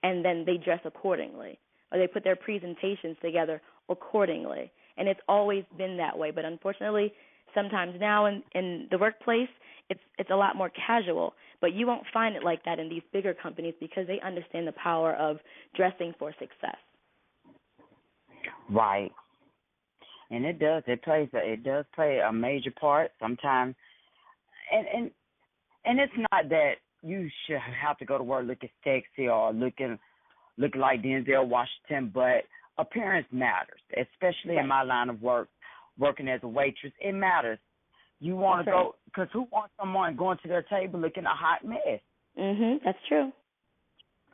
And 0.04 0.24
then 0.24 0.44
they 0.46 0.58
dress 0.58 0.82
accordingly 0.86 1.60
or 1.92 1.98
they 1.98 2.08
put 2.08 2.24
their 2.24 2.36
presentations 2.36 3.18
together 3.22 3.62
accordingly 3.90 4.72
and 4.98 5.08
it's 5.08 5.20
always 5.28 5.64
been 5.78 5.98
that 5.98 6.18
way. 6.18 6.32
But 6.32 6.46
unfortunately, 6.46 7.14
sometimes 7.54 7.96
now 8.00 8.26
in 8.26 8.44
in 8.54 8.88
the 8.92 8.98
workplace, 8.98 9.50
it's 9.90 10.02
it's 10.18 10.30
a 10.30 10.36
lot 10.36 10.56
more 10.56 10.72
casual. 10.86 11.34
But 11.62 11.74
you 11.74 11.88
won't 11.88 12.04
find 12.14 12.36
it 12.36 12.44
like 12.44 12.64
that 12.66 12.80
in 12.80 12.90
these 12.90 13.04
bigger 13.12 13.34
companies 13.34 13.74
because 13.80 14.08
they 14.08 14.20
understand 14.22 14.68
the 14.68 14.74
power 14.74 15.14
of 15.16 15.38
dressing 15.76 16.14
for 16.20 16.32
success. 16.34 16.78
Right. 18.70 19.12
And 20.30 20.46
it 20.46 20.60
does. 20.60 20.84
It 20.88 21.04
plays. 21.04 21.30
A, 21.34 21.54
it 21.54 21.64
does 21.64 21.86
play 21.96 22.20
a 22.20 22.32
major 22.32 22.72
part 22.72 23.12
sometimes. 23.20 23.76
And 24.72 24.88
and 24.94 25.12
and 25.86 26.00
it's 26.00 26.14
not 26.32 26.50
that 26.50 26.74
you 27.04 27.30
should 27.46 27.60
have 27.60 27.98
to 27.98 28.06
go 28.06 28.18
to 28.18 28.24
work 28.24 28.46
looking 28.46 28.70
sexy 28.84 29.28
or 29.28 29.54
looking 29.54 30.00
looking 30.58 30.82
like 30.82 31.02
Denzel 31.02 31.48
Washington, 31.48 32.12
but 32.14 32.44
appearance 32.78 33.28
matters, 33.32 33.80
especially 33.92 34.56
right. 34.56 34.64
in 34.64 34.68
my 34.68 34.84
line 34.84 35.10
of 35.10 35.22
work, 35.22 35.50
working 35.98 36.28
as 36.28 36.40
a 36.44 36.48
waitress. 36.48 36.94
It 37.00 37.14
matters. 37.14 37.60
You 38.20 38.36
want 38.36 38.66
to 38.66 38.72
go 38.72 38.96
because 39.06 39.28
who 39.34 39.48
wants 39.52 39.74
someone 39.80 40.16
going 40.16 40.38
to 40.44 40.48
their 40.48 40.64
table 40.64 41.00
looking 41.00 41.26
a 41.26 41.30
hot 41.30 41.66
mess? 41.66 42.00
Mhm. 42.38 42.80
That's 42.84 42.98
true. 43.08 43.32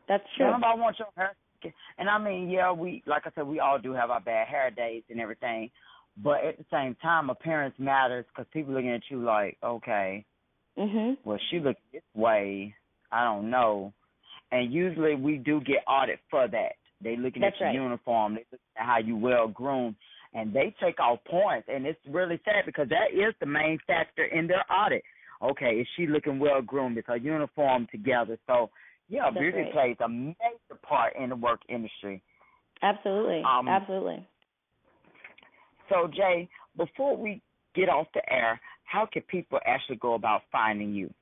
That's 0.08 0.24
true. 0.38 0.52
Nobody 0.52 0.80
wants 0.80 1.00
your 1.00 1.08
hair. 1.18 1.36
And 1.98 2.10
I 2.10 2.18
mean, 2.18 2.50
yeah, 2.50 2.72
we 2.72 3.04
like 3.06 3.24
I 3.26 3.32
said, 3.36 3.48
we 3.48 3.60
all 3.60 3.80
do 3.80 3.94
have 3.94 4.10
our 4.12 4.22
bad 4.22 4.48
hair 4.48 4.72
days 4.72 5.04
and 5.10 5.20
everything, 5.20 5.72
but 6.18 6.44
at 6.46 6.58
the 6.58 6.66
same 6.72 6.96
time, 6.96 7.30
appearance 7.30 7.76
matters 7.78 8.26
because 8.28 8.48
people 8.54 8.74
looking 8.74 8.92
at 8.92 9.02
you 9.10 9.22
like, 9.24 9.58
okay, 9.64 10.26
mhm. 10.78 11.18
Well, 11.24 11.40
she 11.50 11.60
looks 11.60 11.82
this 11.92 12.02
way. 12.16 12.74
I 13.12 13.24
don't 13.24 13.50
know. 13.50 13.94
And 14.52 14.74
usually 14.74 15.16
we 15.16 15.38
do 15.38 15.62
get 15.62 15.84
audit 15.88 16.20
for 16.30 16.48
that. 16.48 16.74
They 17.02 17.16
looking 17.16 17.42
That's 17.42 17.56
at 17.56 17.60
your 17.60 17.68
right. 17.70 17.76
uniform, 17.76 18.36
they 18.36 18.46
looking 18.52 18.66
at 18.78 18.86
how 18.86 18.98
you 18.98 19.16
well 19.16 19.48
groomed, 19.48 19.96
and 20.34 20.54
they 20.54 20.74
take 20.82 21.00
off 21.00 21.20
points. 21.26 21.68
And 21.72 21.86
it's 21.86 22.00
really 22.08 22.40
sad 22.46 22.66
because 22.66 22.90
that 22.90 23.14
is 23.14 23.34
the 23.40 23.46
main 23.46 23.80
factor 23.88 24.26
in 24.26 24.48
their 24.48 24.66
audit. 24.72 25.04
Okay, 25.42 25.80
is 25.80 25.88
she 25.96 26.08
looking 26.08 26.40
well 26.40 26.62
groomed? 26.62 26.98
Is 26.98 27.06
her 27.08 27.16
uniform 27.16 27.88
together? 27.92 28.38
So 28.48 28.70
yeah, 29.08 29.26
That's 29.26 29.40
beauty 29.40 29.62
right. 29.62 29.72
plays 29.72 29.98
a 30.04 30.10
major 30.10 30.80
part 30.84 31.16
in 31.16 31.30
the 31.30 31.36
work 31.36 31.62
industry. 31.70 32.22
Absolutely. 32.82 33.44
Um, 33.44 33.68
Absolutely. 33.68 34.26
So 35.90 36.10
Jay, 36.14 36.50
before 36.78 37.18
we 37.18 37.42
get 37.76 37.90
off 37.90 38.08
the 38.14 38.22
air, 38.32 38.60
how 38.90 39.08
can 39.12 39.22
people 39.24 39.60
actually 39.66 39.98
go 39.98 40.16
about 40.16 40.42
finding 40.52 40.94
you? 40.94 41.14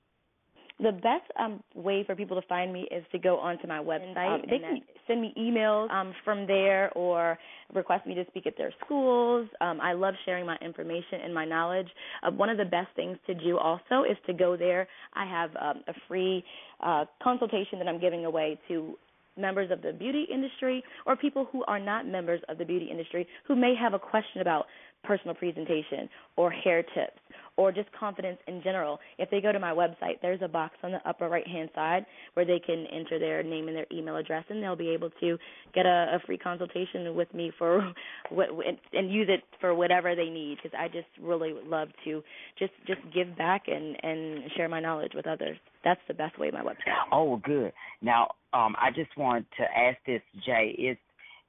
The 0.79 0.91
best 0.91 1.25
um, 1.39 1.63
way 1.73 2.03
for 2.05 2.15
people 2.15 2.39
to 2.39 2.47
find 2.47 2.71
me 2.71 2.87
is 2.91 3.03
to 3.11 3.17
go 3.17 3.39
onto 3.39 3.67
my 3.67 3.79
website. 3.79 4.35
Um, 4.35 4.41
they 4.47 4.59
can 4.59 4.81
send 5.07 5.21
me 5.21 5.33
emails 5.35 5.89
um, 5.89 6.13
from 6.23 6.45
there 6.45 6.91
or 6.93 7.37
request 7.73 8.05
me 8.05 8.13
to 8.13 8.23
speak 8.27 8.45
at 8.45 8.53
their 8.59 8.71
schools. 8.85 9.49
Um, 9.59 9.81
I 9.81 9.93
love 9.93 10.13
sharing 10.23 10.45
my 10.45 10.55
information 10.61 11.21
and 11.23 11.33
my 11.33 11.45
knowledge. 11.45 11.87
Uh, 12.21 12.29
one 12.29 12.49
of 12.49 12.57
the 12.57 12.65
best 12.65 12.89
things 12.95 13.17
to 13.25 13.33
do 13.33 13.57
also 13.57 14.03
is 14.09 14.17
to 14.27 14.33
go 14.33 14.55
there. 14.55 14.87
I 15.15 15.25
have 15.25 15.49
um, 15.59 15.83
a 15.87 15.93
free 16.07 16.43
uh, 16.79 17.05
consultation 17.23 17.79
that 17.79 17.87
I'm 17.87 17.99
giving 17.99 18.25
away 18.25 18.59
to 18.67 18.95
members 19.37 19.71
of 19.71 19.81
the 19.81 19.93
beauty 19.93 20.25
industry 20.31 20.83
or 21.05 21.15
people 21.15 21.47
who 21.51 21.63
are 21.65 21.79
not 21.79 22.07
members 22.07 22.41
of 22.49 22.57
the 22.57 22.65
beauty 22.65 22.87
industry 22.91 23.27
who 23.47 23.55
may 23.55 23.73
have 23.79 23.93
a 23.93 23.99
question 23.99 24.41
about 24.41 24.65
personal 25.07 25.35
presentation 25.35 26.09
or 26.35 26.51
hair 26.51 26.83
tips 26.83 27.19
or 27.57 27.71
just 27.71 27.91
confidence 27.91 28.37
in 28.47 28.61
general. 28.63 28.99
If 29.17 29.29
they 29.31 29.41
go 29.41 29.51
to 29.51 29.59
my 29.59 29.71
website, 29.71 30.21
there's 30.21 30.41
a 30.43 30.47
box 30.47 30.75
on 30.83 30.91
the 30.91 31.09
upper 31.09 31.27
right 31.27 31.45
hand 31.47 31.69
side 31.73 32.05
where 32.35 32.45
they 32.45 32.59
can 32.59 32.85
enter 32.93 33.17
their 33.17 33.41
name 33.41 33.67
and 33.67 33.75
their 33.75 33.87
email 33.91 34.15
address 34.15 34.45
and 34.49 34.61
they'll 34.61 34.75
be 34.75 34.89
able 34.89 35.09
to 35.19 35.37
get 35.73 35.85
a, 35.85 36.15
a 36.15 36.19
free 36.25 36.37
consultation 36.37 37.15
with 37.15 37.33
me 37.33 37.51
for 37.57 37.91
what 38.29 38.49
and 38.93 39.11
use 39.11 39.27
it 39.29 39.43
for 39.59 39.73
whatever 39.73 40.15
they 40.15 40.29
need 40.29 40.57
because 40.61 40.77
I 40.79 40.87
just 40.87 41.07
really 41.19 41.53
love 41.65 41.89
to 42.05 42.23
just 42.59 42.73
just 42.85 43.01
give 43.13 43.35
back 43.37 43.63
and 43.67 43.97
and 44.03 44.51
share 44.55 44.69
my 44.69 44.79
knowledge 44.79 45.13
with 45.15 45.25
others. 45.25 45.57
That's 45.83 46.01
the 46.07 46.13
best 46.13 46.37
way 46.37 46.51
my 46.51 46.61
website. 46.61 46.93
Oh, 47.11 47.37
good. 47.43 47.71
Now, 48.01 48.31
um, 48.53 48.75
I 48.77 48.89
just 48.93 49.15
want 49.17 49.45
to 49.57 49.63
ask 49.63 49.97
this, 50.05 50.21
Jay. 50.45 50.75
Is 50.77 50.97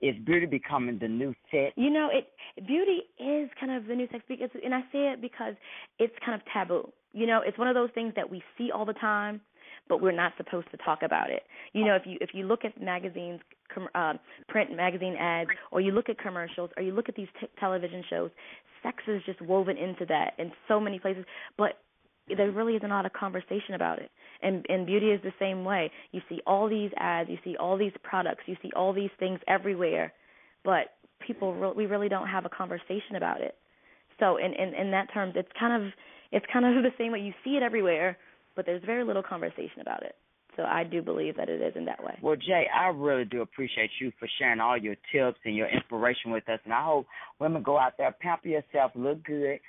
is 0.01 0.15
beauty 0.25 0.47
becoming 0.47 0.99
the 0.99 1.09
new 1.09 1.35
sex? 1.51 1.73
You 1.77 1.91
know, 1.91 2.09
it 2.13 2.29
beauty 2.67 3.03
is 3.19 3.51
kind 3.59 3.73
of 3.73 3.87
the 3.87 3.95
new 3.95 4.09
sex 4.11 4.25
because, 4.29 4.51
and 4.65 4.75
I 4.75 4.81
say 4.93 5.13
it 5.13 5.21
because 5.21 5.55
it's 5.99 6.15
kind 6.25 6.41
of 6.41 6.47
taboo. 6.53 6.93
You 7.13 7.27
know, 7.27 7.41
it's 7.45 7.59
one 7.59 7.69
of 7.69 7.75
those 7.75 7.91
things 7.95 8.13
that 8.17 8.31
we 8.31 8.43
see 8.57 8.71
all 8.71 8.85
the 8.85 8.93
time, 8.95 9.41
but 9.89 10.01
we're 10.01 10.13
not 10.13 10.33
supposed 10.37 10.71
to 10.71 10.77
talk 10.79 11.03
about 11.03 11.31
it. 11.31 11.43
You 11.73 11.85
know, 11.85 11.95
if 11.95 12.03
you 12.05 12.19
if 12.21 12.31
you 12.33 12.47
look 12.47 12.65
at 12.65 12.81
magazines, 12.81 13.41
com, 13.75 13.89
um, 13.95 14.19
print 14.49 14.75
magazine 14.75 15.17
ads, 15.19 15.51
or 15.73 15.81
you 15.81 15.93
look 15.93 16.09
at 16.09 16.19
commercials, 16.19 16.71
or 16.77 16.83
you 16.83 16.93
look 16.93 17.09
at 17.09 17.17
these 17.17 17.29
t- 17.41 17.49
television 17.59 18.05
shows, 18.09 18.31
sex 18.83 18.99
is 19.09 19.23
just 19.27 19.41
woven 19.41 19.77
into 19.77 20.07
that 20.07 20.35
in 20.39 20.53
so 20.69 20.79
many 20.79 20.99
places, 20.99 21.25
but 21.57 21.79
there 22.37 22.51
really 22.51 22.74
isn't 22.76 22.91
a 22.91 23.11
conversation 23.11 23.74
about 23.74 23.99
it. 23.99 24.11
And 24.43 24.64
and 24.68 24.87
beauty 24.87 25.11
is 25.11 25.20
the 25.22 25.33
same 25.39 25.64
way. 25.64 25.91
You 26.12 26.20
see 26.29 26.41
all 26.47 26.68
these 26.68 26.91
ads, 26.97 27.29
you 27.29 27.39
see 27.45 27.57
all 27.57 27.76
these 27.76 27.93
products, 28.03 28.43
you 28.47 28.57
see 28.62 28.70
all 28.76 28.93
these 28.93 29.11
things 29.18 29.41
everywhere, 29.49 30.12
but 30.64 30.95
people 31.26 31.55
re- 31.55 31.72
we 31.76 31.87
really 31.87 32.09
don't 32.09 32.29
have 32.29 32.45
a 32.45 32.49
conversation 32.49 33.16
about 33.16 33.41
it. 33.41 33.57
So 34.20 34.37
in 34.37 34.53
in 34.53 34.74
in 34.74 34.91
that 34.93 35.12
terms, 35.12 35.35
it's 35.37 35.49
kind 35.59 35.83
of 35.83 35.93
it's 36.33 36.47
kind 36.53 36.64
of 36.64 36.83
the 36.83 36.93
same 36.99 37.12
way. 37.12 37.20
You 37.20 37.33
see 37.45 37.57
it 37.57 37.62
everywhere, 37.62 38.16
but 38.57 38.66
there's 38.66 38.83
very 38.85 39.05
little 39.05 39.22
conversation 39.22 39.81
about 39.81 40.03
it. 40.03 40.14
So 40.59 40.64
I 40.64 40.83
do 40.83 41.03
believe 41.03 41.37
that 41.37 41.49
it 41.49 41.62
is 41.62 41.74
in 41.76 41.85
that 41.85 42.03
way. 42.03 42.18
Well, 42.20 42.35
Jay, 42.35 42.66
I 42.74 42.89
really 42.89 43.24
do 43.24 43.43
appreciate 43.43 43.91
you 44.01 44.11
for 44.18 44.29
sharing 44.41 44.59
all 44.59 44.76
your 44.76 44.97
tips 45.12 45.39
and 45.45 45.55
your 45.55 45.68
inspiration 45.68 46.33
with 46.33 46.49
us. 46.49 46.59
And 46.64 46.74
I 46.74 46.85
hope 46.85 47.07
women 47.39 47.62
go 47.62 47.79
out 47.79 47.93
there, 47.97 48.12
pamper 48.20 48.49
yourself, 48.49 48.91
look 48.97 49.22
good, 49.22 49.61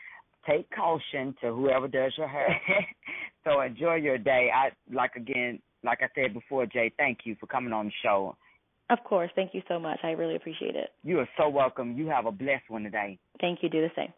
take 0.47 0.69
caution 0.71 1.35
to 1.41 1.53
whoever 1.53 1.87
does 1.87 2.13
your 2.17 2.27
hair. 2.27 2.59
so 3.43 3.61
enjoy 3.61 3.95
your 3.95 4.17
day. 4.17 4.49
I 4.53 4.71
like 4.93 5.15
again, 5.15 5.59
like 5.83 5.99
I 6.01 6.09
said 6.15 6.33
before, 6.33 6.65
Jay. 6.65 6.91
Thank 6.97 7.19
you 7.23 7.35
for 7.39 7.47
coming 7.47 7.73
on 7.73 7.87
the 7.87 7.91
show. 8.03 8.35
Of 8.89 9.03
course. 9.03 9.29
Thank 9.35 9.53
you 9.53 9.61
so 9.67 9.79
much. 9.79 9.99
I 10.03 10.11
really 10.11 10.35
appreciate 10.35 10.75
it. 10.75 10.89
You 11.03 11.19
are 11.19 11.29
so 11.37 11.47
welcome. 11.47 11.97
You 11.97 12.07
have 12.07 12.25
a 12.25 12.31
blessed 12.31 12.69
one 12.69 12.83
today. 12.83 13.19
Thank 13.39 13.61
you. 13.61 13.69
Do 13.69 13.81
the 13.81 13.91
same. 13.95 14.13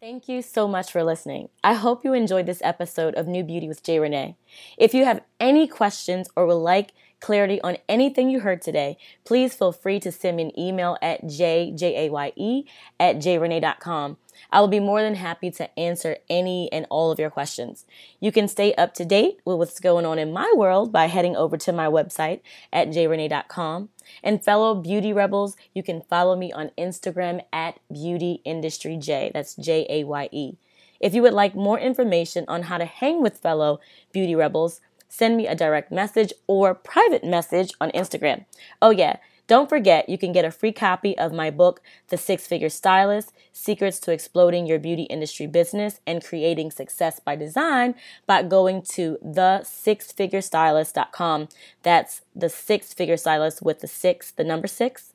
Thank 0.00 0.28
you 0.28 0.42
so 0.42 0.66
much 0.66 0.90
for 0.90 1.04
listening. 1.04 1.48
I 1.62 1.74
hope 1.74 2.04
you 2.04 2.12
enjoyed 2.12 2.46
this 2.46 2.60
episode 2.64 3.14
of 3.14 3.28
New 3.28 3.44
Beauty 3.44 3.68
with 3.68 3.84
Jay 3.84 4.00
Renee. 4.00 4.36
If 4.76 4.94
you 4.94 5.04
have 5.04 5.22
any 5.38 5.68
questions 5.68 6.28
or 6.34 6.46
would 6.46 6.54
like 6.54 6.92
clarity 7.22 7.60
on 7.62 7.78
anything 7.88 8.28
you 8.28 8.40
heard 8.40 8.60
today, 8.60 8.98
please 9.24 9.54
feel 9.54 9.72
free 9.72 9.98
to 10.00 10.12
send 10.12 10.36
me 10.36 10.42
an 10.42 10.58
email 10.58 10.98
at 11.00 11.22
jjaye 11.24 12.64
at 13.00 13.16
jrenee.com. 13.16 14.16
I 14.50 14.60
will 14.60 14.68
be 14.68 14.80
more 14.80 15.02
than 15.02 15.14
happy 15.14 15.50
to 15.52 15.78
answer 15.78 16.18
any 16.28 16.70
and 16.72 16.86
all 16.90 17.10
of 17.10 17.18
your 17.18 17.30
questions. 17.30 17.86
You 18.20 18.32
can 18.32 18.48
stay 18.48 18.74
up 18.74 18.92
to 18.94 19.04
date 19.04 19.40
with 19.44 19.56
what's 19.56 19.80
going 19.80 20.04
on 20.04 20.18
in 20.18 20.32
my 20.32 20.52
world 20.56 20.92
by 20.92 21.06
heading 21.06 21.36
over 21.36 21.56
to 21.58 21.72
my 21.72 21.86
website 21.86 22.40
at 22.72 22.88
jrenee.com. 22.88 23.90
And 24.22 24.44
fellow 24.44 24.74
beauty 24.74 25.12
rebels, 25.12 25.56
you 25.74 25.82
can 25.82 26.02
follow 26.02 26.34
me 26.36 26.52
on 26.52 26.70
Instagram 26.76 27.42
at 27.52 27.78
Beauty 27.92 28.40
Industry 28.44 28.96
J. 28.96 29.30
That's 29.32 29.54
J 29.54 29.86
A 29.88 30.04
Y 30.04 30.28
E. 30.32 30.56
If 31.00 31.14
you 31.14 31.22
would 31.22 31.32
like 31.34 31.54
more 31.56 31.80
information 31.80 32.44
on 32.46 32.62
how 32.62 32.78
to 32.78 32.84
hang 32.84 33.22
with 33.22 33.38
fellow 33.38 33.80
beauty 34.12 34.36
rebels, 34.36 34.80
send 35.12 35.36
me 35.36 35.46
a 35.46 35.54
direct 35.54 35.92
message 35.92 36.32
or 36.46 36.74
private 36.74 37.22
message 37.22 37.74
on 37.82 37.90
Instagram. 37.90 38.46
Oh, 38.80 38.88
yeah. 38.88 39.16
Don't 39.46 39.68
forget, 39.68 40.08
you 40.08 40.16
can 40.16 40.32
get 40.32 40.46
a 40.46 40.50
free 40.50 40.72
copy 40.72 41.18
of 41.18 41.34
my 41.34 41.50
book, 41.50 41.82
The 42.08 42.16
Six 42.16 42.46
Figure 42.46 42.70
Stylist 42.70 43.34
Secrets 43.52 44.00
to 44.00 44.10
Exploding 44.10 44.66
Your 44.66 44.78
Beauty 44.78 45.02
Industry 45.02 45.46
Business 45.46 46.00
and 46.06 46.24
Creating 46.24 46.70
Success 46.70 47.20
by 47.20 47.36
Design, 47.36 47.94
by 48.26 48.42
going 48.42 48.80
to 48.92 49.18
thesixfigurestylist.com. 49.22 51.48
That's 51.82 52.22
the 52.34 52.48
six 52.48 52.94
figure 52.94 53.18
stylist 53.18 53.60
with 53.60 53.80
the 53.80 53.88
six, 53.88 54.30
the 54.30 54.44
number 54.44 54.66
six. 54.66 55.12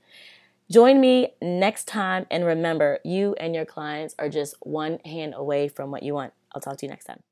Join 0.70 1.02
me 1.02 1.30
next 1.42 1.88
time, 1.88 2.28
and 2.30 2.46
remember, 2.46 3.00
you 3.04 3.34
and 3.40 3.56
your 3.56 3.66
clients 3.66 4.14
are 4.20 4.30
just 4.30 4.54
one 4.60 5.00
hand 5.06 5.34
away 5.36 5.70
from 5.70 5.90
what 5.90 6.04
you 6.04 6.14
want. 6.14 6.34
I'll 6.54 6.62
talk 6.62 6.78
to 6.78 6.86
you 6.86 6.92
next 6.92 7.06
time. 7.06 7.27